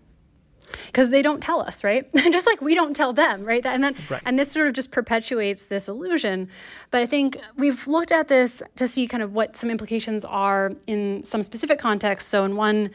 because 0.87 1.09
they 1.09 1.21
don't 1.21 1.41
tell 1.41 1.61
us, 1.61 1.83
right? 1.83 2.11
just 2.15 2.45
like 2.45 2.61
we 2.61 2.75
don't 2.75 2.95
tell 2.95 3.13
them, 3.13 3.43
right? 3.43 3.65
And 3.65 3.83
then 3.83 3.95
right. 4.09 4.21
and 4.25 4.37
this 4.37 4.51
sort 4.51 4.67
of 4.67 4.73
just 4.73 4.91
perpetuates 4.91 5.63
this 5.63 5.87
illusion. 5.87 6.49
But 6.91 7.01
I 7.01 7.05
think 7.05 7.39
we've 7.57 7.87
looked 7.87 8.11
at 8.11 8.27
this 8.27 8.61
to 8.75 8.87
see 8.87 9.07
kind 9.07 9.23
of 9.23 9.33
what 9.33 9.55
some 9.55 9.69
implications 9.69 10.25
are 10.25 10.73
in 10.87 11.23
some 11.23 11.43
specific 11.43 11.79
contexts. 11.79 12.29
So 12.29 12.43
in 12.45 12.55
one 12.55 12.91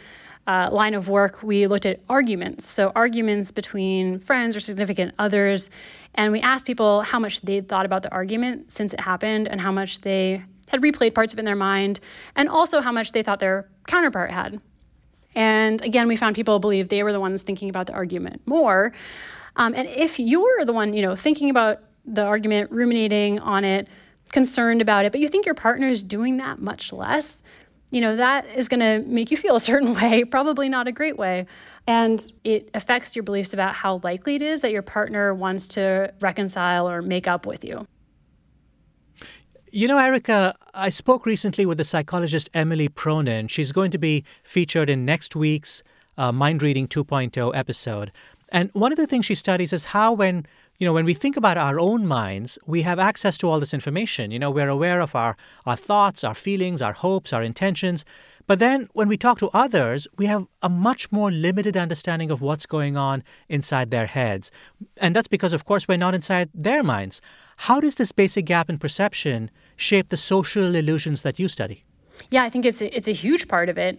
uh, 0.47 0.69
line 0.73 0.95
of 0.95 1.09
work, 1.09 1.43
we 1.43 1.67
looked 1.67 1.87
at 1.87 2.01
arguments. 2.09 2.67
So 2.67 2.93
arguments 2.95 3.51
between 3.51 4.19
friends 4.19 4.57
or 4.57 4.61
significant 4.61 5.15
others, 5.19 5.71
and 6.15 6.33
we 6.33 6.41
asked 6.41 6.67
people 6.67 7.03
how 7.03 7.19
much 7.19 7.43
they'd 7.43 7.69
thought 7.69 7.87
about 7.87 8.03
the 8.03 8.11
argument 8.11 8.69
since 8.69 8.93
it 8.93 9.01
happened, 9.01 9.49
and 9.49 9.61
how 9.61 9.71
much 9.71 10.01
they 10.01 10.43
had 10.69 10.81
replayed 10.83 11.15
parts 11.15 11.33
of 11.33 11.39
it 11.39 11.41
in 11.41 11.45
their 11.45 11.57
mind, 11.57 12.01
and 12.37 12.49
also 12.49 12.81
how 12.81 12.93
much 12.93 13.13
they 13.13 13.23
thought 13.23 13.39
their 13.39 13.69
counterpart 13.87 14.31
had. 14.31 14.61
And 15.35 15.81
again, 15.83 16.09
we 16.09 16.17
found 16.17 16.35
people 16.35 16.59
believe 16.59 16.89
they 16.89 17.03
were 17.03 17.13
the 17.13 17.21
ones 17.21 17.43
thinking 17.43 17.69
about 17.71 17.87
the 17.87 17.93
argument 17.93 18.43
more. 18.47 18.93
Um, 19.57 19.75
and 19.75 19.89
if 19.89 20.19
you're 20.19 20.65
the 20.65 20.73
one, 20.73 20.93
you 20.93 21.03
know, 21.03 21.17
thinking 21.17 21.51
about 21.51 21.81
the 22.05 22.23
argument, 22.23 22.71
ruminating 22.71 23.39
on 23.41 23.65
it, 23.65 23.89
concerned 24.33 24.81
about 24.81 25.05
it, 25.05 25.13
but 25.13 25.21
you 25.21 25.29
think 25.29 25.47
your 25.47 25.55
partner 25.55 25.89
is 25.89 26.03
doing 26.03 26.37
that 26.39 26.61
much 26.61 26.93
less, 26.93 27.39
you 27.91 28.01
know, 28.01 28.17
that 28.17 28.47
is 28.57 28.69
going 28.69 28.81
to 28.81 29.07
make 29.09 29.31
you 29.31 29.37
feel 29.37 29.57
a 29.57 29.61
certain 29.71 29.95
way, 29.95 30.25
probably 30.25 30.69
not 30.69 30.89
a 30.89 30.93
great 30.93 31.17
way. 31.17 31.47
And 31.87 32.33
it 32.45 32.71
affects 32.75 33.17
your 33.17 33.23
beliefs 33.23 33.53
about 33.53 33.75
how 33.75 34.01
likely 34.03 34.37
it 34.37 34.43
is 34.43 34.61
that 34.61 34.71
your 34.71 34.83
partner 34.83 35.35
wants 35.35 35.67
to 35.69 36.13
reconcile 36.21 36.89
or 36.89 37.03
make 37.03 37.27
up 37.27 37.47
with 37.47 37.65
you. 37.65 37.87
You 39.73 39.87
know, 39.87 39.99
Erica, 39.99 40.57
I 40.75 40.91
spoke 40.91 41.25
recently 41.25 41.65
with 41.65 41.79
the 41.79 41.85
psychologist 41.85 42.51
Emily 42.53 42.89
Pronin. 42.89 43.49
She's 43.49 43.71
going 43.71 43.93
to 43.93 43.99
be 43.99 44.25
featured 44.43 44.91
in 44.91 45.05
next 45.05 45.37
week's 45.37 45.85
uh, 46.19 46.33
Mind 46.33 46.61
Reading 46.61 46.89
2.0 46.89 47.55
episode. 47.55 48.11
And 48.49 48.71
one 48.73 48.91
of 48.91 48.97
the 48.97 49.07
things 49.07 49.27
she 49.27 49.37
studies 49.37 49.73
is 49.73 49.85
how, 49.87 50.13
when 50.13 50.45
you 50.81 50.87
know, 50.87 50.95
when 50.95 51.05
we 51.05 51.15
think 51.15 51.37
about 51.37 51.59
our 51.59 51.79
own 51.79 52.07
minds, 52.07 52.59
we 52.67 52.83
have 52.83 52.99
access 52.99 53.37
to 53.39 53.49
all 53.49 53.61
this 53.61 53.75
information. 53.75 54.31
You 54.31 54.39
know, 54.39 54.51
we're 54.51 54.69
aware 54.69 55.01
of 55.03 55.15
our, 55.15 55.37
our 55.67 55.77
thoughts, 55.77 56.25
our 56.25 56.35
feelings, 56.35 56.81
our 56.81 56.95
hopes, 56.95 57.35
our 57.35 57.43
intentions. 57.43 58.05
But 58.47 58.59
then 58.61 58.89
when 58.95 59.07
we 59.07 59.19
talk 59.19 59.39
to 59.41 59.51
others, 59.53 60.09
we 60.17 60.25
have 60.27 60.47
a 60.63 60.71
much 60.71 61.13
more 61.13 61.31
limited 61.31 61.77
understanding 61.77 62.31
of 62.31 62.41
what's 62.41 62.65
going 62.65 62.97
on 62.97 63.23
inside 63.49 63.91
their 63.91 64.07
heads. 64.07 64.51
And 64.97 65.15
that's 65.15 65.29
because, 65.29 65.53
of 65.53 65.67
course, 65.67 65.87
we're 65.87 65.99
not 65.99 66.15
inside 66.15 66.49
their 66.55 66.83
minds. 66.83 67.21
How 67.65 67.79
does 67.79 67.97
this 67.97 68.11
basic 68.11 68.47
gap 68.47 68.71
in 68.71 68.79
perception 68.79 69.51
shape 69.77 70.09
the 70.09 70.17
social 70.17 70.75
illusions 70.75 71.21
that 71.21 71.39
you 71.39 71.47
study? 71.47 71.85
Yeah, 72.31 72.43
I 72.43 72.49
think 72.49 72.65
it's 72.65 72.81
a, 72.81 72.97
it's 72.97 73.07
a 73.07 73.13
huge 73.13 73.49
part 73.49 73.69
of 73.69 73.77
it. 73.77 73.99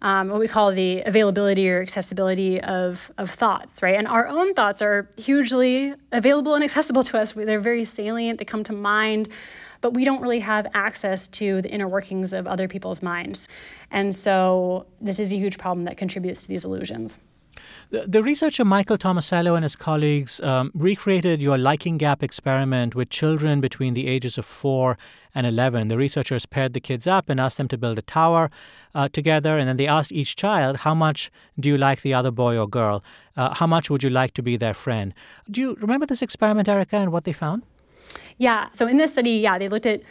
Um, 0.00 0.30
what 0.30 0.40
we 0.40 0.48
call 0.48 0.72
the 0.72 1.02
availability 1.02 1.68
or 1.68 1.82
accessibility 1.82 2.58
of, 2.62 3.12
of 3.18 3.28
thoughts, 3.28 3.82
right? 3.82 3.96
And 3.96 4.08
our 4.08 4.26
own 4.28 4.54
thoughts 4.54 4.80
are 4.80 5.10
hugely 5.18 5.92
available 6.10 6.54
and 6.54 6.64
accessible 6.64 7.02
to 7.02 7.18
us. 7.18 7.32
They're 7.32 7.60
very 7.60 7.84
salient, 7.84 8.38
they 8.38 8.46
come 8.46 8.64
to 8.64 8.72
mind, 8.72 9.28
but 9.82 9.92
we 9.92 10.06
don't 10.06 10.22
really 10.22 10.40
have 10.40 10.66
access 10.72 11.28
to 11.28 11.60
the 11.60 11.68
inner 11.68 11.88
workings 11.88 12.32
of 12.32 12.46
other 12.46 12.66
people's 12.66 13.02
minds. 13.02 13.46
And 13.90 14.14
so 14.14 14.86
this 15.02 15.18
is 15.18 15.34
a 15.34 15.36
huge 15.36 15.58
problem 15.58 15.84
that 15.84 15.98
contributes 15.98 16.44
to 16.44 16.48
these 16.48 16.64
illusions. 16.64 17.18
The, 17.90 18.06
the 18.06 18.22
researcher 18.22 18.64
Michael 18.64 18.96
Tomasello 18.96 19.54
and 19.54 19.62
his 19.62 19.76
colleagues 19.76 20.40
um, 20.40 20.70
recreated 20.74 21.42
your 21.42 21.58
liking 21.58 21.98
gap 21.98 22.22
experiment 22.22 22.94
with 22.94 23.10
children 23.10 23.60
between 23.60 23.94
the 23.94 24.06
ages 24.08 24.38
of 24.38 24.44
4 24.44 24.96
and 25.34 25.46
11. 25.46 25.88
The 25.88 25.96
researchers 25.96 26.46
paired 26.46 26.72
the 26.72 26.80
kids 26.80 27.06
up 27.06 27.28
and 27.28 27.40
asked 27.40 27.58
them 27.58 27.68
to 27.68 27.78
build 27.78 27.98
a 27.98 28.02
tower 28.02 28.50
uh, 28.94 29.08
together, 29.08 29.58
and 29.58 29.68
then 29.68 29.76
they 29.76 29.86
asked 29.86 30.12
each 30.12 30.36
child, 30.36 30.78
How 30.78 30.94
much 30.94 31.30
do 31.58 31.68
you 31.68 31.78
like 31.78 32.02
the 32.02 32.14
other 32.14 32.30
boy 32.30 32.58
or 32.58 32.68
girl? 32.68 33.02
Uh, 33.36 33.54
how 33.54 33.66
much 33.66 33.90
would 33.90 34.02
you 34.02 34.10
like 34.10 34.34
to 34.34 34.42
be 34.42 34.56
their 34.56 34.74
friend? 34.74 35.14
Do 35.50 35.60
you 35.60 35.76
remember 35.80 36.06
this 36.06 36.22
experiment, 36.22 36.68
Erica, 36.68 36.96
and 36.96 37.12
what 37.12 37.24
they 37.24 37.32
found? 37.32 37.62
Yeah, 38.36 38.68
so 38.72 38.86
in 38.86 38.96
this 38.96 39.12
study, 39.12 39.32
yeah, 39.32 39.58
they 39.58 39.68
looked 39.68 39.86
at 39.86 40.02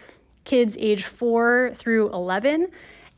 kids 0.43 0.77
age 0.79 1.03
4 1.03 1.71
through 1.75 2.11
11. 2.11 2.67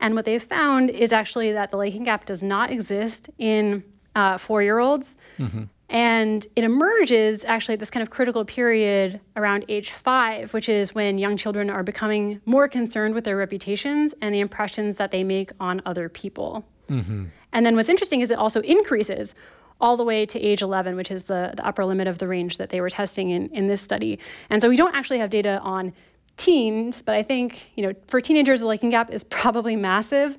And 0.00 0.14
what 0.14 0.24
they 0.24 0.38
found 0.38 0.90
is 0.90 1.12
actually 1.12 1.52
that 1.52 1.70
the 1.70 1.76
liking 1.76 2.04
gap 2.04 2.26
does 2.26 2.42
not 2.42 2.70
exist 2.70 3.30
in 3.38 3.84
uh, 4.14 4.38
four 4.38 4.62
year 4.62 4.78
olds. 4.78 5.18
Mm-hmm. 5.38 5.64
And 5.90 6.46
it 6.56 6.64
emerges 6.64 7.44
actually 7.44 7.74
at 7.74 7.80
this 7.80 7.90
kind 7.90 8.02
of 8.02 8.10
critical 8.10 8.44
period 8.44 9.20
around 9.36 9.64
age 9.68 9.92
five, 9.92 10.52
which 10.54 10.68
is 10.68 10.94
when 10.94 11.18
young 11.18 11.36
children 11.36 11.70
are 11.70 11.82
becoming 11.82 12.40
more 12.46 12.68
concerned 12.68 13.14
with 13.14 13.24
their 13.24 13.36
reputations 13.36 14.14
and 14.20 14.34
the 14.34 14.40
impressions 14.40 14.96
that 14.96 15.10
they 15.10 15.22
make 15.22 15.52
on 15.60 15.82
other 15.84 16.08
people. 16.08 16.64
Mm-hmm. 16.88 17.26
And 17.52 17.66
then 17.66 17.76
what's 17.76 17.88
interesting 17.88 18.22
is 18.22 18.30
it 18.30 18.38
also 18.38 18.60
increases 18.62 19.34
all 19.80 19.96
the 19.96 20.04
way 20.04 20.24
to 20.24 20.40
age 20.40 20.62
11, 20.62 20.96
which 20.96 21.10
is 21.10 21.24
the, 21.24 21.52
the 21.56 21.66
upper 21.66 21.84
limit 21.84 22.08
of 22.08 22.18
the 22.18 22.26
range 22.26 22.56
that 22.56 22.70
they 22.70 22.80
were 22.80 22.90
testing 22.90 23.30
in, 23.30 23.48
in 23.50 23.66
this 23.66 23.82
study. 23.82 24.18
And 24.50 24.62
so 24.62 24.68
we 24.68 24.76
don't 24.76 24.94
actually 24.94 25.18
have 25.18 25.30
data 25.30 25.60
on 25.62 25.92
teens, 26.36 27.02
but 27.02 27.14
I 27.14 27.22
think, 27.22 27.70
you 27.76 27.86
know, 27.86 27.94
for 28.08 28.20
teenagers, 28.20 28.60
the 28.60 28.66
liking 28.66 28.90
gap 28.90 29.10
is 29.10 29.24
probably 29.24 29.76
massive. 29.76 30.38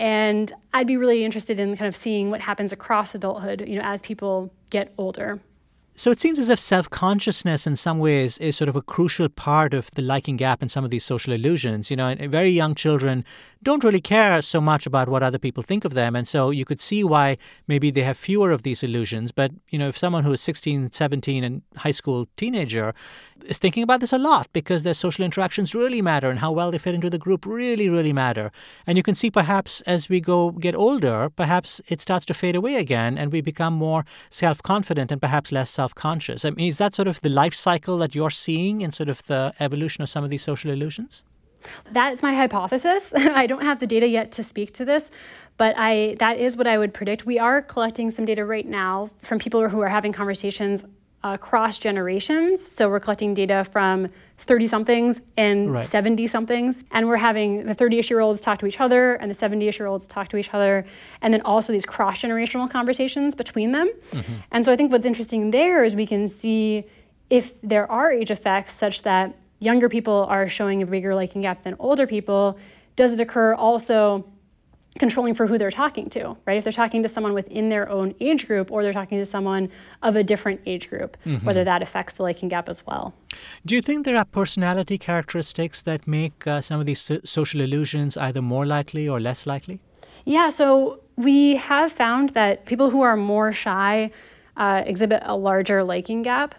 And 0.00 0.50
I'd 0.72 0.86
be 0.86 0.96
really 0.96 1.24
interested 1.24 1.60
in 1.60 1.76
kind 1.76 1.86
of 1.86 1.94
seeing 1.94 2.30
what 2.30 2.40
happens 2.40 2.72
across 2.72 3.14
adulthood, 3.14 3.68
you 3.68 3.76
know, 3.76 3.84
as 3.84 4.00
people 4.00 4.50
get 4.70 4.94
older. 4.96 5.38
So 5.94 6.10
it 6.10 6.18
seems 6.18 6.38
as 6.38 6.48
if 6.48 6.58
self 6.58 6.88
consciousness, 6.88 7.66
in 7.66 7.76
some 7.76 7.98
ways, 7.98 8.38
is 8.38 8.56
sort 8.56 8.70
of 8.70 8.76
a 8.76 8.80
crucial 8.80 9.28
part 9.28 9.74
of 9.74 9.90
the 9.90 10.00
liking 10.00 10.38
gap 10.38 10.62
in 10.62 10.70
some 10.70 10.82
of 10.82 10.90
these 10.90 11.04
social 11.04 11.34
illusions. 11.34 11.90
You 11.90 11.96
know, 11.98 12.14
very 12.18 12.50
young 12.50 12.74
children 12.74 13.26
don't 13.62 13.84
really 13.84 14.00
care 14.00 14.40
so 14.40 14.62
much 14.62 14.86
about 14.86 15.10
what 15.10 15.22
other 15.22 15.38
people 15.38 15.62
think 15.62 15.84
of 15.84 15.92
them. 15.92 16.16
And 16.16 16.26
so 16.26 16.48
you 16.48 16.64
could 16.64 16.80
see 16.80 17.04
why 17.04 17.36
maybe 17.66 17.90
they 17.90 18.00
have 18.04 18.16
fewer 18.16 18.52
of 18.52 18.62
these 18.62 18.82
illusions. 18.82 19.30
But, 19.30 19.52
you 19.68 19.78
know, 19.78 19.88
if 19.88 19.98
someone 19.98 20.24
who 20.24 20.32
is 20.32 20.40
16, 20.40 20.92
17, 20.92 21.44
and 21.44 21.60
high 21.76 21.90
school 21.90 22.26
teenager 22.38 22.94
is 23.44 23.58
thinking 23.58 23.82
about 23.82 24.00
this 24.00 24.12
a 24.12 24.18
lot 24.18 24.48
because 24.52 24.82
their 24.82 24.94
social 24.94 25.24
interactions 25.24 25.74
really 25.74 26.02
matter 26.02 26.30
and 26.30 26.38
how 26.38 26.52
well 26.52 26.70
they 26.70 26.78
fit 26.78 26.94
into 26.94 27.10
the 27.10 27.18
group 27.18 27.46
really, 27.46 27.88
really 27.88 28.12
matter. 28.12 28.50
And 28.86 28.96
you 28.96 29.02
can 29.02 29.14
see 29.14 29.30
perhaps 29.30 29.80
as 29.82 30.08
we 30.08 30.20
go 30.20 30.50
get 30.50 30.74
older, 30.74 31.30
perhaps 31.30 31.80
it 31.88 32.00
starts 32.00 32.26
to 32.26 32.34
fade 32.34 32.56
away 32.56 32.76
again 32.76 33.18
and 33.18 33.32
we 33.32 33.40
become 33.40 33.74
more 33.74 34.04
self 34.30 34.62
confident 34.62 35.10
and 35.12 35.20
perhaps 35.20 35.52
less 35.52 35.70
self 35.70 35.94
conscious. 35.94 36.44
I 36.44 36.50
mean, 36.50 36.68
is 36.68 36.78
that 36.78 36.94
sort 36.94 37.08
of 37.08 37.20
the 37.20 37.28
life 37.28 37.54
cycle 37.54 37.98
that 37.98 38.14
you're 38.14 38.30
seeing 38.30 38.80
in 38.80 38.92
sort 38.92 39.08
of 39.08 39.26
the 39.26 39.52
evolution 39.60 40.02
of 40.02 40.08
some 40.08 40.24
of 40.24 40.30
these 40.30 40.42
social 40.42 40.70
illusions? 40.70 41.22
That 41.92 42.12
is 42.12 42.22
my 42.22 42.34
hypothesis. 42.34 43.12
I 43.16 43.46
don't 43.46 43.62
have 43.62 43.80
the 43.80 43.86
data 43.86 44.06
yet 44.06 44.32
to 44.32 44.42
speak 44.42 44.72
to 44.74 44.84
this, 44.84 45.10
but 45.56 45.74
I 45.76 46.16
that 46.18 46.38
is 46.38 46.56
what 46.56 46.66
I 46.66 46.78
would 46.78 46.94
predict. 46.94 47.26
We 47.26 47.38
are 47.38 47.62
collecting 47.62 48.10
some 48.10 48.24
data 48.24 48.44
right 48.44 48.66
now 48.66 49.10
from 49.18 49.38
people 49.38 49.68
who 49.68 49.80
are 49.80 49.88
having 49.88 50.12
conversations 50.12 50.84
across 51.22 51.78
generations. 51.78 52.64
So 52.64 52.88
we're 52.88 53.00
collecting 53.00 53.34
data 53.34 53.64
from 53.70 54.08
30 54.38 54.66
somethings 54.66 55.20
and 55.36 55.84
70 55.84 56.22
right. 56.22 56.30
somethings. 56.30 56.84
And 56.92 57.08
we're 57.08 57.16
having 57.16 57.66
the 57.66 57.74
30 57.74 57.98
ish 57.98 58.10
year 58.10 58.20
olds 58.20 58.40
talk 58.40 58.58
to 58.60 58.66
each 58.66 58.80
other 58.80 59.14
and 59.14 59.30
the 59.30 59.34
70 59.34 59.68
ish 59.68 59.78
year 59.78 59.86
olds 59.86 60.06
talk 60.06 60.28
to 60.28 60.38
each 60.38 60.54
other. 60.54 60.86
And 61.20 61.32
then 61.34 61.42
also 61.42 61.72
these 61.72 61.84
cross 61.84 62.18
generational 62.18 62.70
conversations 62.70 63.34
between 63.34 63.72
them. 63.72 63.90
Mm-hmm. 64.12 64.32
And 64.52 64.64
so 64.64 64.72
I 64.72 64.76
think 64.76 64.92
what's 64.92 65.04
interesting 65.04 65.50
there 65.50 65.84
is 65.84 65.94
we 65.94 66.06
can 66.06 66.26
see 66.26 66.84
if 67.28 67.60
there 67.60 67.90
are 67.90 68.10
age 68.10 68.30
effects 68.30 68.72
such 68.72 69.02
that 69.02 69.36
younger 69.58 69.88
people 69.88 70.26
are 70.28 70.48
showing 70.48 70.82
a 70.82 70.86
bigger 70.86 71.14
liking 71.14 71.42
gap 71.42 71.62
than 71.62 71.76
older 71.78 72.06
people, 72.06 72.58
does 72.96 73.12
it 73.12 73.20
occur 73.20 73.54
also 73.54 74.26
controlling 74.98 75.34
for 75.34 75.46
who 75.46 75.56
they're 75.56 75.70
talking 75.70 76.10
to, 76.10 76.36
right? 76.46 76.58
If 76.58 76.64
they're 76.64 76.72
talking 76.72 77.02
to 77.02 77.08
someone 77.08 77.32
within 77.32 77.68
their 77.68 77.88
own 77.88 78.14
age 78.20 78.46
group 78.46 78.72
or 78.72 78.82
they're 78.82 78.92
talking 78.92 79.18
to 79.18 79.24
someone 79.24 79.70
of 80.02 80.16
a 80.16 80.22
different 80.22 80.60
age 80.66 80.90
group, 80.90 81.16
mm-hmm. 81.24 81.46
whether 81.46 81.64
that 81.64 81.82
affects 81.82 82.14
the 82.14 82.22
liking 82.22 82.48
gap 82.48 82.68
as 82.68 82.84
well. 82.86 83.14
Do 83.64 83.74
you 83.74 83.82
think 83.82 84.04
there 84.04 84.16
are 84.16 84.24
personality 84.24 84.98
characteristics 84.98 85.82
that 85.82 86.06
make 86.06 86.46
uh, 86.46 86.60
some 86.60 86.80
of 86.80 86.86
these 86.86 87.00
so- 87.00 87.20
social 87.24 87.60
illusions 87.60 88.16
either 88.16 88.42
more 88.42 88.66
likely 88.66 89.08
or 89.08 89.20
less 89.20 89.46
likely? 89.46 89.80
Yeah, 90.24 90.48
so 90.48 91.00
we 91.16 91.56
have 91.56 91.92
found 91.92 92.30
that 92.30 92.66
people 92.66 92.90
who 92.90 93.02
are 93.02 93.16
more 93.16 93.52
shy 93.52 94.10
uh, 94.56 94.82
exhibit 94.84 95.22
a 95.24 95.36
larger 95.36 95.82
liking 95.84 96.22
gap. 96.22 96.54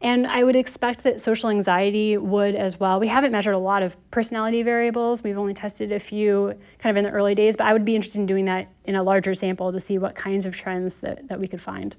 And 0.00 0.26
I 0.28 0.44
would 0.44 0.54
expect 0.54 1.02
that 1.02 1.20
social 1.20 1.50
anxiety 1.50 2.16
would 2.16 2.54
as 2.54 2.78
well. 2.78 3.00
We 3.00 3.08
haven't 3.08 3.32
measured 3.32 3.54
a 3.54 3.58
lot 3.58 3.82
of 3.82 3.96
personality 4.12 4.62
variables. 4.62 5.24
We've 5.24 5.38
only 5.38 5.54
tested 5.54 5.90
a 5.90 5.98
few 5.98 6.54
kind 6.78 6.96
of 6.96 6.96
in 6.96 7.04
the 7.04 7.10
early 7.10 7.34
days, 7.34 7.56
but 7.56 7.66
I 7.66 7.72
would 7.72 7.84
be 7.84 7.96
interested 7.96 8.20
in 8.20 8.26
doing 8.26 8.44
that 8.44 8.68
in 8.84 8.94
a 8.94 9.02
larger 9.02 9.34
sample 9.34 9.72
to 9.72 9.80
see 9.80 9.98
what 9.98 10.14
kinds 10.14 10.46
of 10.46 10.56
trends 10.56 10.98
that, 10.98 11.26
that 11.28 11.40
we 11.40 11.48
could 11.48 11.60
find. 11.60 11.96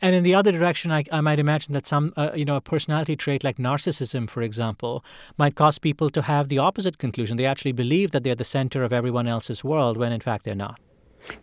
And 0.00 0.14
in 0.14 0.22
the 0.22 0.34
other 0.34 0.52
direction, 0.52 0.90
I, 0.90 1.04
I 1.12 1.20
might 1.20 1.38
imagine 1.38 1.72
that 1.72 1.86
some, 1.86 2.12
uh, 2.16 2.30
you 2.34 2.44
know, 2.44 2.56
a 2.56 2.60
personality 2.60 3.16
trait 3.16 3.44
like 3.44 3.56
narcissism, 3.56 4.28
for 4.28 4.42
example, 4.42 5.04
might 5.36 5.54
cause 5.54 5.78
people 5.78 6.10
to 6.10 6.22
have 6.22 6.48
the 6.48 6.58
opposite 6.58 6.98
conclusion. 6.98 7.36
They 7.36 7.46
actually 7.46 7.72
believe 7.72 8.10
that 8.12 8.24
they're 8.24 8.34
the 8.34 8.44
center 8.44 8.82
of 8.82 8.92
everyone 8.92 9.26
else's 9.26 9.62
world 9.62 9.96
when 9.96 10.12
in 10.12 10.20
fact 10.20 10.44
they're 10.44 10.54
not. 10.54 10.80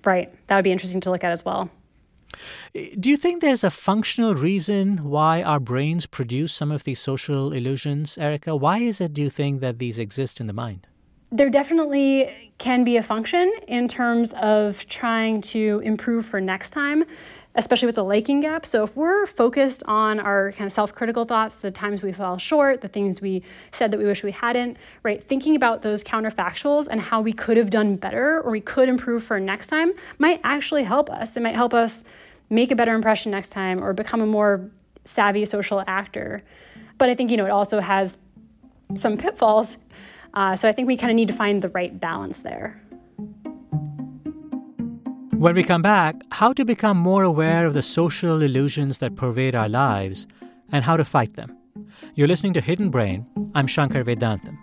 Right. 0.04 0.34
That 0.48 0.56
would 0.56 0.64
be 0.64 0.72
interesting 0.72 1.02
to 1.02 1.12
look 1.12 1.24
at 1.24 1.32
as 1.32 1.46
well. 1.46 1.70
Do 2.74 3.10
you 3.10 3.18
think 3.18 3.42
there's 3.42 3.64
a 3.64 3.72
functional 3.72 4.36
reason 4.36 5.04
why 5.04 5.42
our 5.42 5.60
brains 5.60 6.06
produce 6.06 6.54
some 6.54 6.72
of 6.72 6.84
these 6.84 7.00
social 7.00 7.52
illusions, 7.54 8.18
Erica? 8.18 8.56
Why 8.56 8.80
is 8.80 9.02
it, 9.02 9.14
do 9.14 9.22
you 9.22 9.30
think, 9.30 9.62
that 9.62 9.80
these 9.80 9.98
exist 9.98 10.40
in 10.40 10.48
the 10.48 10.54
mind? 10.54 10.88
There 11.32 11.50
definitely 11.50 12.54
can 12.58 12.84
be 12.84 12.98
a 12.98 13.04
function 13.04 13.52
in 13.68 13.88
terms 13.88 14.34
of 14.34 14.86
trying 14.88 15.42
to 15.42 15.82
improve 15.84 16.26
for 16.26 16.40
next 16.40 16.70
time, 16.72 17.04
especially 17.58 17.88
with 17.88 17.96
the 17.96 18.04
liking 18.04 18.40
gap. 18.40 18.66
So, 18.66 18.84
if 18.84 18.96
we're 18.96 19.26
focused 19.26 19.84
on 19.88 20.20
our 20.20 20.52
kind 20.54 20.66
of 20.68 20.72
self 20.72 20.94
critical 20.94 21.26
thoughts, 21.26 21.56
the 21.56 21.72
times 21.72 22.02
we 22.02 22.14
fell 22.14 22.38
short, 22.38 22.82
the 22.82 22.88
things 22.88 23.20
we 23.20 23.44
said 23.72 23.92
that 23.92 23.98
we 23.98 24.06
wish 24.06 24.24
we 24.24 24.32
hadn't, 24.32 24.78
right, 25.04 25.22
thinking 25.22 25.56
about 25.56 25.82
those 25.82 26.04
counterfactuals 26.04 26.88
and 26.90 27.02
how 27.02 27.20
we 27.20 27.34
could 27.34 27.58
have 27.58 27.70
done 27.70 27.96
better 27.96 28.42
or 28.42 28.52
we 28.52 28.62
could 28.62 28.88
improve 28.88 29.24
for 29.24 29.40
next 29.40 29.68
time 29.68 29.92
might 30.20 30.40
actually 30.44 30.84
help 30.84 31.10
us. 31.10 31.36
It 31.36 31.44
might 31.44 31.56
help 31.56 31.74
us 31.74 32.04
make 32.50 32.72
a 32.72 32.76
better 32.76 32.94
impression 32.94 33.32
next 33.32 33.50
time 33.50 33.84
or 33.84 33.92
become 33.92 34.22
a 34.22 34.26
more 34.26 34.70
savvy 35.04 35.44
social 35.46 35.84
actor. 35.88 36.44
But 36.98 37.10
I 37.10 37.16
think, 37.16 37.32
you 37.32 37.38
know, 37.38 37.46
it 37.46 37.52
also 37.52 37.80
has 37.80 38.18
some 38.96 39.18
pitfalls. 39.18 39.78
Uh, 40.34 40.56
so 40.56 40.70
I 40.70 40.72
think 40.72 40.88
we 40.88 40.96
kind 40.96 41.10
of 41.10 41.16
need 41.16 41.28
to 41.28 41.34
find 41.34 41.62
the 41.62 41.70
right 41.70 42.00
balance 42.00 42.38
there. 42.38 42.82
When 45.38 45.54
we 45.54 45.62
come 45.62 45.84
back, 45.84 46.16
how 46.32 46.52
to 46.54 46.66
become 46.66 46.98
more 46.98 47.22
aware 47.22 47.68
of 47.68 47.76
the 47.76 47.84
social 47.84 48.42
illusions 48.42 48.98
that 48.98 49.16
pervade 49.16 49.54
our 49.54 49.70
lives 49.70 50.26
and 50.72 50.84
how 50.84 50.98
to 50.98 51.06
fight 51.06 51.36
them. 51.36 51.56
You're 52.16 52.28
listening 52.28 52.54
to 52.54 52.62
Hidden 52.62 52.90
Brain. 52.90 53.24
I'm 53.54 53.68
Shankar 53.68 54.04
Vedantam. 54.04 54.58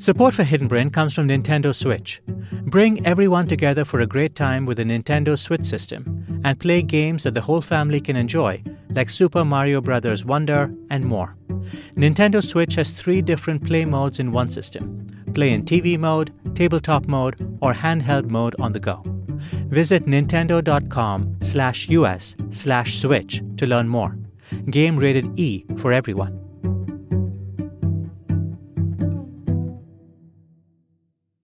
Support 0.00 0.34
for 0.34 0.44
Hidden 0.44 0.68
Brain 0.68 0.90
comes 0.90 1.14
from 1.14 1.26
Nintendo 1.26 1.74
Switch. 1.74 2.22
Bring 2.62 3.04
everyone 3.04 3.48
together 3.48 3.84
for 3.84 3.98
a 3.98 4.06
great 4.06 4.36
time 4.36 4.66
with 4.66 4.76
the 4.76 4.84
Nintendo 4.84 5.36
Switch 5.36 5.64
system 5.64 6.42
and 6.44 6.60
play 6.60 6.80
games 6.80 7.24
that 7.24 7.34
the 7.34 7.40
whole 7.40 7.60
family 7.60 8.00
can 8.00 8.14
enjoy, 8.14 8.62
like 8.90 9.10
Super 9.10 9.44
Mario 9.44 9.80
Bros. 9.80 10.24
Wonder 10.24 10.72
and 10.90 11.04
more. 11.04 11.36
Nintendo 11.96 12.42
Switch 12.42 12.74
has 12.74 12.90
three 12.90 13.22
different 13.22 13.64
play 13.64 13.84
modes 13.84 14.18
in 14.18 14.32
one 14.32 14.50
system 14.50 15.06
play 15.34 15.52
in 15.52 15.64
TV 15.64 15.98
mode, 15.98 16.32
tabletop 16.54 17.08
mode, 17.08 17.58
or 17.60 17.74
handheld 17.74 18.30
mode 18.30 18.54
on 18.60 18.72
the 18.72 18.80
go. 18.80 19.02
Visit 19.68 20.06
nintendo.com 20.06 21.36
slash 21.40 21.90
us 21.90 22.36
slash 22.50 22.98
switch 23.00 23.42
to 23.56 23.66
learn 23.66 23.88
more. 23.88 24.16
Game 24.70 24.96
rated 24.96 25.38
E 25.38 25.64
for 25.76 25.92
everyone. 25.92 26.40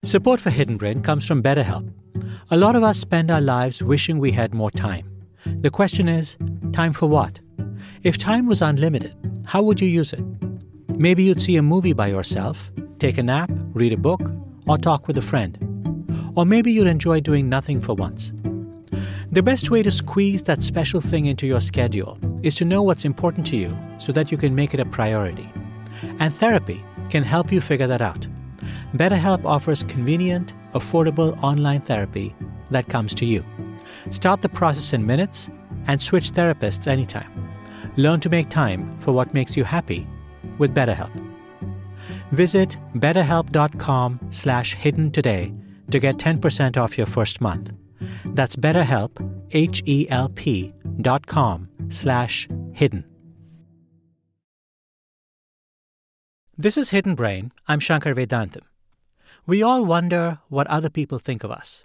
Support 0.03 0.39
for 0.39 0.49
Hidden 0.49 0.77
Brain 0.77 1.01
comes 1.01 1.27
from 1.27 1.43
BetterHelp. 1.43 1.93
A 2.51 2.57
lot 2.57 2.75
of 2.75 2.84
us 2.84 2.99
spend 2.99 3.30
our 3.30 3.41
lives 3.41 3.84
wishing 3.84 4.17
we 4.17 4.32
had 4.32 4.53
more 4.53 4.71
time. 4.71 5.07
The 5.45 5.69
question 5.69 6.07
is 6.07 6.38
time 6.71 6.93
for 6.93 7.07
what? 7.07 7.39
If 8.02 8.18
time 8.18 8.45
was 8.45 8.62
unlimited, 8.62 9.14
how 9.45 9.62
would 9.62 9.82
you 9.82 9.88
use 9.89 10.14
it? 10.14 10.24
Maybe 10.97 11.24
you'd 11.24 11.41
see 11.41 11.58
a 11.58 11.62
movie 11.62 11.91
by 11.91 12.08
yourself, 12.08 12.72
take 12.97 13.18
a 13.18 13.24
nap, 13.24 13.52
read 13.74 13.91
a 13.91 13.97
book, 13.97 14.22
or 14.68 14.78
talk 14.78 15.06
with 15.06 15.18
a 15.18 15.22
friend. 15.22 15.58
Or 16.34 16.45
maybe 16.45 16.72
you'd 16.72 16.88
enjoy 16.88 17.20
doing 17.20 17.50
nothing 17.50 17.82
for 17.82 17.93
once. 17.93 18.32
The 19.34 19.43
best 19.43 19.70
way 19.70 19.84
to 19.84 19.91
squeeze 19.91 20.43
that 20.43 20.64
special 20.64 21.02
thing 21.02 21.26
into 21.26 21.45
your 21.45 21.60
schedule 21.60 22.18
is 22.41 22.56
to 22.56 22.66
know 22.66 22.82
what's 22.82 23.04
important 23.04 23.45
to 23.47 23.58
you 23.58 23.78
so 23.97 24.14
that 24.14 24.32
you 24.32 24.38
can 24.38 24.56
make 24.56 24.74
it 24.74 24.80
a 24.80 24.86
priority. 24.86 25.52
And 26.20 26.34
therapy 26.34 26.82
can 27.10 27.24
help 27.24 27.52
you 27.52 27.60
figure 27.60 27.88
that 27.88 28.02
out. 28.02 28.26
BetterHelp 28.95 29.43
offers 29.43 29.84
convenient, 29.84 30.54
affordable 30.74 31.38
online 31.43 31.82
therapy 31.82 32.34
that 32.72 32.88
comes 32.88 33.14
to 33.16 33.26
you. 33.26 33.43
Start 34.10 34.41
the 34.41 34.47
process 34.47 34.93
in 34.93 35.06
minutes 35.06 35.50
and 35.88 36.02
switch 36.02 36.32
therapists 36.32 36.88
anytime. 36.88 37.49
Learn 38.00 38.22
to 38.22 38.30
make 38.30 38.47
time 38.47 38.97
for 39.00 39.12
what 39.12 39.34
makes 39.34 39.58
you 39.58 39.66
happy 39.66 40.08
with 40.58 40.74
BetterHelp. 40.74 41.12
Visit 42.32 42.78
betterhelp.com 42.95 44.20
slash 44.30 44.74
hidden 44.74 45.12
today 45.12 45.52
to 45.91 46.00
get 46.00 46.16
10% 46.16 46.78
off 46.78 46.97
your 46.97 47.08
first 47.08 47.41
month. 47.41 47.74
That's 48.24 48.56
betterhelp, 48.56 49.20
H-E-L-P 49.52 50.74
dot 51.02 51.28
com 51.28 51.68
slash 51.89 52.47
hidden. 52.72 53.04
This 56.58 56.78
is 56.78 56.91
Hidden 56.91 57.16
Brain. 57.16 57.52
I'm 57.68 57.82
Shankar 57.82 58.14
Vedantam. 58.14 58.64
We 59.45 59.62
all 59.62 59.84
wonder 59.84 60.39
what 60.47 60.68
other 60.68 60.89
people 60.89 61.20
think 61.20 61.43
of 61.43 61.52
us, 61.52 61.84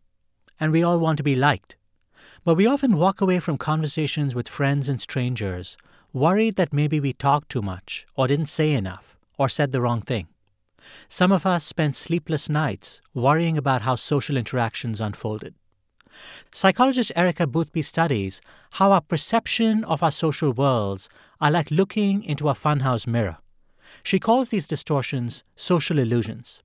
and 0.61 0.71
we 0.71 0.85
all 0.85 1.01
want 1.01 1.17
to 1.17 1.25
be 1.25 1.35
liked. 1.35 1.75
But 2.45 2.55
we 2.55 2.69
often 2.69 2.99
walk 2.99 3.21
away 3.21 3.41
from 3.41 3.59
conversations 3.59 4.37
with 4.37 4.49
friends 4.49 4.89
and 4.89 5.01
strangers 5.01 5.77
worried 6.15 6.55
that 6.55 6.73
maybe 6.73 7.01
we 7.01 7.12
talked 7.12 7.51
too 7.51 7.61
much, 7.61 8.07
or 8.17 8.29
didn't 8.29 8.47
say 8.47 8.73
enough, 8.73 9.19
or 9.37 9.49
said 9.49 9.73
the 9.73 9.81
wrong 9.81 10.01
thing. 10.01 10.29
Some 11.09 11.33
of 11.33 11.45
us 11.45 11.65
spent 11.65 11.97
sleepless 11.97 12.49
nights 12.49 13.03
worrying 13.12 13.59
about 13.59 13.83
how 13.83 13.97
social 13.97 14.37
interactions 14.37 15.01
unfolded. 15.01 15.55
Psychologist 16.53 17.11
Erica 17.17 17.47
Boothby 17.49 17.83
studies 17.83 18.41
how 18.75 18.93
our 18.93 19.01
perception 19.01 19.83
of 19.85 20.03
our 20.03 20.12
social 20.12 20.53
worlds 20.53 21.09
are 21.41 21.51
like 21.51 21.73
looking 21.73 22.23
into 22.23 22.49
a 22.49 22.55
funhouse 22.55 23.07
mirror. 23.07 23.39
She 24.05 24.21
calls 24.21 24.51
these 24.51 24.69
distortions 24.69 25.43
social 25.57 25.99
illusions. 25.99 26.62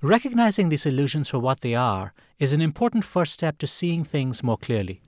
Recognizing 0.00 0.68
these 0.68 0.86
illusions 0.86 1.28
for 1.28 1.40
what 1.40 1.62
they 1.62 1.74
are 1.74 2.14
is 2.38 2.52
an 2.52 2.60
important 2.60 3.04
first 3.04 3.32
step 3.32 3.58
to 3.58 3.66
seeing 3.66 4.04
things 4.04 4.44
more 4.44 4.58
clearly. 4.58 5.00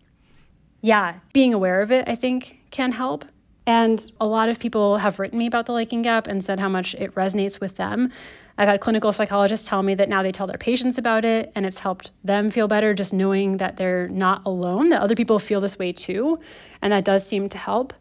Yeah, 0.81 1.21
being 1.33 1.55
aware 1.55 1.81
of 1.81 1.93
it, 1.93 2.09
I 2.09 2.17
think, 2.17 2.61
can 2.71 2.93
help. 2.93 3.25
And 3.67 4.11
a 4.21 4.27
lot 4.27 4.49
of 4.49 4.61
people 4.61 4.99
have 4.99 5.19
written 5.19 5.39
me 5.39 5.47
about 5.47 5.67
the 5.67 5.73
liking 5.73 6.03
gap 6.03 6.29
and 6.29 6.45
said 6.45 6.61
how 6.61 6.69
much 6.69 6.95
it 6.95 7.13
resonates 7.15 7.61
with 7.61 7.77
them. 7.77 8.13
I've 8.59 8.69
had 8.69 8.81
clinical 8.81 9.13
psychologists 9.13 9.69
tell 9.69 9.83
me 9.83 9.95
that 9.97 10.09
now 10.09 10.23
they 10.23 10.31
tell 10.31 10.47
their 10.47 10.57
patients 10.57 10.99
about 10.99 11.25
it 11.25 11.53
and 11.55 11.67
it's 11.67 11.81
helped 11.81 12.13
them 12.25 12.51
feel 12.51 12.69
better 12.69 12.95
just 12.95 13.13
knowing 13.13 13.57
that 13.59 13.77
they're 13.77 14.09
not 14.09 14.43
alone, 14.47 14.91
that 14.91 15.03
other 15.03 15.17
people 15.17 15.39
feel 15.39 15.61
this 15.61 15.79
way 15.79 15.93
too. 15.93 16.39
And 16.81 16.93
that 16.93 17.05
does 17.05 17.27
seem 17.27 17.49
to 17.51 17.59
help. 17.59 17.93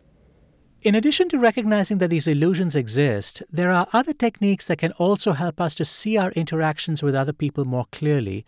In 0.81 0.93
addition 0.93 1.29
to 1.29 1.39
recognizing 1.39 1.97
that 1.97 2.11
these 2.11 2.27
illusions 2.27 2.75
exist, 2.75 3.41
there 3.51 3.71
are 3.71 3.87
other 3.91 4.13
techniques 4.13 4.67
that 4.67 4.77
can 4.77 4.91
also 4.93 5.31
help 5.33 5.59
us 5.59 5.73
to 5.75 5.83
see 5.83 6.15
our 6.15 6.31
interactions 6.33 7.01
with 7.01 7.15
other 7.15 7.33
people 7.33 7.65
more 7.65 7.85
clearly. 7.91 8.45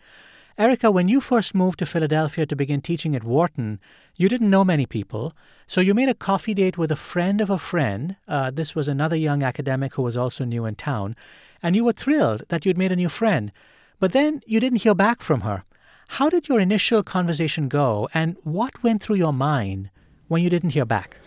Erica, 0.58 0.90
when 0.90 1.06
you 1.06 1.20
first 1.20 1.54
moved 1.54 1.78
to 1.78 1.86
Philadelphia 1.86 2.44
to 2.44 2.56
begin 2.56 2.80
teaching 2.80 3.14
at 3.14 3.22
Wharton, 3.22 3.78
you 4.16 4.28
didn't 4.28 4.50
know 4.50 4.64
many 4.64 4.86
people, 4.86 5.32
so 5.68 5.80
you 5.80 5.94
made 5.94 6.08
a 6.08 6.14
coffee 6.14 6.52
date 6.52 6.76
with 6.76 6.90
a 6.90 6.96
friend 6.96 7.40
of 7.40 7.48
a 7.48 7.58
friend. 7.58 8.16
Uh, 8.26 8.50
this 8.50 8.74
was 8.74 8.88
another 8.88 9.14
young 9.14 9.44
academic 9.44 9.94
who 9.94 10.02
was 10.02 10.16
also 10.16 10.44
new 10.44 10.64
in 10.64 10.74
town, 10.74 11.14
and 11.62 11.76
you 11.76 11.84
were 11.84 11.92
thrilled 11.92 12.42
that 12.48 12.66
you'd 12.66 12.76
made 12.76 12.90
a 12.90 12.96
new 12.96 13.08
friend. 13.08 13.52
But 14.00 14.10
then 14.10 14.40
you 14.46 14.58
didn't 14.58 14.82
hear 14.82 14.96
back 14.96 15.22
from 15.22 15.42
her. 15.42 15.62
How 16.08 16.28
did 16.28 16.48
your 16.48 16.58
initial 16.58 17.04
conversation 17.04 17.68
go, 17.68 18.08
and 18.12 18.36
what 18.42 18.82
went 18.82 19.00
through 19.00 19.16
your 19.16 19.32
mind 19.32 19.90
when 20.26 20.42
you 20.42 20.50
didn't 20.50 20.70
hear 20.70 20.84
back? 20.84 21.18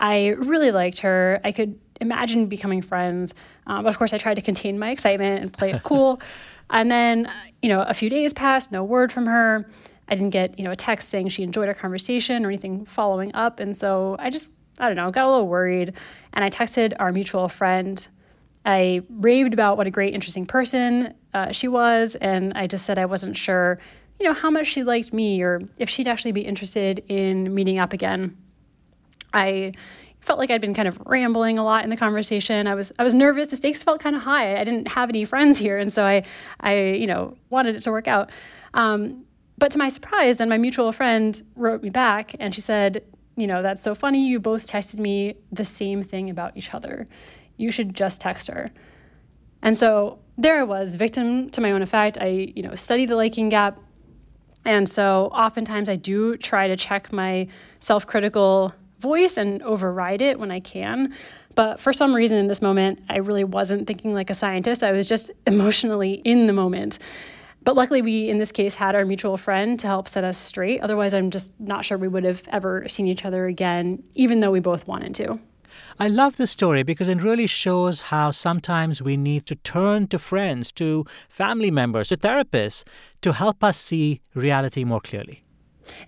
I 0.00 0.30
really 0.30 0.72
liked 0.72 0.98
her. 1.00 1.40
I 1.44 1.52
could 1.52 1.78
imagine 2.00 2.46
becoming 2.46 2.82
friends. 2.82 3.34
Um, 3.66 3.84
but 3.84 3.90
of 3.90 3.98
course, 3.98 4.12
I 4.12 4.18
tried 4.18 4.34
to 4.34 4.42
contain 4.42 4.78
my 4.78 4.90
excitement 4.90 5.42
and 5.42 5.52
play 5.52 5.72
it 5.72 5.82
cool. 5.82 6.20
and 6.70 6.90
then, 6.90 7.30
you 7.62 7.68
know, 7.68 7.82
a 7.82 7.94
few 7.94 8.10
days 8.10 8.32
passed, 8.32 8.72
no 8.72 8.84
word 8.84 9.12
from 9.12 9.26
her. 9.26 9.68
I 10.08 10.14
didn't 10.14 10.30
get, 10.30 10.58
you 10.58 10.64
know, 10.64 10.72
a 10.72 10.76
text 10.76 11.08
saying 11.08 11.28
she 11.28 11.42
enjoyed 11.42 11.68
our 11.68 11.74
conversation 11.74 12.44
or 12.44 12.48
anything 12.48 12.84
following 12.84 13.34
up. 13.34 13.60
And 13.60 13.76
so 13.76 14.16
I 14.18 14.30
just 14.30 14.50
I 14.80 14.86
don't 14.86 14.96
know, 14.96 15.10
got 15.10 15.26
a 15.26 15.30
little 15.30 15.46
worried. 15.46 15.92
And 16.32 16.44
I 16.44 16.50
texted 16.50 16.94
our 16.98 17.12
mutual 17.12 17.48
friend. 17.48 18.06
I 18.64 19.02
raved 19.08 19.52
about 19.52 19.76
what 19.76 19.86
a 19.86 19.90
great, 19.90 20.14
interesting 20.14 20.46
person 20.46 21.14
uh, 21.34 21.52
she 21.52 21.68
was. 21.68 22.16
And 22.16 22.52
I 22.54 22.66
just 22.66 22.86
said 22.86 22.98
I 22.98 23.06
wasn't 23.06 23.36
sure, 23.36 23.78
you 24.18 24.26
know, 24.26 24.32
how 24.32 24.50
much 24.50 24.66
she 24.66 24.82
liked 24.82 25.12
me 25.12 25.42
or 25.42 25.62
if 25.78 25.88
she'd 25.88 26.08
actually 26.08 26.32
be 26.32 26.42
interested 26.42 27.04
in 27.08 27.54
meeting 27.54 27.78
up 27.78 27.92
again. 27.92 28.36
I 29.32 29.74
felt 30.20 30.38
like 30.38 30.50
I'd 30.50 30.60
been 30.60 30.74
kind 30.74 30.88
of 30.88 31.00
rambling 31.06 31.58
a 31.58 31.64
lot 31.64 31.84
in 31.84 31.90
the 31.90 31.96
conversation. 31.96 32.66
I 32.66 32.74
was 32.74 32.92
I 32.98 33.04
was 33.04 33.14
nervous. 33.14 33.48
The 33.48 33.56
stakes 33.56 33.82
felt 33.82 34.00
kind 34.00 34.16
of 34.16 34.22
high. 34.22 34.58
I 34.60 34.64
didn't 34.64 34.88
have 34.88 35.08
any 35.08 35.24
friends 35.24 35.58
here, 35.58 35.78
and 35.78 35.92
so 35.92 36.04
I 36.04 36.24
I 36.60 36.78
you 36.78 37.06
know 37.06 37.36
wanted 37.48 37.76
it 37.76 37.80
to 37.80 37.90
work 37.90 38.08
out. 38.08 38.30
Um, 38.74 39.24
but 39.58 39.70
to 39.72 39.78
my 39.78 39.88
surprise, 39.88 40.38
then 40.38 40.48
my 40.48 40.56
mutual 40.56 40.92
friend 40.92 41.40
wrote 41.54 41.82
me 41.82 41.90
back, 41.90 42.34
and 42.38 42.54
she 42.54 42.60
said, 42.60 43.04
you 43.36 43.46
know, 43.46 43.62
that's 43.62 43.82
so 43.82 43.94
funny. 43.94 44.26
You 44.26 44.40
both 44.40 44.66
texted 44.66 44.98
me 44.98 45.36
the 45.52 45.64
same 45.64 46.02
thing 46.02 46.30
about 46.30 46.56
each 46.56 46.72
other. 46.72 47.06
You 47.56 47.70
should 47.70 47.94
just 47.94 48.20
text 48.20 48.48
her. 48.48 48.70
And 49.62 49.76
so 49.76 50.18
there 50.38 50.58
I 50.58 50.62
was, 50.62 50.94
victim 50.94 51.50
to 51.50 51.60
my 51.60 51.72
own 51.72 51.82
effect. 51.82 52.18
I 52.18 52.52
you 52.54 52.62
know 52.62 52.74
study 52.74 53.06
the 53.06 53.16
liking 53.16 53.48
gap. 53.48 53.78
And 54.64 54.86
so 54.86 55.30
oftentimes 55.32 55.88
I 55.88 55.96
do 55.96 56.36
try 56.36 56.68
to 56.68 56.76
check 56.76 57.12
my 57.12 57.48
self 57.80 58.06
critical 58.06 58.74
voice 59.00 59.36
and 59.36 59.62
override 59.62 60.22
it 60.22 60.38
when 60.38 60.50
I 60.50 60.60
can. 60.60 61.14
But 61.54 61.80
for 61.80 61.92
some 61.92 62.14
reason 62.14 62.38
in 62.38 62.46
this 62.46 62.62
moment, 62.62 63.00
I 63.08 63.16
really 63.18 63.44
wasn't 63.44 63.86
thinking 63.86 64.14
like 64.14 64.30
a 64.30 64.34
scientist. 64.34 64.82
I 64.82 64.92
was 64.92 65.06
just 65.06 65.30
emotionally 65.46 66.14
in 66.24 66.46
the 66.46 66.52
moment. 66.52 66.98
But 67.62 67.76
luckily, 67.76 68.00
we 68.00 68.30
in 68.30 68.38
this 68.38 68.52
case 68.52 68.74
had 68.74 68.94
our 68.94 69.04
mutual 69.04 69.36
friend 69.36 69.78
to 69.80 69.86
help 69.86 70.08
set 70.08 70.24
us 70.24 70.38
straight. 70.38 70.80
Otherwise, 70.80 71.12
I'm 71.12 71.30
just 71.30 71.58
not 71.60 71.84
sure 71.84 71.98
we 71.98 72.08
would 72.08 72.24
have 72.24 72.42
ever 72.48 72.88
seen 72.88 73.06
each 73.06 73.24
other 73.24 73.46
again, 73.46 74.02
even 74.14 74.40
though 74.40 74.50
we 74.50 74.60
both 74.60 74.86
wanted 74.86 75.14
to. 75.16 75.38
I 75.98 76.08
love 76.08 76.36
this 76.36 76.50
story 76.50 76.82
because 76.82 77.08
it 77.08 77.22
really 77.22 77.46
shows 77.46 78.00
how 78.00 78.30
sometimes 78.30 79.02
we 79.02 79.16
need 79.16 79.44
to 79.46 79.54
turn 79.56 80.08
to 80.08 80.18
friends, 80.18 80.72
to 80.72 81.04
family 81.28 81.70
members, 81.70 82.08
to 82.08 82.16
therapists 82.16 82.84
to 83.20 83.32
help 83.32 83.62
us 83.62 83.78
see 83.78 84.20
reality 84.34 84.84
more 84.84 85.00
clearly. 85.00 85.44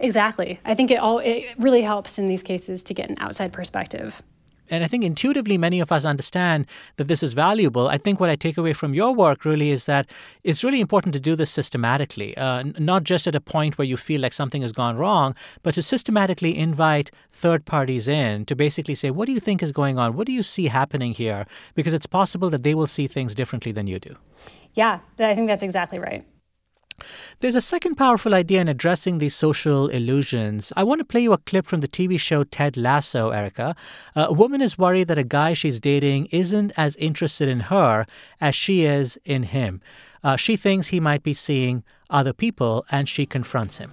Exactly. 0.01 0.61
I 0.65 0.75
think 0.75 0.91
it 0.91 0.97
all 0.97 1.19
it 1.19 1.47
really 1.59 1.83
helps 1.83 2.19
in 2.19 2.27
these 2.27 2.43
cases 2.43 2.83
to 2.85 2.95
get 2.95 3.11
an 3.11 3.17
outside 3.21 3.53
perspective. 3.53 4.23
And 4.71 4.83
I 4.83 4.89
think 4.89 5.05
intuitively 5.05 5.59
many 5.59 5.81
of 5.81 5.93
us 5.93 6.07
understand 6.07 6.67
that 6.97 7.07
this 7.07 7.23
is 7.23 7.35
valuable. 7.35 7.89
I 7.89 7.99
think 7.99 8.19
what 8.19 8.31
I 8.31 8.37
take 8.37 8.57
away 8.57 8.73
from 8.73 8.95
your 8.95 9.15
work 9.15 9.45
really 9.45 9.71
is 9.71 9.85
that 9.85 10.09
it's 10.45 10.65
really 10.65 10.81
important 10.81 11.13
to 11.13 11.21
do 11.21 11.37
this 11.37 11.51
systematically, 11.51 12.35
uh, 12.39 12.65
not 12.79 13.05
just 13.05 13.27
at 13.27 13.35
a 13.35 13.41
point 13.41 13.77
where 13.77 13.85
you 13.85 13.99
feel 13.99 14.23
like 14.23 14.33
something 14.33 14.63
has 14.63 14.73
gone 14.73 14.97
wrong, 14.97 15.35
but 15.63 15.75
to 15.75 15.83
systematically 15.83 16.57
invite 16.57 17.11
third 17.31 17.67
parties 17.67 18.09
in 18.09 18.47
to 18.47 18.57
basically 18.57 18.95
say, 18.95 19.11
what 19.11 19.27
do 19.27 19.33
you 19.33 19.41
think 19.41 19.63
is 19.63 19.73
going 19.73 19.99
on? 19.99 20.17
What 20.17 20.27
do 20.27 20.33
you 20.33 20.43
see 20.43 20.69
happening 20.69 21.13
here? 21.13 21.45
Because 21.75 21.93
it's 21.93 22.07
possible 22.07 22.49
that 22.49 22.63
they 22.63 22.75
will 22.75 22.87
see 22.87 23.07
things 23.07 23.35
differently 23.35 23.73
than 23.73 23.87
you 23.87 23.99
do. 23.99 24.17
Yeah, 24.73 25.01
I 25.19 25.35
think 25.35 25.49
that's 25.49 25.63
exactly 25.63 25.99
right. 25.99 26.25
There's 27.41 27.55
a 27.55 27.61
second 27.61 27.97
powerful 27.97 28.35
idea 28.35 28.61
in 28.61 28.69
addressing 28.69 29.19
these 29.19 29.35
social 29.35 29.89
illusions. 29.89 30.73
I 30.77 30.85
want 30.85 31.01
to 31.01 31.05
play 31.05 31.21
you 31.21 31.33
a 31.33 31.39
clip 31.39 31.67
from 31.67 31.81
the 31.81 31.89
TV 31.89 32.19
show 32.19 32.45
Ted 32.45 32.77
Lasso, 32.77 33.31
Erica. 33.31 33.75
Uh, 34.15 34.27
a 34.29 34.33
woman 34.33 34.61
is 34.61 34.79
worried 34.79 35.09
that 35.09 35.19
a 35.19 35.25
guy 35.25 35.53
she's 35.53 35.81
dating 35.81 36.27
isn't 36.27 36.73
as 36.77 36.97
interested 36.97 37.49
in 37.49 37.61
her 37.61 38.07
as 38.41 38.55
she 38.55 38.85
is 38.85 39.19
in 39.25 39.45
him. 39.45 39.81
Uh, 40.25 40.37
she 40.37 40.57
thinks 40.57 40.89
he 40.89 41.01
might 41.01 41.23
be 41.23 41.35
seeing 41.35 41.83
other 42.11 42.33
people, 42.33 42.85
and 42.91 43.09
she 43.09 43.27
confronts 43.27 43.79
him. 43.79 43.91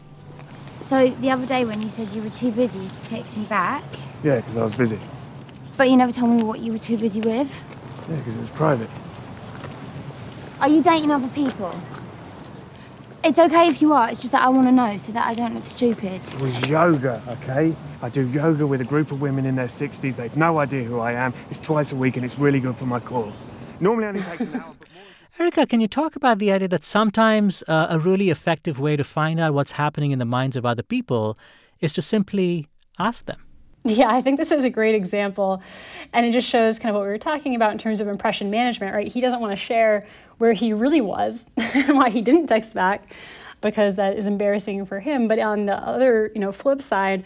So, 0.81 1.09
the 1.09 1.31
other 1.31 1.45
day 1.45 1.65
when 1.65 1.81
you 1.81 1.89
said 1.89 2.11
you 2.13 2.21
were 2.21 2.29
too 2.29 2.51
busy 2.51 2.87
to 2.87 3.03
text 3.03 3.37
me 3.37 3.45
back. 3.45 3.83
Yeah, 4.23 4.37
because 4.37 4.57
I 4.57 4.63
was 4.63 4.73
busy. 4.73 4.99
But 5.77 5.89
you 5.89 5.97
never 5.97 6.11
told 6.11 6.35
me 6.35 6.43
what 6.43 6.59
you 6.59 6.71
were 6.71 6.79
too 6.79 6.97
busy 6.97 7.21
with. 7.21 7.63
Yeah, 8.09 8.15
because 8.17 8.35
it 8.35 8.41
was 8.41 8.51
private. 8.51 8.89
Are 10.61 10.67
you 10.67 10.83
dating 10.83 11.11
other 11.11 11.29
people? 11.29 11.73
It's 13.21 13.37
okay 13.37 13.67
if 13.67 13.81
you 13.81 13.91
are, 13.91 14.09
it's 14.09 14.21
just 14.21 14.31
that 14.31 14.43
I 14.43 14.49
want 14.49 14.67
to 14.67 14.71
know 14.71 14.95
so 14.95 15.11
that 15.11 15.27
I 15.27 15.33
don't 15.33 15.53
look 15.53 15.65
stupid. 15.65 16.21
It 16.23 16.39
was 16.39 16.67
yoga, 16.69 17.21
okay? 17.27 17.75
I 18.01 18.07
do 18.07 18.25
yoga 18.29 18.65
with 18.65 18.79
a 18.79 18.85
group 18.85 19.11
of 19.11 19.19
women 19.19 19.45
in 19.45 19.55
their 19.55 19.67
60s. 19.67 20.15
They've 20.15 20.37
no 20.37 20.59
idea 20.59 20.83
who 20.83 20.99
I 20.99 21.11
am. 21.11 21.33
It's 21.49 21.59
twice 21.59 21.91
a 21.91 21.97
week 21.97 22.15
and 22.15 22.25
it's 22.25 22.39
really 22.39 22.61
good 22.61 22.77
for 22.77 22.85
my 22.85 23.01
core. 23.01 23.31
Normally 23.81 24.07
only 24.07 24.21
takes 24.21 24.41
an 24.41 24.61
hour. 24.61 24.73
Erica, 25.39 25.65
can 25.67 25.81
you 25.81 25.87
talk 25.89 26.15
about 26.15 26.39
the 26.39 26.51
idea 26.51 26.69
that 26.69 26.85
sometimes 26.85 27.61
uh, 27.67 27.87
a 27.89 27.99
really 27.99 28.29
effective 28.29 28.79
way 28.79 28.95
to 28.95 29.03
find 29.03 29.37
out 29.37 29.53
what's 29.53 29.73
happening 29.73 30.11
in 30.11 30.19
the 30.19 30.25
minds 30.25 30.55
of 30.55 30.65
other 30.65 30.83
people 30.83 31.37
is 31.81 31.91
to 31.93 32.01
simply 32.01 32.67
ask 32.99 33.25
them? 33.25 33.39
Yeah, 33.85 34.09
I 34.09 34.19
think 34.19 34.37
this 34.37 34.51
is 34.51 34.65
a 34.65 34.69
great 34.69 34.93
example. 34.93 35.63
And 36.11 36.25
it 36.25 36.31
just 36.31 36.49
shows 36.49 36.79
kind 36.79 36.89
of 36.89 36.99
what 36.99 37.05
we 37.05 37.11
were 37.11 37.17
talking 37.17 37.55
about 37.55 37.71
in 37.71 37.77
terms 37.77 38.01
of 38.01 38.09
impression 38.09 38.49
management, 38.49 38.93
right? 38.93 39.07
He 39.07 39.21
doesn't 39.21 39.39
want 39.39 39.53
to 39.53 39.55
share 39.55 40.05
where 40.37 40.51
he 40.51 40.73
really 40.73 40.99
was 41.01 41.45
and 41.57 41.95
why 41.95 42.09
he 42.09 42.21
didn't 42.21 42.47
text 42.47 42.73
back 42.73 43.09
because 43.61 43.95
that 43.95 44.17
is 44.17 44.27
embarrassing 44.27 44.85
for 44.85 44.99
him. 44.99 45.27
But 45.29 45.39
on 45.39 45.65
the 45.65 45.75
other, 45.75 46.29
you 46.35 46.41
know, 46.41 46.51
flip 46.51 46.81
side, 46.81 47.23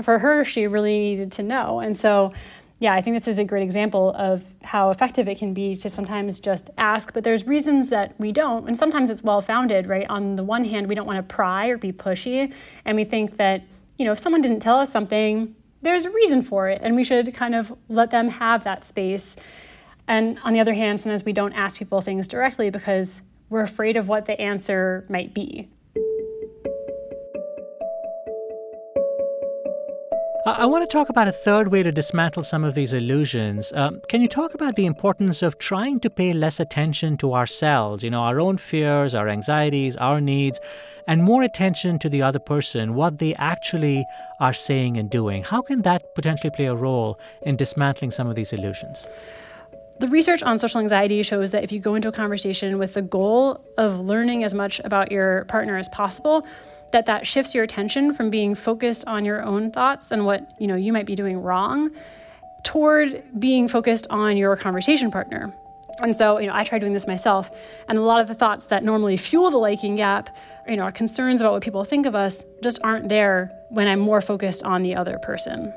for 0.00 0.18
her, 0.18 0.44
she 0.44 0.66
really 0.66 0.98
needed 0.98 1.32
to 1.32 1.42
know. 1.42 1.80
And 1.80 1.96
so, 1.96 2.32
yeah, 2.78 2.94
I 2.94 3.00
think 3.00 3.16
this 3.16 3.28
is 3.28 3.38
a 3.38 3.44
great 3.44 3.62
example 3.62 4.14
of 4.16 4.42
how 4.62 4.90
effective 4.90 5.28
it 5.28 5.38
can 5.38 5.54
be 5.54 5.76
to 5.76 5.90
sometimes 5.90 6.40
just 6.40 6.70
ask, 6.78 7.12
but 7.12 7.22
there's 7.22 7.46
reasons 7.46 7.90
that 7.90 8.18
we 8.18 8.32
don't. 8.32 8.66
And 8.66 8.76
sometimes 8.76 9.10
it's 9.10 9.22
well 9.22 9.40
founded, 9.40 9.86
right? 9.86 10.06
On 10.08 10.34
the 10.34 10.42
one 10.42 10.64
hand, 10.64 10.88
we 10.88 10.94
don't 10.94 11.06
want 11.06 11.18
to 11.18 11.34
pry 11.34 11.68
or 11.68 11.78
be 11.78 11.92
pushy. 11.92 12.52
And 12.84 12.96
we 12.96 13.04
think 13.04 13.36
that, 13.36 13.62
you 13.98 14.04
know, 14.04 14.12
if 14.12 14.18
someone 14.18 14.42
didn't 14.42 14.60
tell 14.60 14.78
us 14.78 14.90
something, 14.90 15.54
there's 15.82 16.06
a 16.06 16.10
reason 16.10 16.42
for 16.42 16.68
it, 16.68 16.80
and 16.82 16.96
we 16.96 17.04
should 17.04 17.34
kind 17.34 17.54
of 17.54 17.76
let 17.88 18.10
them 18.10 18.28
have 18.28 18.64
that 18.64 18.84
space. 18.84 19.36
And 20.08 20.38
on 20.44 20.52
the 20.52 20.60
other 20.60 20.74
hand, 20.74 21.00
sometimes 21.00 21.24
we 21.24 21.32
don't 21.32 21.52
ask 21.52 21.78
people 21.78 22.00
things 22.00 22.26
directly 22.28 22.70
because 22.70 23.20
we're 23.50 23.62
afraid 23.62 23.96
of 23.96 24.08
what 24.08 24.24
the 24.24 24.40
answer 24.40 25.04
might 25.08 25.34
be. 25.34 25.68
I 30.44 30.66
want 30.66 30.82
to 30.82 30.92
talk 30.92 31.08
about 31.08 31.28
a 31.28 31.32
third 31.32 31.70
way 31.70 31.84
to 31.84 31.92
dismantle 31.92 32.42
some 32.42 32.64
of 32.64 32.74
these 32.74 32.92
illusions. 32.92 33.72
Um, 33.76 34.00
can 34.08 34.20
you 34.20 34.26
talk 34.26 34.54
about 34.54 34.74
the 34.74 34.86
importance 34.86 35.40
of 35.40 35.56
trying 35.58 36.00
to 36.00 36.10
pay 36.10 36.32
less 36.32 36.58
attention 36.58 37.16
to 37.18 37.32
ourselves, 37.32 38.02
you 38.02 38.10
know, 38.10 38.22
our 38.22 38.40
own 38.40 38.56
fears, 38.56 39.14
our 39.14 39.28
anxieties, 39.28 39.96
our 39.98 40.20
needs, 40.20 40.58
and 41.06 41.22
more 41.22 41.44
attention 41.44 41.96
to 42.00 42.08
the 42.08 42.22
other 42.22 42.40
person, 42.40 42.94
what 42.94 43.20
they 43.20 43.34
actually 43.36 44.04
are 44.40 44.52
saying 44.52 44.96
and 44.96 45.10
doing? 45.10 45.44
How 45.44 45.62
can 45.62 45.82
that 45.82 46.12
potentially 46.16 46.50
play 46.50 46.66
a 46.66 46.74
role 46.74 47.20
in 47.42 47.54
dismantling 47.54 48.10
some 48.10 48.26
of 48.26 48.34
these 48.34 48.52
illusions? 48.52 49.06
The 50.00 50.08
research 50.08 50.42
on 50.42 50.58
social 50.58 50.80
anxiety 50.80 51.22
shows 51.22 51.52
that 51.52 51.62
if 51.62 51.70
you 51.70 51.78
go 51.78 51.94
into 51.94 52.08
a 52.08 52.12
conversation 52.12 52.78
with 52.78 52.94
the 52.94 53.02
goal 53.02 53.64
of 53.78 54.00
learning 54.00 54.42
as 54.42 54.54
much 54.54 54.80
about 54.80 55.12
your 55.12 55.44
partner 55.44 55.76
as 55.76 55.88
possible, 55.90 56.44
that 56.92 57.06
that 57.06 57.26
shifts 57.26 57.54
your 57.54 57.64
attention 57.64 58.12
from 58.14 58.30
being 58.30 58.54
focused 58.54 59.06
on 59.06 59.24
your 59.24 59.42
own 59.42 59.70
thoughts 59.70 60.10
and 60.10 60.24
what, 60.24 60.50
you 60.58 60.66
know, 60.66 60.76
you 60.76 60.92
might 60.92 61.06
be 61.06 61.16
doing 61.16 61.40
wrong 61.40 61.90
toward 62.62 63.22
being 63.38 63.68
focused 63.68 64.06
on 64.10 64.36
your 64.36 64.56
conversation 64.56 65.10
partner. 65.10 65.52
And 66.00 66.16
so, 66.16 66.38
you 66.38 66.46
know, 66.46 66.54
I 66.54 66.64
try 66.64 66.78
doing 66.78 66.94
this 66.94 67.06
myself, 67.06 67.50
and 67.88 67.98
a 67.98 68.02
lot 68.02 68.20
of 68.20 68.28
the 68.28 68.34
thoughts 68.34 68.66
that 68.66 68.82
normally 68.82 69.16
fuel 69.16 69.50
the 69.50 69.58
liking 69.58 69.96
gap, 69.96 70.34
you 70.66 70.76
know, 70.76 70.84
our 70.84 70.92
concerns 70.92 71.40
about 71.40 71.52
what 71.52 71.62
people 71.62 71.84
think 71.84 72.06
of 72.06 72.14
us 72.14 72.42
just 72.62 72.78
aren't 72.82 73.08
there 73.08 73.52
when 73.68 73.88
I'm 73.88 74.00
more 74.00 74.20
focused 74.20 74.62
on 74.64 74.82
the 74.82 74.94
other 74.94 75.18
person. 75.18 75.72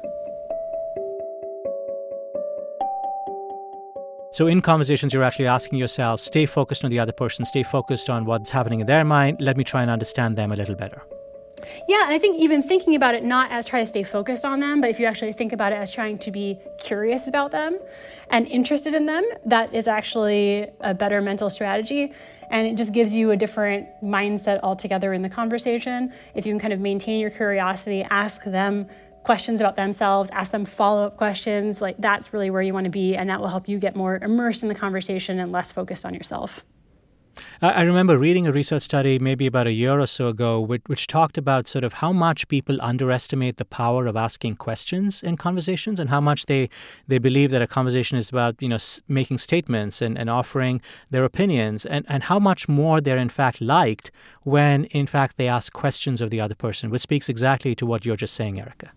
So, 4.36 4.48
in 4.48 4.62
conversations, 4.62 5.14
you're 5.14 5.24
actually 5.24 5.48
asking 5.48 5.80
yourself, 5.80 6.20
stay 6.20 6.46
focused 6.46 6.84
on 6.84 6.90
the 6.90 7.00
other 7.00 7.14
person, 7.14 7.46
stay 7.46 7.64
focused 7.64 8.10
on 8.10 8.26
what's 8.26 8.52
happening 8.52 8.82
in 8.82 8.86
their 8.86 9.06
mind. 9.06 9.40
Let 9.40 9.56
me 9.56 9.64
try 9.64 9.82
and 9.82 9.90
understand 9.90 10.36
them 10.36 10.52
a 10.52 10.58
little 10.58 10.76
better. 10.76 11.04
Yeah, 11.88 12.04
and 12.04 12.14
I 12.14 12.20
think 12.20 12.38
even 12.38 12.62
thinking 12.62 12.96
about 12.96 13.16
it 13.16 13.24
not 13.24 13.50
as 13.50 13.64
trying 13.64 13.84
to 13.84 13.88
stay 13.88 14.04
focused 14.04 14.44
on 14.44 14.60
them, 14.60 14.82
but 14.82 14.90
if 14.90 15.00
you 15.00 15.06
actually 15.06 15.32
think 15.32 15.54
about 15.54 15.72
it 15.72 15.78
as 15.78 15.90
trying 15.90 16.18
to 16.18 16.32
be 16.32 16.60
curious 16.82 17.30
about 17.30 17.52
them 17.52 17.80
and 18.30 18.46
interested 18.48 18.94
in 18.94 19.06
them, 19.06 19.24
that 19.46 19.74
is 19.74 19.88
actually 19.88 20.68
a 20.82 20.94
better 20.94 21.22
mental 21.22 21.50
strategy. 21.50 22.12
And 22.52 22.68
it 22.68 22.76
just 22.76 22.92
gives 22.92 23.16
you 23.16 23.32
a 23.32 23.38
different 23.38 23.88
mindset 24.04 24.60
altogether 24.64 25.14
in 25.14 25.22
the 25.22 25.30
conversation. 25.30 26.12
If 26.36 26.46
you 26.46 26.52
can 26.52 26.60
kind 26.60 26.74
of 26.74 26.82
maintain 26.82 27.22
your 27.22 27.30
curiosity, 27.30 28.04
ask 28.04 28.44
them 28.44 28.88
questions 29.26 29.60
about 29.60 29.76
themselves, 29.76 30.30
ask 30.32 30.52
them 30.52 30.66
follow 30.66 31.06
up 31.08 31.18
questions. 31.18 31.82
Like 31.82 31.98
that's 31.98 32.32
really 32.32 32.50
where 32.50 32.62
you 32.62 32.74
want 32.74 32.86
to 32.86 32.92
be, 32.92 33.16
and 33.16 33.30
that 33.30 33.42
will 33.42 33.50
help 33.50 33.68
you 33.68 33.80
get 33.80 33.96
more 33.96 34.18
immersed 34.18 34.64
in 34.64 34.70
the 34.70 34.76
conversation 34.76 35.40
and 35.40 35.52
less 35.52 35.72
focused 35.72 36.06
on 36.06 36.14
yourself. 36.14 36.64
I 37.62 37.82
remember 37.82 38.18
reading 38.18 38.48
a 38.48 38.52
research 38.52 38.84
study 38.84 39.18
maybe 39.20 39.46
about 39.46 39.68
a 39.68 39.72
year 39.72 40.00
or 40.00 40.08
so 40.08 40.28
ago, 40.28 40.60
which, 40.60 40.82
which, 40.88 41.08
talked 41.08 41.38
about 41.38 41.68
sort 41.68 41.84
of 41.84 41.94
how 41.94 42.12
much 42.12 42.48
people 42.48 42.78
underestimate 42.82 43.58
the 43.58 43.66
power 43.66 44.08
of 44.08 44.16
asking 44.16 44.56
questions 44.56 45.24
in 45.24 45.36
conversations, 45.38 46.00
and 46.00 46.10
how 46.10 46.22
much 46.22 46.46
they 46.46 46.70
they 47.08 47.18
believe 47.18 47.52
that 47.52 47.62
a 47.62 47.68
conversation 47.68 48.18
is 48.18 48.30
about 48.30 48.62
you 48.62 48.70
know 48.70 48.78
making 49.08 49.38
statements 49.38 50.02
and, 50.02 50.18
and 50.18 50.30
offering 50.30 50.82
their 51.10 51.24
opinions, 51.24 51.86
and, 51.86 52.06
and 52.08 52.24
how 52.24 52.40
much 52.40 52.68
more 52.70 53.02
they're 53.02 53.18
in 53.18 53.30
fact 53.30 53.60
liked 53.62 54.12
when 54.44 54.86
in 54.86 55.08
fact 55.08 55.38
they 55.38 55.48
ask 55.48 55.74
questions 55.74 56.22
of 56.22 56.30
the 56.30 56.40
other 56.40 56.56
person, 56.56 56.90
which 56.90 57.02
speaks 57.02 57.28
exactly 57.30 57.76
to 57.76 57.86
what 57.86 58.06
you're 58.06 58.18
just 58.18 58.34
saying, 58.34 58.60
Erica. 58.60 58.92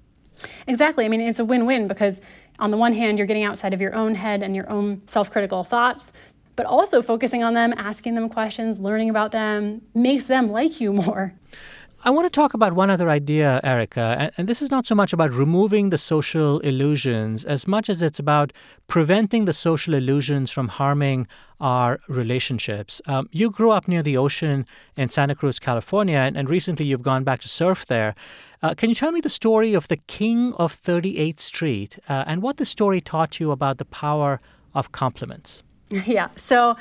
Exactly. 0.67 1.05
I 1.05 1.09
mean, 1.09 1.21
it's 1.21 1.39
a 1.39 1.45
win 1.45 1.67
win 1.67 1.89
because 1.89 2.21
on 2.59 2.71
the 2.71 2.77
one 2.77 2.93
hand, 2.93 3.19
you're 3.19 3.27
getting 3.27 3.45
outside 3.45 3.73
of 3.73 3.81
your 3.81 3.95
own 3.95 4.15
head 4.15 4.43
and 4.43 4.55
your 4.55 4.69
own 4.71 5.03
self 5.07 5.31
critical 5.31 5.63
thoughts, 5.63 6.13
but 6.57 6.67
also 6.67 7.01
focusing 7.03 7.45
on 7.45 7.55
them, 7.55 7.73
asking 7.77 8.15
them 8.15 8.29
questions, 8.29 8.81
learning 8.81 9.11
about 9.11 9.33
them 9.33 9.83
makes 9.95 10.27
them 10.27 10.51
like 10.51 10.81
you 10.81 10.93
more. 10.93 11.35
I 12.05 12.11
want 12.11 12.27
to 12.27 12.31
talk 12.31 12.55
about 12.55 12.75
one 12.75 12.91
other 12.91 13.11
idea, 13.11 13.61
Erica, 13.65 14.31
and, 14.37 14.49
this 14.49 14.63
is 14.63 14.71
not 14.71 14.87
so 14.87 14.95
much 14.95 15.13
about 15.13 15.33
removing 15.33 15.91
the 15.91 15.99
social 15.99 16.61
illusions 16.61 17.45
as 17.45 17.67
much 17.67 17.91
as 17.91 18.03
it's 18.03 18.21
about 18.21 18.53
preventing 18.87 19.47
the 19.47 19.53
social 19.53 19.95
illusions 19.95 20.53
from 20.53 20.69
harming 20.69 21.27
our 21.61 21.99
relationships. 22.07 23.03
Um, 23.07 23.29
you 23.33 23.51
grew 23.51 23.73
up 23.73 23.89
near 23.89 24.05
the 24.05 24.17
ocean 24.17 24.65
in 24.97 25.09
Santa 25.09 25.35
Cruz, 25.35 25.59
California, 25.59 26.19
and, 26.19 26.37
and 26.37 26.49
recently 26.49 26.87
you've 26.87 27.03
gone 27.03 27.25
back 27.25 27.41
to 27.41 27.49
surf 27.49 27.85
there. 27.87 28.15
Uh, 28.63 28.75
can 28.75 28.89
you 28.89 28.95
tell 28.95 29.13
me 29.13 29.21
the 29.21 29.29
story 29.29 29.75
of 29.75 29.87
the 29.89 29.97
King 29.97 30.53
of 30.55 30.73
38th 30.73 31.41
Street 31.41 31.99
uh, 32.09 32.25
and 32.27 32.43
what 32.43 32.57
the 32.57 32.65
story 32.65 33.01
taught 33.01 33.39
you 33.39 33.53
about 33.53 33.79
the 33.79 33.85
power 33.85 34.41
of 34.75 34.93
compliments? 34.93 35.63
Yeah, 36.05 36.29
so 36.37 36.77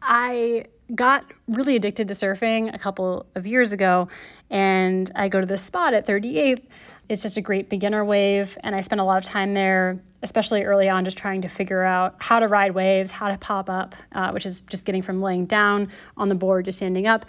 I 0.00 0.64
got 0.94 1.26
really 1.46 1.76
addicted 1.76 2.08
to 2.08 2.14
surfing 2.14 2.74
a 2.74 2.78
couple 2.78 3.26
of 3.34 3.46
years 3.46 3.72
ago, 3.72 4.08
and 4.48 5.10
I 5.14 5.28
go 5.28 5.40
to 5.40 5.46
this 5.46 5.62
spot 5.62 5.92
at 5.92 6.06
38th. 6.06 6.62
It's 7.08 7.22
just 7.22 7.36
a 7.36 7.42
great 7.42 7.68
beginner 7.68 8.02
wave, 8.04 8.56
and 8.62 8.74
I 8.74 8.80
spent 8.80 9.00
a 9.00 9.04
lot 9.04 9.18
of 9.18 9.24
time 9.24 9.52
there, 9.52 10.00
especially 10.22 10.64
early 10.64 10.88
on, 10.88 11.04
just 11.04 11.18
trying 11.18 11.42
to 11.42 11.48
figure 11.48 11.82
out 11.82 12.16
how 12.18 12.38
to 12.40 12.48
ride 12.48 12.72
waves, 12.72 13.10
how 13.10 13.28
to 13.28 13.36
pop 13.36 13.68
up, 13.68 13.94
uh, 14.12 14.30
which 14.30 14.46
is 14.46 14.62
just 14.62 14.84
getting 14.86 15.02
from 15.02 15.20
laying 15.20 15.44
down 15.44 15.88
on 16.16 16.28
the 16.28 16.34
board 16.34 16.64
to 16.64 16.72
standing 16.72 17.06
up. 17.06 17.26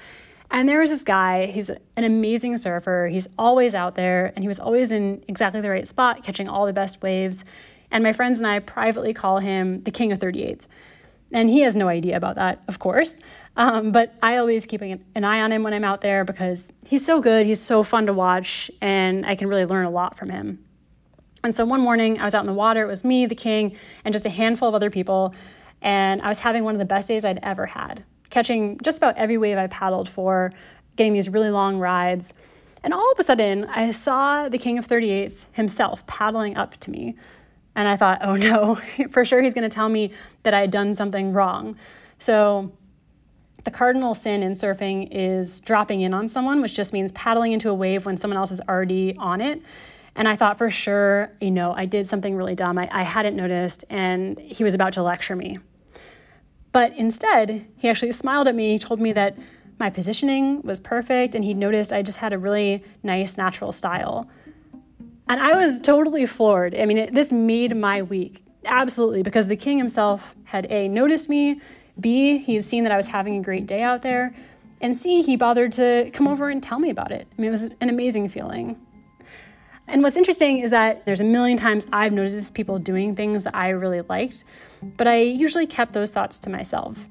And 0.49 0.67
there 0.67 0.79
was 0.79 0.89
this 0.89 1.03
guy, 1.03 1.47
he's 1.47 1.69
an 1.69 2.03
amazing 2.03 2.57
surfer. 2.57 3.09
He's 3.11 3.27
always 3.37 3.75
out 3.75 3.95
there, 3.95 4.31
and 4.35 4.43
he 4.43 4.47
was 4.47 4.59
always 4.59 4.91
in 4.91 5.23
exactly 5.27 5.61
the 5.61 5.69
right 5.69 5.87
spot, 5.87 6.23
catching 6.23 6.47
all 6.47 6.65
the 6.65 6.73
best 6.73 7.01
waves. 7.01 7.43
And 7.91 8.03
my 8.03 8.13
friends 8.13 8.37
and 8.37 8.47
I 8.47 8.59
privately 8.59 9.13
call 9.13 9.39
him 9.39 9.83
the 9.83 9.91
King 9.91 10.11
of 10.11 10.19
38th. 10.19 10.61
And 11.31 11.49
he 11.49 11.61
has 11.61 11.75
no 11.75 11.89
idea 11.89 12.15
about 12.15 12.35
that, 12.35 12.63
of 12.67 12.79
course. 12.79 13.15
Um, 13.57 13.91
but 13.91 14.13
I 14.21 14.37
always 14.37 14.65
keep 14.65 14.81
an 14.81 15.23
eye 15.23 15.41
on 15.41 15.51
him 15.51 15.63
when 15.63 15.73
I'm 15.73 15.83
out 15.83 16.01
there 16.01 16.23
because 16.23 16.69
he's 16.85 17.05
so 17.05 17.19
good, 17.19 17.45
he's 17.45 17.61
so 17.61 17.83
fun 17.83 18.05
to 18.05 18.13
watch, 18.13 18.71
and 18.81 19.25
I 19.25 19.35
can 19.35 19.47
really 19.47 19.65
learn 19.65 19.85
a 19.85 19.89
lot 19.89 20.17
from 20.17 20.29
him. 20.29 20.63
And 21.43 21.53
so 21.55 21.65
one 21.65 21.81
morning 21.81 22.19
I 22.19 22.25
was 22.25 22.35
out 22.35 22.41
in 22.41 22.47
the 22.47 22.53
water, 22.53 22.83
it 22.83 22.87
was 22.87 23.03
me, 23.03 23.25
the 23.25 23.35
king, 23.35 23.75
and 24.05 24.13
just 24.13 24.25
a 24.25 24.29
handful 24.29 24.69
of 24.69 24.75
other 24.75 24.89
people, 24.89 25.33
and 25.81 26.21
I 26.21 26.27
was 26.27 26.39
having 26.39 26.63
one 26.63 26.75
of 26.75 26.79
the 26.79 26.85
best 26.85 27.07
days 27.07 27.25
I'd 27.25 27.39
ever 27.41 27.65
had, 27.65 28.03
catching 28.29 28.77
just 28.83 28.97
about 28.97 29.17
every 29.17 29.37
wave 29.37 29.57
I 29.57 29.67
paddled 29.67 30.09
for, 30.09 30.51
getting 30.95 31.13
these 31.13 31.29
really 31.29 31.49
long 31.49 31.77
rides. 31.77 32.33
And 32.83 32.93
all 32.93 33.11
of 33.11 33.19
a 33.19 33.23
sudden, 33.23 33.65
I 33.65 33.91
saw 33.91 34.49
the 34.49 34.57
king 34.57 34.77
of 34.77 34.87
38th 34.87 35.45
himself 35.51 36.05
paddling 36.07 36.57
up 36.57 36.77
to 36.77 36.91
me. 36.91 37.15
And 37.75 37.87
I 37.87 37.95
thought, 37.95 38.19
oh 38.21 38.35
no, 38.35 38.79
for 39.11 39.25
sure 39.25 39.41
he's 39.41 39.53
going 39.53 39.69
to 39.69 39.73
tell 39.73 39.89
me 39.89 40.11
that 40.43 40.53
I 40.53 40.61
had 40.61 40.71
done 40.71 40.95
something 40.95 41.33
wrong. 41.33 41.77
So 42.19 42.71
the 43.63 43.71
cardinal 43.71 44.15
sin 44.15 44.43
in 44.43 44.53
surfing 44.53 45.09
is 45.11 45.59
dropping 45.59 46.01
in 46.01 46.13
on 46.13 46.27
someone, 46.27 46.61
which 46.61 46.73
just 46.73 46.93
means 46.93 47.11
paddling 47.11 47.51
into 47.51 47.69
a 47.69 47.73
wave 47.73 48.05
when 48.05 48.17
someone 48.17 48.37
else 48.37 48.51
is 48.51 48.61
already 48.61 49.15
on 49.17 49.41
it. 49.41 49.61
And 50.15 50.27
I 50.27 50.35
thought 50.35 50.57
for 50.57 50.71
sure, 50.71 51.31
you 51.41 51.51
know, 51.51 51.73
I 51.73 51.85
did 51.85 52.07
something 52.07 52.35
really 52.35 52.55
dumb. 52.55 52.77
I, 52.77 52.89
I 52.91 53.03
hadn't 53.03 53.35
noticed, 53.35 53.85
and 53.89 54.39
he 54.39 54.63
was 54.63 54.73
about 54.73 54.93
to 54.93 55.03
lecture 55.03 55.35
me. 55.35 55.59
But 56.71 56.93
instead, 56.93 57.65
he 57.77 57.89
actually 57.89 58.11
smiled 58.11 58.47
at 58.47 58.55
me. 58.55 58.73
He 58.73 58.79
told 58.79 58.99
me 58.99 59.13
that 59.13 59.37
my 59.79 59.89
positioning 59.89 60.61
was 60.63 60.79
perfect, 60.79 61.35
and 61.35 61.43
he 61.43 61.53
noticed 61.53 61.93
I 61.93 62.01
just 62.01 62.17
had 62.17 62.33
a 62.33 62.37
really 62.37 62.83
nice, 63.03 63.37
natural 63.37 63.71
style. 63.71 64.29
And 65.29 65.41
I 65.41 65.53
was 65.53 65.79
totally 65.79 66.25
floored. 66.25 66.75
I 66.75 66.85
mean, 66.85 66.97
it, 66.97 67.13
this 67.13 67.31
made 67.31 67.75
my 67.75 68.01
week. 68.01 68.43
Absolutely, 68.65 69.23
because 69.23 69.47
the 69.47 69.55
king 69.55 69.77
himself 69.77 70.35
had 70.43 70.65
A, 70.69 70.87
noticed 70.87 71.29
me, 71.29 71.61
B, 71.99 72.37
he 72.37 72.55
had 72.55 72.63
seen 72.63 72.83
that 72.83 72.91
I 72.91 72.97
was 72.97 73.07
having 73.07 73.37
a 73.37 73.41
great 73.41 73.65
day 73.65 73.81
out 73.81 74.01
there, 74.01 74.35
and 74.81 74.95
C, 74.95 75.21
he 75.21 75.35
bothered 75.35 75.71
to 75.73 76.09
come 76.13 76.27
over 76.27 76.49
and 76.49 76.61
tell 76.61 76.79
me 76.79 76.89
about 76.89 77.11
it. 77.11 77.27
I 77.31 77.41
mean, 77.41 77.47
it 77.49 77.51
was 77.51 77.63
an 77.63 77.89
amazing 77.89 78.29
feeling. 78.29 78.79
And 79.87 80.03
what's 80.03 80.17
interesting 80.17 80.59
is 80.59 80.69
that 80.71 81.05
there's 81.05 81.21
a 81.21 81.23
million 81.23 81.57
times 81.57 81.85
I've 81.91 82.13
noticed 82.13 82.53
people 82.53 82.77
doing 82.77 83.15
things 83.15 83.45
that 83.45 83.55
I 83.55 83.69
really 83.69 84.01
liked, 84.01 84.43
but 84.81 85.07
I 85.07 85.17
usually 85.19 85.67
kept 85.67 85.93
those 85.93 86.11
thoughts 86.11 86.39
to 86.39 86.49
myself. 86.49 87.07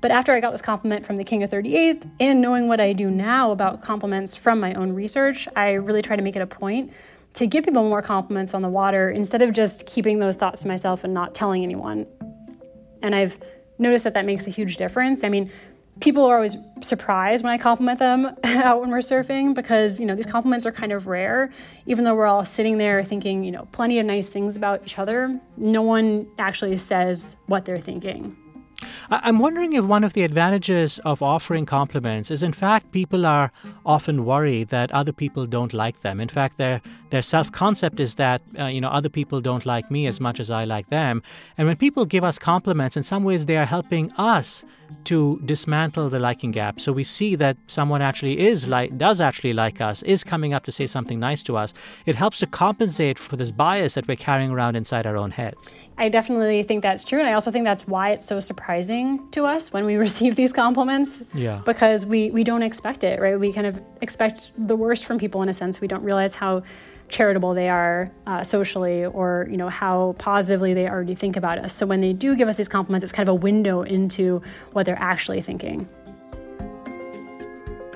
But 0.00 0.10
after 0.10 0.34
I 0.34 0.40
got 0.40 0.52
this 0.52 0.62
compliment 0.62 1.04
from 1.06 1.16
the 1.16 1.24
King 1.24 1.42
of 1.42 1.50
38th 1.50 2.08
and 2.20 2.40
knowing 2.40 2.68
what 2.68 2.80
I 2.80 2.92
do 2.92 3.10
now 3.10 3.50
about 3.50 3.82
compliments 3.82 4.36
from 4.36 4.60
my 4.60 4.74
own 4.74 4.92
research, 4.92 5.48
I 5.56 5.72
really 5.72 6.02
try 6.02 6.16
to 6.16 6.22
make 6.22 6.36
it 6.36 6.42
a 6.42 6.46
point 6.46 6.92
to 7.34 7.46
give 7.46 7.64
people 7.64 7.82
more 7.82 8.02
compliments 8.02 8.54
on 8.54 8.62
the 8.62 8.68
water 8.68 9.10
instead 9.10 9.42
of 9.42 9.52
just 9.52 9.86
keeping 9.86 10.18
those 10.18 10.36
thoughts 10.36 10.62
to 10.62 10.68
myself 10.68 11.04
and 11.04 11.12
not 11.12 11.34
telling 11.34 11.62
anyone. 11.62 12.06
And 13.02 13.14
I've 13.14 13.38
noticed 13.78 14.04
that 14.04 14.14
that 14.14 14.24
makes 14.24 14.46
a 14.46 14.50
huge 14.50 14.76
difference. 14.76 15.22
I 15.24 15.28
mean, 15.28 15.50
people 16.00 16.24
are 16.24 16.36
always 16.36 16.56
surprised 16.82 17.42
when 17.42 17.52
I 17.52 17.58
compliment 17.58 17.98
them 17.98 18.36
out 18.44 18.80
when 18.80 18.90
we're 18.90 18.98
surfing 18.98 19.54
because, 19.54 20.00
you 20.00 20.06
know, 20.06 20.14
these 20.14 20.26
compliments 20.26 20.66
are 20.66 20.72
kind 20.72 20.92
of 20.92 21.06
rare. 21.06 21.50
Even 21.86 22.04
though 22.04 22.14
we're 22.14 22.26
all 22.26 22.44
sitting 22.44 22.78
there 22.78 23.02
thinking, 23.02 23.44
you 23.44 23.50
know, 23.50 23.66
plenty 23.72 23.98
of 23.98 24.06
nice 24.06 24.28
things 24.28 24.56
about 24.56 24.82
each 24.84 24.98
other, 24.98 25.40
no 25.56 25.82
one 25.82 26.26
actually 26.38 26.76
says 26.76 27.36
what 27.46 27.64
they're 27.64 27.80
thinking. 27.80 28.36
I'm 29.10 29.38
wondering 29.38 29.72
if 29.72 29.84
one 29.84 30.04
of 30.04 30.12
the 30.12 30.22
advantages 30.22 30.98
of 31.00 31.22
offering 31.22 31.66
compliments 31.66 32.30
is, 32.30 32.42
in 32.42 32.52
fact, 32.52 32.92
people 32.92 33.26
are 33.26 33.52
often 33.84 34.24
worried 34.24 34.68
that 34.68 34.90
other 34.92 35.12
people 35.12 35.46
don't 35.46 35.72
like 35.72 36.00
them. 36.02 36.20
In 36.20 36.28
fact, 36.28 36.58
their 36.58 36.80
their 37.10 37.22
self 37.22 37.52
concept 37.52 38.00
is 38.00 38.16
that 38.16 38.42
uh, 38.58 38.66
you 38.66 38.80
know 38.80 38.88
other 38.88 39.08
people 39.08 39.40
don't 39.40 39.64
like 39.64 39.90
me 39.90 40.06
as 40.06 40.20
much 40.20 40.40
as 40.40 40.50
I 40.50 40.64
like 40.64 40.88
them. 40.90 41.22
And 41.56 41.66
when 41.66 41.76
people 41.76 42.04
give 42.04 42.24
us 42.24 42.38
compliments, 42.38 42.96
in 42.96 43.02
some 43.02 43.24
ways 43.24 43.46
they 43.46 43.56
are 43.56 43.66
helping 43.66 44.12
us 44.12 44.64
to 45.04 45.40
dismantle 45.44 46.10
the 46.10 46.18
liking 46.18 46.52
gap. 46.52 46.80
So 46.80 46.92
we 46.92 47.04
see 47.04 47.34
that 47.36 47.56
someone 47.66 48.02
actually 48.02 48.38
is 48.40 48.68
like 48.68 48.96
does 48.98 49.20
actually 49.20 49.52
like 49.52 49.80
us, 49.80 50.02
is 50.02 50.24
coming 50.24 50.54
up 50.54 50.64
to 50.64 50.72
say 50.72 50.86
something 50.86 51.18
nice 51.18 51.42
to 51.44 51.56
us. 51.56 51.74
It 52.04 52.16
helps 52.16 52.38
to 52.40 52.46
compensate 52.46 53.18
for 53.18 53.36
this 53.36 53.50
bias 53.50 53.94
that 53.94 54.08
we're 54.08 54.16
carrying 54.16 54.50
around 54.50 54.76
inside 54.76 55.06
our 55.06 55.16
own 55.16 55.32
heads. 55.32 55.74
I 55.98 56.10
definitely 56.10 56.62
think 56.62 56.82
that's 56.82 57.04
true. 57.04 57.18
And 57.18 57.28
I 57.28 57.32
also 57.32 57.50
think 57.50 57.64
that's 57.64 57.86
why 57.86 58.10
it's 58.10 58.24
so 58.24 58.38
surprising 58.38 59.26
to 59.30 59.46
us 59.46 59.72
when 59.72 59.86
we 59.86 59.96
receive 60.06 60.36
these 60.36 60.52
compliments. 60.52 61.22
Yeah. 61.34 61.62
Because 61.64 62.04
we, 62.04 62.30
we 62.30 62.44
don't 62.44 62.62
expect 62.62 63.02
it, 63.02 63.20
right? 63.20 63.38
We 63.38 63.52
kind 63.52 63.66
of 63.66 63.80
expect 64.02 64.52
the 64.58 64.76
worst 64.76 65.06
from 65.06 65.18
people 65.18 65.42
in 65.42 65.48
a 65.48 65.54
sense. 65.54 65.80
We 65.80 65.88
don't 65.88 66.02
realize 66.02 66.34
how 66.34 66.62
charitable 67.08 67.54
they 67.54 67.68
are 67.68 68.10
uh, 68.26 68.42
socially 68.42 69.04
or 69.04 69.46
you 69.48 69.56
know 69.56 69.68
how 69.68 70.16
positively 70.18 70.74
they 70.74 70.88
already 70.88 71.14
think 71.14 71.36
about 71.36 71.56
us 71.56 71.72
so 71.72 71.86
when 71.86 72.00
they 72.00 72.12
do 72.12 72.34
give 72.34 72.48
us 72.48 72.56
these 72.56 72.66
compliments 72.66 73.04
it's 73.04 73.12
kind 73.12 73.28
of 73.28 73.32
a 73.32 73.36
window 73.36 73.82
into 73.82 74.42
what 74.72 74.84
they're 74.84 74.98
actually 74.98 75.40
thinking 75.40 75.88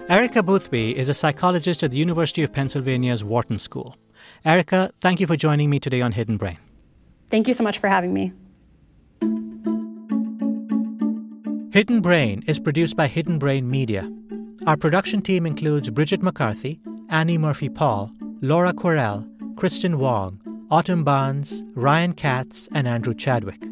Erica 0.09 0.45
Boothby 0.45 0.97
is 0.97 1.09
a 1.09 1.15
psychologist 1.15 1.83
at 1.83 1.91
the 1.91 1.97
University 1.97 2.45
of 2.45 2.53
Pennsylvania's 2.53 3.23
Wharton 3.23 3.59
School. 3.59 3.97
Erica, 4.45 4.93
thank 5.01 5.21
you 5.21 5.27
for 5.27 5.37
joining 5.37 5.71
me 5.71 5.79
today 5.79 6.03
on 6.03 6.11
Hidden 6.11 6.37
Brain. 6.37 6.59
Thank 7.31 7.47
you 7.47 7.55
so 7.55 7.63
much 7.63 7.79
for 7.79 7.89
having 7.89 8.13
me. 8.13 8.33
Hidden 11.73 12.01
Brain 12.01 12.43
is 12.49 12.59
produced 12.59 12.97
by 12.97 13.07
Hidden 13.07 13.39
Brain 13.39 13.71
Media. 13.71 14.11
Our 14.67 14.77
production 14.77 15.23
team 15.23 15.47
includes 15.47 15.89
Bridget 15.89 16.21
McCarthy, 16.21 16.81
Annie 17.09 17.39
Murphy 17.39 17.69
Paul, 17.69 18.11
Laura 18.41 18.73
Kwerel, 18.73 19.25
Kristin 19.55 19.95
Wong, 19.95 20.41
Autumn 20.71 21.05
Barnes, 21.05 21.63
Ryan 21.75 22.13
Katz, 22.13 22.69
and 22.73 22.89
Andrew 22.89 23.15
Chadwick. 23.15 23.63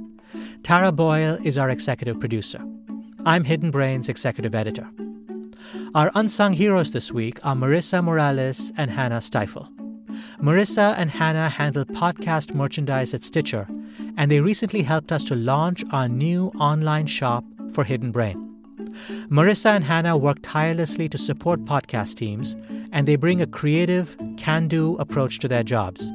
Tara 0.63 0.93
Boyle 0.93 1.39
is 1.43 1.59
our 1.59 1.71
executive 1.71 2.21
producer. 2.21 2.63
I'm 3.27 3.45
Hidden 3.45 3.73
Brain's 3.73 4.09
executive 4.09 4.55
editor. 4.55 4.89
Our 5.95 6.13
unsung 6.15 6.53
heroes 6.53 6.93
this 6.93 7.11
week 7.11 7.45
are 7.45 7.55
Marissa 7.55 8.03
Morales 8.03 8.73
and 8.77 8.93
Hannah 8.93 9.19
Stifel. 9.19 9.78
Marissa 10.41 10.95
and 10.97 11.11
Hannah 11.11 11.49
handle 11.49 11.85
podcast 11.85 12.55
merchandise 12.55 13.13
at 13.15 13.25
Stitcher, 13.25 13.67
and 14.17 14.31
they 14.31 14.41
recently 14.41 14.83
helped 14.83 15.13
us 15.13 15.25
to 15.25 15.35
launch 15.35 15.85
our 15.91 16.09
new 16.09 16.49
online 16.61 17.07
shop 17.07 17.45
for 17.73 17.85
Hidden 17.85 18.13
Brain. 18.13 18.45
Marissa 19.29 19.77
and 19.77 19.85
Hannah 19.85 20.17
work 20.17 20.39
tirelessly 20.43 21.09
to 21.09 21.19
support 21.19 21.65
podcast 21.65 22.15
teams, 22.15 22.57
and 22.93 23.07
they 23.07 23.17
bring 23.17 23.41
a 23.41 23.47
creative, 23.47 24.17
can 24.37 24.69
do 24.69 24.97
approach 24.97 25.39
to 25.41 25.49
their 25.49 25.63
jobs. 25.63 26.11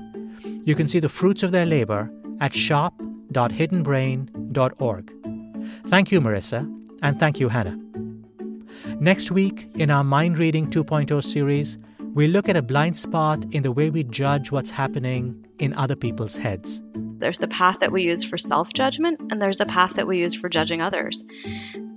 You 0.65 0.75
can 0.75 0.87
see 0.87 0.99
the 0.99 1.09
fruits 1.09 1.43
of 1.43 1.51
their 1.51 1.65
labor 1.65 2.09
at 2.39 2.53
shop.hiddenbrain.org. 2.53 5.13
Thank 5.87 6.11
you, 6.11 6.21
Marissa, 6.21 6.59
and 7.01 7.19
thank 7.19 7.39
you, 7.39 7.49
Hannah. 7.49 7.79
Next 8.99 9.31
week, 9.31 9.69
in 9.75 9.89
our 9.91 10.03
Mind 10.03 10.37
Reading 10.37 10.69
2.0 10.69 11.23
series, 11.23 11.77
we 12.14 12.28
look 12.28 12.47
at 12.47 12.55
a 12.55 12.61
blind 12.61 12.97
spot 12.97 13.43
in 13.51 13.64
the 13.64 13.72
way 13.72 13.89
we 13.89 14.03
judge 14.03 14.51
what's 14.51 14.70
happening 14.70 15.45
in 15.57 15.74
other 15.74 15.95
people's 15.95 16.36
heads. 16.36 16.82
There's 17.18 17.39
the 17.39 17.47
path 17.47 17.80
that 17.80 17.91
we 17.91 18.03
use 18.03 18.24
for 18.24 18.38
self 18.38 18.74
judgment, 18.74 19.20
and 19.32 19.41
there's 19.41 19.57
the 19.57 19.66
path 19.66 19.95
that 19.95 20.07
we 20.07 20.20
use 20.20 20.36
for 20.36 20.49
judging 20.49 20.82
others. 20.82 21.24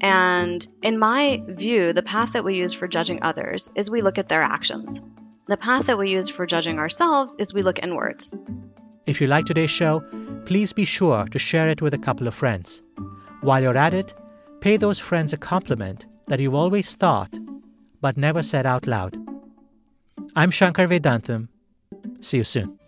And 0.00 0.66
in 0.82 0.98
my 0.98 1.42
view, 1.48 1.92
the 1.92 2.02
path 2.02 2.32
that 2.32 2.44
we 2.44 2.54
use 2.54 2.72
for 2.72 2.88
judging 2.88 3.22
others 3.22 3.68
is 3.74 3.90
we 3.90 4.02
look 4.02 4.18
at 4.18 4.28
their 4.28 4.42
actions. 4.42 5.02
The 5.48 5.56
path 5.56 5.86
that 5.86 5.98
we 5.98 6.10
use 6.10 6.28
for 6.28 6.46
judging 6.46 6.78
ourselves 6.78 7.36
is 7.38 7.52
we 7.52 7.62
look 7.62 7.78
inwards. 7.80 8.34
If 9.06 9.20
you 9.20 9.26
like 9.26 9.46
today's 9.46 9.70
show, 9.70 10.02
please 10.44 10.72
be 10.72 10.84
sure 10.84 11.26
to 11.26 11.38
share 11.38 11.68
it 11.68 11.82
with 11.82 11.94
a 11.94 11.98
couple 11.98 12.26
of 12.26 12.34
friends. 12.34 12.82
While 13.42 13.62
you're 13.62 13.76
at 13.76 13.94
it, 13.94 14.14
pay 14.60 14.76
those 14.76 14.98
friends 14.98 15.32
a 15.32 15.36
compliment 15.36 16.06
that 16.26 16.40
you've 16.40 16.54
always 16.54 16.94
thought 16.94 17.38
but 18.00 18.16
never 18.16 18.42
said 18.42 18.66
out 18.66 18.86
loud. 18.86 19.16
I'm 20.38 20.50
Shankar 20.50 20.86
Vedantam. 20.86 21.48
See 22.20 22.36
you 22.36 22.44
soon. 22.44 22.78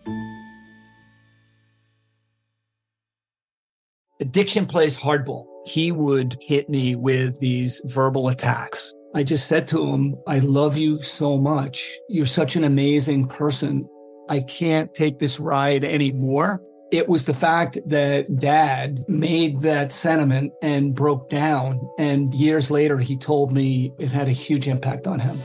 Addiction 4.20 4.66
plays 4.66 4.98
hardball. 4.98 5.46
He 5.64 5.90
would 5.90 6.36
hit 6.42 6.68
me 6.68 6.94
with 6.94 7.40
these 7.40 7.80
verbal 7.86 8.28
attacks. 8.28 8.92
I 9.14 9.22
just 9.22 9.46
said 9.46 9.66
to 9.68 9.86
him, 9.86 10.14
I 10.26 10.40
love 10.40 10.76
you 10.76 11.02
so 11.02 11.38
much. 11.38 11.96
You're 12.10 12.26
such 12.26 12.54
an 12.54 12.64
amazing 12.64 13.28
person. 13.28 13.88
I 14.28 14.40
can't 14.40 14.92
take 14.92 15.18
this 15.18 15.40
ride 15.40 15.84
anymore. 15.84 16.62
It 16.92 17.08
was 17.08 17.24
the 17.24 17.34
fact 17.34 17.78
that 17.86 18.38
dad 18.38 18.98
made 19.08 19.60
that 19.60 19.90
sentiment 19.90 20.52
and 20.62 20.94
broke 20.94 21.30
down. 21.30 21.80
And 21.98 22.34
years 22.34 22.70
later, 22.70 22.98
he 22.98 23.16
told 23.16 23.52
me 23.52 23.94
it 23.98 24.12
had 24.12 24.28
a 24.28 24.32
huge 24.32 24.68
impact 24.68 25.06
on 25.06 25.20
him. 25.20 25.38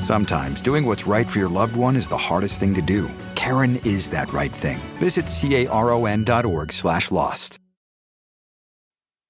Sometimes 0.00 0.62
doing 0.62 0.84
what's 0.84 1.06
right 1.06 1.28
for 1.28 1.38
your 1.38 1.48
loved 1.48 1.76
one 1.76 1.96
is 1.96 2.08
the 2.08 2.16
hardest 2.16 2.58
thing 2.58 2.74
to 2.74 2.82
do. 2.82 3.10
Caron 3.34 3.76
is 3.84 4.10
that 4.10 4.32
right 4.32 4.54
thing. 4.54 4.78
Visit 4.98 5.26
caron.org 5.26 6.72
slash 6.72 7.10
lost. 7.10 7.58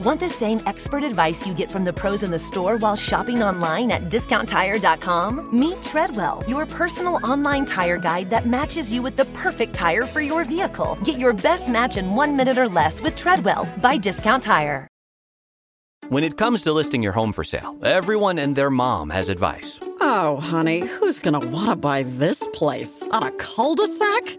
Want 0.00 0.18
the 0.18 0.28
same 0.28 0.60
expert 0.66 1.04
advice 1.04 1.46
you 1.46 1.54
get 1.54 1.70
from 1.70 1.84
the 1.84 1.92
pros 1.92 2.24
in 2.24 2.32
the 2.32 2.38
store 2.38 2.76
while 2.78 2.96
shopping 2.96 3.44
online 3.44 3.92
at 3.92 4.10
discounttire.com? 4.10 5.56
Meet 5.56 5.80
Treadwell, 5.84 6.42
your 6.48 6.66
personal 6.66 7.20
online 7.24 7.64
tire 7.64 7.96
guide 7.96 8.28
that 8.30 8.48
matches 8.48 8.92
you 8.92 9.02
with 9.02 9.14
the 9.14 9.26
perfect 9.26 9.72
tire 9.72 10.02
for 10.02 10.20
your 10.20 10.42
vehicle. 10.42 10.98
Get 11.04 11.18
your 11.20 11.32
best 11.32 11.68
match 11.68 11.96
in 11.96 12.16
one 12.16 12.36
minute 12.36 12.58
or 12.58 12.68
less 12.68 13.00
with 13.00 13.14
Treadwell 13.14 13.68
by 13.80 13.96
Discount 13.96 14.42
Tire. 14.42 14.88
When 16.08 16.24
it 16.24 16.36
comes 16.36 16.62
to 16.62 16.72
listing 16.72 17.02
your 17.02 17.12
home 17.12 17.32
for 17.32 17.44
sale, 17.44 17.78
everyone 17.82 18.38
and 18.38 18.56
their 18.56 18.70
mom 18.70 19.10
has 19.10 19.28
advice. 19.28 19.78
Oh, 20.00 20.36
honey, 20.36 20.80
who's 20.80 21.20
gonna 21.20 21.38
want 21.38 21.70
to 21.70 21.76
buy 21.76 22.02
this 22.02 22.46
place? 22.52 23.04
On 23.12 23.22
a 23.22 23.30
cul 23.32 23.76
de 23.76 23.86
sac? 23.86 24.38